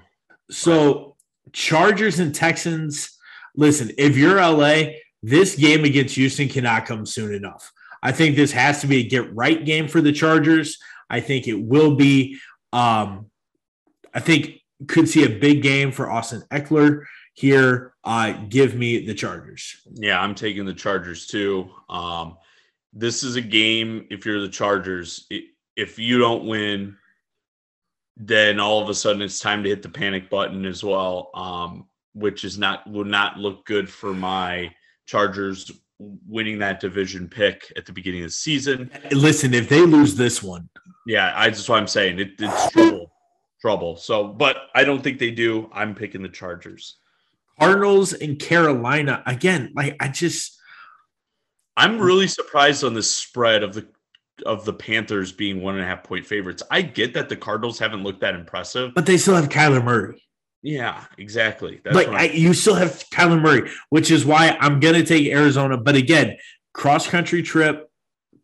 So 0.49 1.15
Chargers 1.53 2.19
and 2.19 2.33
Texans, 2.33 3.15
listen, 3.55 3.91
if 3.97 4.17
you're 4.17 4.37
LA, 4.41 4.85
this 5.21 5.55
game 5.55 5.85
against 5.85 6.15
Houston 6.15 6.49
cannot 6.49 6.85
come 6.85 7.05
soon 7.05 7.33
enough. 7.33 7.71
I 8.01 8.11
think 8.11 8.35
this 8.35 8.51
has 8.51 8.81
to 8.81 8.87
be 8.87 8.97
a 8.97 9.07
get 9.07 9.33
right 9.35 9.63
game 9.63 9.87
for 9.87 10.01
the 10.01 10.11
Chargers. 10.11 10.77
I 11.09 11.19
think 11.19 11.47
it 11.47 11.53
will 11.59 11.95
be. 11.95 12.39
Um, 12.73 13.29
I 14.13 14.19
think 14.19 14.59
could 14.87 15.07
see 15.07 15.23
a 15.23 15.39
big 15.39 15.61
game 15.61 15.91
for 15.91 16.09
Austin 16.09 16.43
Ekeler 16.51 17.03
here. 17.33 17.93
Uh, 18.03 18.33
give 18.49 18.75
me 18.75 19.05
the 19.05 19.13
Chargers. 19.13 19.77
Yeah, 19.93 20.19
I'm 20.19 20.35
taking 20.35 20.65
the 20.65 20.73
Chargers 20.73 21.27
too. 21.27 21.69
Um, 21.89 22.37
this 22.93 23.23
is 23.23 23.35
a 23.35 23.41
game. 23.41 24.07
If 24.09 24.25
you're 24.25 24.41
the 24.41 24.49
Chargers, 24.49 25.27
if 25.75 25.99
you 25.99 26.17
don't 26.17 26.45
win, 26.45 26.97
then 28.17 28.59
all 28.59 28.81
of 28.81 28.89
a 28.89 28.93
sudden 28.93 29.21
it's 29.21 29.39
time 29.39 29.63
to 29.63 29.69
hit 29.69 29.81
the 29.81 29.89
panic 29.89 30.29
button 30.29 30.65
as 30.65 30.83
well, 30.83 31.29
um, 31.35 31.87
which 32.13 32.45
is 32.45 32.57
not 32.57 32.89
would 32.89 33.07
not 33.07 33.37
look 33.37 33.65
good 33.65 33.89
for 33.89 34.13
my 34.13 34.73
Chargers 35.05 35.71
winning 35.99 36.59
that 36.59 36.79
division 36.79 37.27
pick 37.27 37.71
at 37.77 37.85
the 37.85 37.91
beginning 37.91 38.21
of 38.21 38.27
the 38.27 38.33
season. 38.33 38.89
Listen, 39.11 39.53
if 39.53 39.69
they 39.69 39.81
lose 39.81 40.15
this 40.15 40.41
one, 40.41 40.69
yeah, 41.05 41.33
I 41.35 41.49
just 41.49 41.69
what 41.69 41.79
I'm 41.79 41.87
saying. 41.87 42.19
It, 42.19 42.31
it's 42.39 42.71
trouble, 42.71 43.11
trouble. 43.65 43.95
So, 43.95 44.27
but 44.27 44.57
I 44.75 44.83
don't 44.83 45.03
think 45.03 45.17
they 45.17 45.31
do. 45.31 45.71
I'm 45.73 45.95
picking 45.95 46.21
the 46.21 46.29
Chargers. 46.29 46.97
Cardinals 47.59 48.13
and 48.13 48.37
Carolina 48.37 49.23
again. 49.25 49.71
Like 49.75 49.95
I 49.99 50.07
just, 50.07 50.59
I'm 51.75 51.97
really 51.97 52.27
surprised 52.27 52.83
on 52.83 52.93
the 52.93 53.01
spread 53.01 53.63
of 53.63 53.73
the 53.73 53.87
of 54.45 54.65
the 54.65 54.73
Panthers 54.73 55.31
being 55.31 55.63
one 55.63 55.73
and 55.73 55.83
a 55.83 55.87
half 55.87 56.03
point 56.03 56.27
favorites. 56.27 56.61
I 56.69 56.83
get 56.83 57.15
that 57.15 57.27
the 57.27 57.35
Cardinals 57.35 57.79
haven't 57.79 58.03
looked 58.03 58.21
that 58.21 58.35
impressive, 58.35 58.91
but 58.93 59.07
they 59.07 59.17
still 59.17 59.33
have 59.33 59.49
Kyler 59.49 59.83
Murray. 59.83 60.23
Yeah, 60.61 61.03
exactly. 61.17 61.81
That's 61.83 61.95
like 61.95 62.09
I, 62.09 62.25
you 62.25 62.53
still 62.53 62.75
have 62.75 63.03
Kyler 63.11 63.41
Murray, 63.41 63.71
which 63.89 64.11
is 64.11 64.27
why 64.27 64.55
I'm 64.59 64.79
gonna 64.79 65.03
take 65.03 65.25
Arizona. 65.25 65.75
But 65.75 65.95
again, 65.95 66.37
cross 66.71 67.07
country 67.07 67.41
trip, 67.41 67.89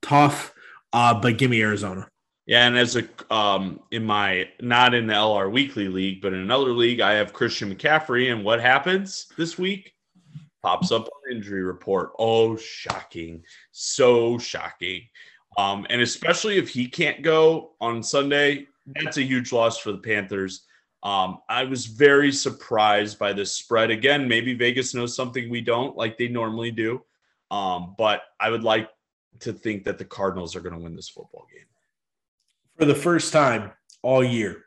tough. 0.01 0.51
Uh, 0.91 1.13
but 1.13 1.37
give 1.37 1.51
me 1.51 1.61
Arizona. 1.61 2.10
Yeah, 2.51 2.67
and 2.67 2.77
as 2.77 2.97
a 2.97 3.07
um 3.33 3.79
in 3.91 4.03
my 4.03 4.49
not 4.59 4.93
in 4.93 5.07
the 5.07 5.13
LR 5.13 5.49
Weekly 5.49 5.87
League, 5.87 6.21
but 6.21 6.33
in 6.33 6.39
another 6.41 6.73
league, 6.73 6.99
I 6.99 7.13
have 7.13 7.31
Christian 7.31 7.73
McCaffrey, 7.73 8.29
and 8.29 8.43
what 8.43 8.59
happens 8.59 9.27
this 9.37 9.57
week? 9.57 9.93
Pops 10.61 10.91
up 10.91 11.03
on 11.03 11.31
injury 11.31 11.63
report. 11.63 12.11
Oh, 12.19 12.57
shocking! 12.57 13.41
So 13.71 14.37
shocking. 14.37 15.03
Um, 15.57 15.87
and 15.89 16.01
especially 16.01 16.57
if 16.57 16.67
he 16.67 16.87
can't 16.87 17.21
go 17.21 17.71
on 17.79 18.03
Sunday, 18.03 18.67
that's 18.85 19.15
a 19.15 19.23
huge 19.23 19.53
loss 19.53 19.77
for 19.77 19.93
the 19.93 19.99
Panthers. 19.99 20.65
Um, 21.03 21.37
I 21.47 21.63
was 21.63 21.85
very 21.85 22.33
surprised 22.33 23.17
by 23.17 23.31
this 23.31 23.53
spread. 23.53 23.91
Again, 23.91 24.27
maybe 24.27 24.55
Vegas 24.55 24.93
knows 24.93 25.15
something 25.15 25.49
we 25.49 25.61
don't, 25.61 25.95
like 25.95 26.17
they 26.17 26.27
normally 26.27 26.71
do. 26.71 27.01
Um, 27.49 27.95
but 27.97 28.23
I 28.41 28.49
would 28.49 28.65
like 28.65 28.89
to 29.39 29.53
think 29.53 29.85
that 29.85 29.97
the 29.97 30.03
Cardinals 30.03 30.53
are 30.53 30.61
going 30.61 30.75
to 30.75 30.81
win 30.81 30.97
this 30.97 31.07
football 31.07 31.47
game. 31.49 31.70
For 32.81 32.85
the 32.85 32.95
first 32.95 33.31
time 33.31 33.73
all 34.01 34.23
year, 34.23 34.65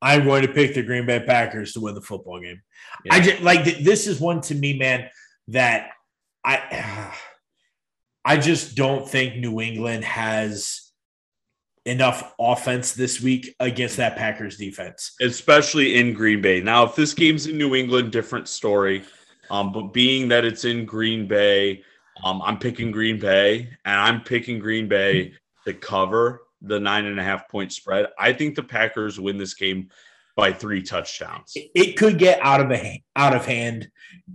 I'm 0.00 0.24
going 0.24 0.46
to 0.46 0.48
pick 0.48 0.72
the 0.72 0.82
Green 0.82 1.04
Bay 1.04 1.20
Packers 1.20 1.74
to 1.74 1.80
win 1.80 1.94
the 1.94 2.00
football 2.00 2.40
game. 2.40 2.62
Yeah. 3.04 3.12
I 3.12 3.20
just 3.20 3.42
like 3.42 3.64
this 3.80 4.06
is 4.06 4.18
one 4.18 4.40
to 4.40 4.54
me, 4.54 4.78
man, 4.78 5.10
that 5.48 5.90
I 6.42 7.12
I 8.24 8.38
just 8.38 8.76
don't 8.76 9.06
think 9.06 9.36
New 9.36 9.60
England 9.60 10.04
has 10.04 10.92
enough 11.84 12.32
offense 12.40 12.94
this 12.94 13.20
week 13.20 13.54
against 13.60 13.98
that 13.98 14.16
Packers 14.16 14.56
defense, 14.56 15.14
especially 15.20 15.96
in 15.96 16.14
Green 16.14 16.40
Bay. 16.40 16.62
Now, 16.62 16.84
if 16.84 16.96
this 16.96 17.12
game's 17.12 17.46
in 17.46 17.58
New 17.58 17.74
England, 17.74 18.10
different 18.10 18.48
story. 18.48 19.04
Um, 19.50 19.70
but 19.70 19.92
being 19.92 20.28
that 20.28 20.46
it's 20.46 20.64
in 20.64 20.86
Green 20.86 21.28
Bay, 21.28 21.82
um, 22.24 22.40
I'm 22.40 22.58
picking 22.58 22.90
Green 22.90 23.18
Bay, 23.18 23.68
and 23.84 24.00
I'm 24.00 24.22
picking 24.22 24.58
Green 24.58 24.88
Bay 24.88 25.34
to 25.66 25.74
cover 25.74 26.42
the 26.60 26.78
nine 26.78 27.06
and 27.06 27.18
a 27.18 27.24
half 27.24 27.48
point 27.48 27.72
spread. 27.72 28.06
I 28.18 28.32
think 28.32 28.54
the 28.54 28.62
Packers 28.62 29.18
win 29.18 29.38
this 29.38 29.54
game 29.54 29.88
by 30.36 30.52
three 30.52 30.82
touchdowns. 30.82 31.52
It 31.54 31.96
could 31.96 32.18
get 32.18 32.40
out 32.40 32.60
of 32.60 32.70
a 32.70 33.02
out 33.16 33.34
of 33.34 33.44
hand 33.44 33.90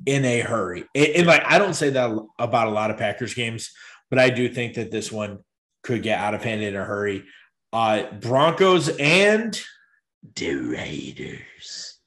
in 0.05 0.25
a 0.25 0.41
hurry. 0.41 0.85
And 0.93 1.25
like 1.27 1.43
I 1.45 1.57
don't 1.57 1.73
say 1.73 1.89
that 1.91 2.17
about 2.37 2.67
a 2.67 2.71
lot 2.71 2.91
of 2.91 2.97
Packers 2.97 3.33
games, 3.33 3.71
but 4.09 4.19
I 4.19 4.29
do 4.29 4.49
think 4.49 4.75
that 4.75 4.91
this 4.91 5.11
one 5.11 5.39
could 5.83 6.03
get 6.03 6.19
out 6.19 6.33
of 6.33 6.43
hand 6.43 6.61
in 6.61 6.75
a 6.75 6.83
hurry. 6.83 7.23
Uh, 7.73 8.11
Broncos 8.19 8.89
and 8.97 9.59
the 10.35 10.55
Raiders. 10.55 11.99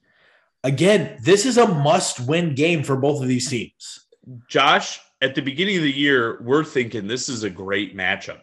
Again, 0.63 1.19
this 1.23 1.47
is 1.47 1.57
a 1.57 1.67
must-win 1.67 2.55
game 2.55 2.83
for 2.83 2.97
both 2.97 3.23
of 3.23 3.29
these 3.29 3.49
teams. 3.49 4.07
Josh, 4.49 5.01
at 5.23 5.35
the 5.35 5.41
beginning 5.41 5.79
of 5.79 5.83
the 5.83 5.91
year, 5.91 6.41
we're 6.43 6.65
thinking 6.65 7.07
this 7.07 7.29
is 7.29 7.45
a 7.45 7.51
great 7.51 7.97
matchup. 7.97 8.43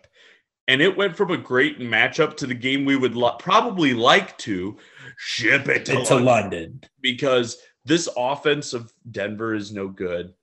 And 0.67 0.81
it 0.81 0.97
went 0.97 1.15
from 1.15 1.31
a 1.31 1.37
great 1.37 1.79
matchup 1.79 2.35
to 2.37 2.47
the 2.47 2.53
game 2.53 2.83
we 2.83 2.97
would 2.97 3.15
lo- 3.15 3.37
probably 3.39 3.93
like 3.93 4.37
to 4.39 4.77
ship 5.17 5.69
it 5.69 5.85
to, 5.85 5.95
London. 5.95 6.25
London. 6.25 6.83
because 7.01 7.57
this 7.85 8.09
offense 8.17 8.73
of 8.73 8.91
Denver 9.09 9.53
is 9.53 9.71
no 9.71 9.87
good 9.87 10.33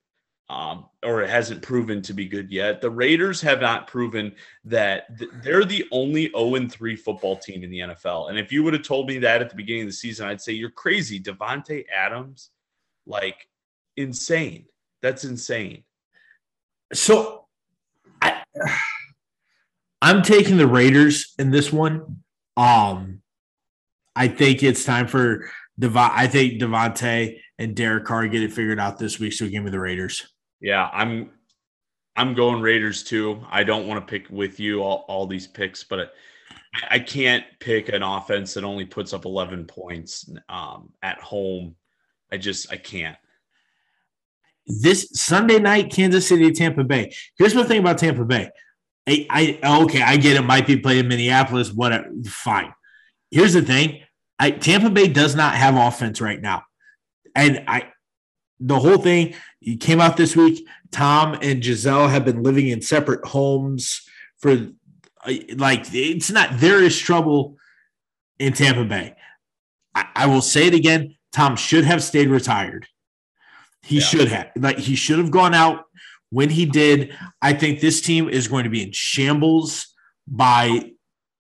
um, 0.51 0.87
or 1.03 1.23
it 1.23 1.31
hasn't 1.31 1.63
proven 1.63 2.03
to 2.03 2.13
be 2.13 2.27
good 2.27 2.51
yet. 2.51 2.81
The 2.81 2.91
Raiders 2.91 3.41
have 3.41 3.61
not 3.61 3.87
proven 3.87 4.35
that 4.65 5.19
th- 5.19 5.31
they're 5.43 5.65
the 5.65 5.87
only 5.91 6.31
0 6.37 6.69
3 6.69 6.97
football 6.97 7.37
team 7.37 7.65
in 7.65 7.71
the 7.71 7.81
NFL. 7.81 8.29
And 8.29 8.39
if 8.39 8.53
you 8.53 8.63
would 8.63 8.75
have 8.75 8.83
told 8.83 9.09
me 9.09 9.19
that 9.19 9.41
at 9.41 9.49
the 9.49 9.57
beginning 9.57 9.83
of 9.83 9.89
the 9.89 9.93
season, 9.95 10.29
I'd 10.29 10.41
say 10.41 10.53
you're 10.53 10.71
crazy. 10.71 11.19
Davante 11.19 11.85
Adams, 11.95 12.51
like 13.07 13.49
insane. 13.97 14.67
That's 15.01 15.25
insane. 15.25 15.85
So 16.93 17.47
I, 18.21 18.43
I'm 20.05 20.21
taking 20.21 20.59
the 20.59 20.67
Raiders 20.67 21.33
in 21.39 21.51
this 21.51 21.73
one. 21.73 22.19
Um, 22.59 23.23
I 24.15 24.29
think 24.29 24.63
it's 24.63 24.85
time 24.85 25.07
for 25.07 25.49
Devon. 25.79 26.11
I 26.13 26.27
think 26.27 26.61
Davante 26.61 27.39
and 27.59 27.75
Derek 27.75 28.05
Carr 28.05 28.29
get 28.29 28.43
it 28.43 28.53
figured 28.53 28.79
out 28.79 28.99
this 28.99 29.19
week. 29.19 29.33
So 29.33 29.49
give 29.49 29.65
me 29.65 29.71
the 29.71 29.81
Raiders. 29.81 30.31
Yeah, 30.61 30.91
I'm 30.93 31.31
I'm 32.17 32.35
going 32.35 32.61
Raiders 32.61 33.03
too. 33.03 33.47
I 33.51 33.65
don't 33.65 33.87
want 33.87 34.07
to 34.07 34.11
pick 34.11 34.29
with 34.29 34.61
you 34.61 34.83
all, 34.83 35.07
all 35.09 35.27
these 35.27 35.47
picks, 35.47 35.85
but 35.85 36.13
I, 36.75 36.97
I 36.97 36.99
can't 36.99 37.47
pick 37.59 37.89
an 37.89 38.03
offense 38.03 38.53
that 38.55 38.65
only 38.65 38.85
puts 38.85 39.15
up 39.15 39.25
11 39.25 39.65
points 39.65 40.29
um, 40.51 40.93
at 41.03 41.19
home. 41.19 41.77
I 42.31 42.37
just 42.37 42.71
I 42.71 42.77
can't. 42.77 43.17
This 44.67 45.09
Sunday 45.15 45.61
night, 45.61 45.91
Kansas 45.91 46.29
City, 46.29 46.53
Tampa 46.53 46.85
Bay. 46.85 47.15
Here's 47.39 47.55
the 47.55 47.65
thing 47.65 47.81
about 47.81 47.97
Tampa 47.97 48.27
Bay. 48.27 48.51
I, 49.07 49.27
I 49.63 49.83
okay, 49.83 50.03
I 50.03 50.17
get 50.17 50.37
it. 50.37 50.43
Might 50.43 50.67
be 50.67 50.79
played 50.79 50.99
in 50.99 51.09
Minneapolis. 51.09 51.73
Whatever, 51.73 52.11
fine. 52.25 52.75
Here's 53.31 53.53
the 53.53 53.63
thing: 53.63 54.01
I, 54.39 54.51
Tampa 54.51 54.91
Bay 54.91 55.09
does 55.09 55.35
not 55.35 55.55
have 55.55 55.77
offense 55.77 56.21
right 56.21 56.41
now, 56.41 56.63
and 57.35 57.65
I 57.69 57.93
the 58.61 58.79
whole 58.79 58.99
thing 58.99 59.35
he 59.61 59.77
came 59.77 60.01
out 60.01 60.17
this 60.17 60.37
week. 60.37 60.67
Tom 60.91 61.37
and 61.43 61.63
Gisele 61.63 62.09
have 62.09 62.25
been 62.25 62.43
living 62.43 62.69
in 62.69 62.81
separate 62.81 63.27
homes 63.27 64.03
for 64.39 64.69
like 65.57 65.87
it's 65.93 66.31
not 66.31 66.51
there 66.55 66.83
is 66.83 66.99
trouble 66.99 67.57
in 68.39 68.53
Tampa 68.53 68.85
Bay. 68.85 69.17
I, 69.95 70.07
I 70.15 70.27
will 70.27 70.43
say 70.43 70.67
it 70.67 70.75
again. 70.75 71.17
Tom 71.33 71.57
should 71.57 71.85
have 71.85 72.03
stayed 72.03 72.29
retired. 72.29 72.87
He 73.83 73.97
yeah. 73.97 74.05
should 74.05 74.29
have 74.29 74.51
like 74.57 74.79
he 74.79 74.95
should 74.95 75.19
have 75.19 75.31
gone 75.31 75.53
out 75.53 75.85
when 76.35 76.51
he 76.51 76.67
did. 76.67 77.17
I 77.41 77.53
think 77.53 77.81
this 77.81 78.01
team 78.01 78.29
is 78.29 78.49
going 78.49 78.65
to 78.65 78.71
be 78.71 78.83
in 78.83 78.91
shambles 78.93 79.95
by 80.27 80.91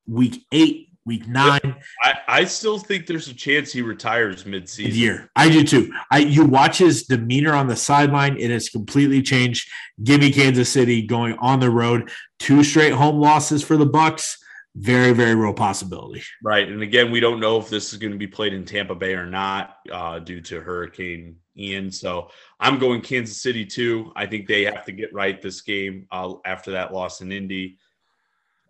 week 0.07 0.47
eight 0.53 0.91
week 1.05 1.27
nine. 1.27 1.77
I, 2.03 2.15
I 2.29 2.45
still 2.45 2.79
think 2.79 3.07
there's 3.07 3.29
a 3.29 3.35
chance 3.35 3.73
he 3.73 3.83
retires 3.83 4.45
midseason. 4.45 4.95
Year, 4.95 5.31
I 5.35 5.51
do 5.51 5.65
too. 5.65 5.93
I 6.11 6.19
you 6.19 6.45
watch 6.45 6.79
his 6.79 7.05
demeanor 7.05 7.55
on 7.55 7.67
the 7.67 7.77
sideline; 7.77 8.39
it 8.39 8.51
has 8.51 8.69
completely 8.69 9.21
changed. 9.21 9.69
Give 10.03 10.21
me 10.21 10.33
Kansas 10.33 10.71
City 10.71 11.03
going 11.03 11.37
on 11.41 11.59
the 11.59 11.71
road, 11.71 12.11
two 12.39 12.63
straight 12.63 12.93
home 12.93 13.17
losses 13.17 13.65
for 13.65 13.77
the 13.77 13.87
Bucs. 13.87 14.37
Very, 14.77 15.13
very 15.13 15.37
real 15.37 15.55
possibility. 15.55 16.23
Right, 16.43 16.69
and 16.69 16.83
again, 16.83 17.13
we 17.13 17.21
don't 17.21 17.39
know 17.39 17.59
if 17.59 17.69
this 17.69 17.93
is 17.93 17.99
going 17.99 18.13
to 18.13 18.19
be 18.19 18.27
played 18.27 18.53
in 18.53 18.65
Tampa 18.65 18.95
Bay 18.95 19.15
or 19.15 19.27
not 19.27 19.77
uh, 19.91 20.19
due 20.19 20.41
to 20.41 20.61
Hurricane 20.61 21.37
Ian. 21.57 21.93
So 21.93 22.31
I'm 22.59 22.81
going 22.81 23.01
Kansas 23.01 23.41
City 23.41 23.65
too. 23.65 24.13
I 24.17 24.27
think 24.27 24.49
they 24.49 24.65
have 24.65 24.85
to 24.87 24.93
get 24.93 25.15
right 25.15 25.41
this 25.41 25.61
game 25.61 26.09
uh, 26.11 26.35
after 26.45 26.73
that 26.73 26.93
loss 26.93 27.21
in 27.21 27.31
Indy. 27.31 27.79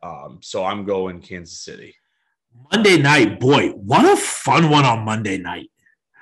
Um, 0.02 0.40
so 0.42 0.62
I'm 0.64 0.84
going 0.84 1.20
Kansas 1.20 1.58
City. 1.58 1.94
Monday 2.70 2.98
night, 2.98 3.40
boy, 3.40 3.70
what 3.70 4.04
a 4.04 4.16
fun 4.16 4.68
one 4.68 4.84
on 4.84 5.04
Monday 5.04 5.38
night. 5.38 5.70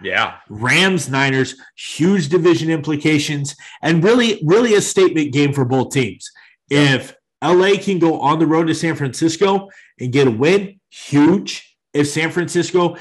Yeah. 0.01 0.37
Rams, 0.49 1.09
Niners, 1.09 1.57
huge 1.77 2.29
division 2.29 2.71
implications, 2.71 3.57
and 3.83 4.03
really, 4.03 4.41
really 4.45 4.75
a 4.75 4.81
statement 4.81 5.33
game 5.33 5.53
for 5.53 5.65
both 5.65 5.93
teams. 5.93 6.31
Yeah. 6.69 6.95
If 6.95 7.15
LA 7.43 7.73
can 7.81 7.99
go 7.99 8.21
on 8.21 8.39
the 8.39 8.47
road 8.47 8.69
to 8.69 8.75
San 8.75 8.95
Francisco 8.95 9.69
and 9.99 10.13
get 10.13 10.29
a 10.29 10.31
win, 10.31 10.81
huge. 10.91 11.77
If 11.93 12.09
San 12.09 12.31
Francisco 12.31 12.97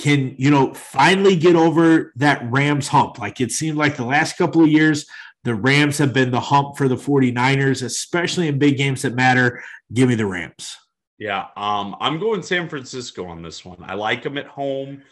can, 0.00 0.34
you 0.38 0.50
know, 0.50 0.72
finally 0.74 1.36
get 1.36 1.56
over 1.56 2.12
that 2.16 2.50
Rams 2.50 2.88
hump, 2.88 3.18
like 3.18 3.40
it 3.40 3.50
seemed 3.50 3.76
like 3.76 3.96
the 3.96 4.04
last 4.04 4.38
couple 4.38 4.62
of 4.62 4.68
years, 4.68 5.06
the 5.44 5.54
Rams 5.54 5.98
have 5.98 6.12
been 6.12 6.30
the 6.30 6.40
hump 6.40 6.76
for 6.76 6.88
the 6.88 6.96
49ers, 6.96 7.82
especially 7.82 8.48
in 8.48 8.58
big 8.58 8.78
games 8.78 9.02
that 9.02 9.14
matter. 9.14 9.62
Give 9.92 10.08
me 10.08 10.14
the 10.14 10.26
Rams. 10.26 10.76
Yeah, 11.18 11.46
um, 11.56 11.96
I'm 12.00 12.18
going 12.18 12.42
San 12.42 12.68
Francisco 12.68 13.26
on 13.26 13.42
this 13.42 13.64
one. 13.64 13.78
I 13.82 13.94
like 13.94 14.22
them 14.22 14.38
at 14.38 14.46
home. 14.46 15.02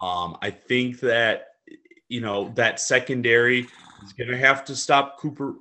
Um, 0.00 0.36
I 0.40 0.50
think 0.50 1.00
that 1.00 1.48
you 2.08 2.20
know 2.20 2.52
that 2.54 2.80
secondary 2.80 3.60
is 4.04 4.12
going 4.16 4.30
to 4.30 4.38
have 4.38 4.64
to 4.66 4.76
stop 4.76 5.18
Cooper 5.18 5.54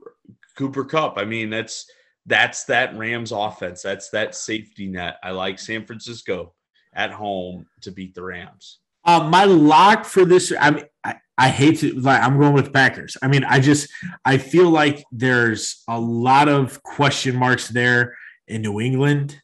Cooper 0.55 0.85
Kupp. 0.85 1.17
I 1.17 1.25
mean, 1.25 1.49
that's 1.49 1.91
that's 2.25 2.65
that 2.65 2.95
Rams 2.97 3.31
offense. 3.31 3.81
That's 3.81 4.09
that 4.11 4.35
safety 4.35 4.87
net. 4.87 5.17
I 5.23 5.31
like 5.31 5.59
San 5.59 5.85
Francisco 5.85 6.53
at 6.93 7.11
home 7.11 7.65
to 7.81 7.91
beat 7.91 8.13
the 8.13 8.23
Rams. 8.23 8.79
Uh, 9.03 9.27
my 9.29 9.45
lock 9.45 10.05
for 10.05 10.25
this, 10.25 10.53
I 10.59 10.71
mean, 10.71 10.85
I, 11.03 11.15
I 11.37 11.49
hate 11.49 11.79
to 11.79 11.93
like 11.99 12.21
I'm 12.21 12.39
going 12.39 12.53
with 12.53 12.71
Packers. 12.71 13.17
I 13.21 13.27
mean, 13.27 13.43
I 13.43 13.59
just 13.59 13.89
I 14.23 14.37
feel 14.37 14.69
like 14.69 15.03
there's 15.11 15.83
a 15.87 15.99
lot 15.99 16.47
of 16.47 16.83
question 16.83 17.35
marks 17.35 17.67
there 17.69 18.15
in 18.47 18.61
New 18.61 18.79
England 18.79 19.41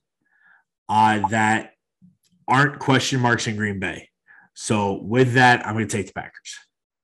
uh, 0.90 1.28
that 1.30 1.74
aren't 2.48 2.78
question 2.80 3.20
marks 3.20 3.48
in 3.48 3.56
Green 3.56 3.80
Bay. 3.80 4.10
So 4.54 5.02
with 5.02 5.34
that, 5.34 5.66
I'm 5.66 5.74
going 5.74 5.88
to 5.88 5.98
take 5.98 6.08
the 6.08 6.14
Packers. 6.14 6.56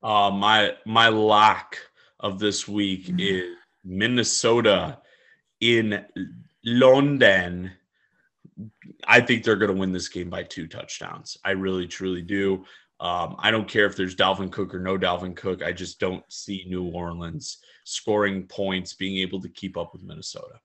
Uh, 0.03 0.29
my 0.29 0.73
my 0.85 1.07
lock 1.07 1.77
of 2.19 2.37
this 2.37 2.67
week 2.67 3.11
is 3.17 3.55
Minnesota 3.83 4.99
in 5.63 6.05
London. 6.63 7.71
I 9.07 9.21
think 9.21 9.43
they're 9.43 9.55
going 9.55 9.73
to 9.73 9.79
win 9.79 9.91
this 9.91 10.09
game 10.09 10.29
by 10.29 10.43
two 10.43 10.67
touchdowns. 10.67 11.37
I 11.43 11.51
really, 11.51 11.87
truly 11.87 12.21
do. 12.21 12.65
Um, 12.99 13.35
I 13.39 13.51
don't 13.51 13.67
care 13.67 13.85
if 13.85 13.95
there's 13.95 14.15
Dalvin 14.15 14.51
Cook 14.51 14.73
or 14.75 14.79
no 14.79 14.97
Dalvin 14.97 15.35
Cook. 15.35 15.63
I 15.63 15.71
just 15.71 15.99
don't 15.99 16.23
see 16.29 16.65
New 16.67 16.85
Orleans 16.85 17.57
scoring 17.85 18.43
points, 18.47 18.93
being 18.93 19.17
able 19.17 19.41
to 19.41 19.49
keep 19.49 19.77
up 19.77 19.93
with 19.93 20.03
Minnesota. 20.03 20.59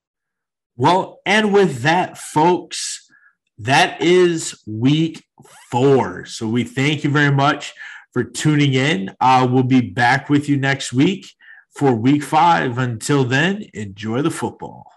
Well, 0.77 1.21
and 1.27 1.53
with 1.53 1.83
that, 1.83 2.19
folks, 2.19 3.11
that 3.59 4.01
is 4.01 4.63
week 4.67 5.25
four. 5.71 6.27
So 6.27 6.47
we 6.47 6.63
thank 6.63 7.03
you 7.03 7.11
very 7.11 7.35
much 7.35 7.73
for 8.13 8.23
tuning 8.23 8.75
in. 8.75 9.17
Uh, 9.21 9.49
we'll 9.51 9.65
be 9.65 9.81
back 9.81 10.29
with 10.29 10.49
you 10.49 10.57
next 10.57 10.93
week 10.93 11.27
for 11.79 11.95
week 11.95 12.25
five. 12.25 12.77
Until 12.77 13.23
then, 13.23 13.65
enjoy 13.73 14.21
the 14.21 14.33
football. 14.33 14.93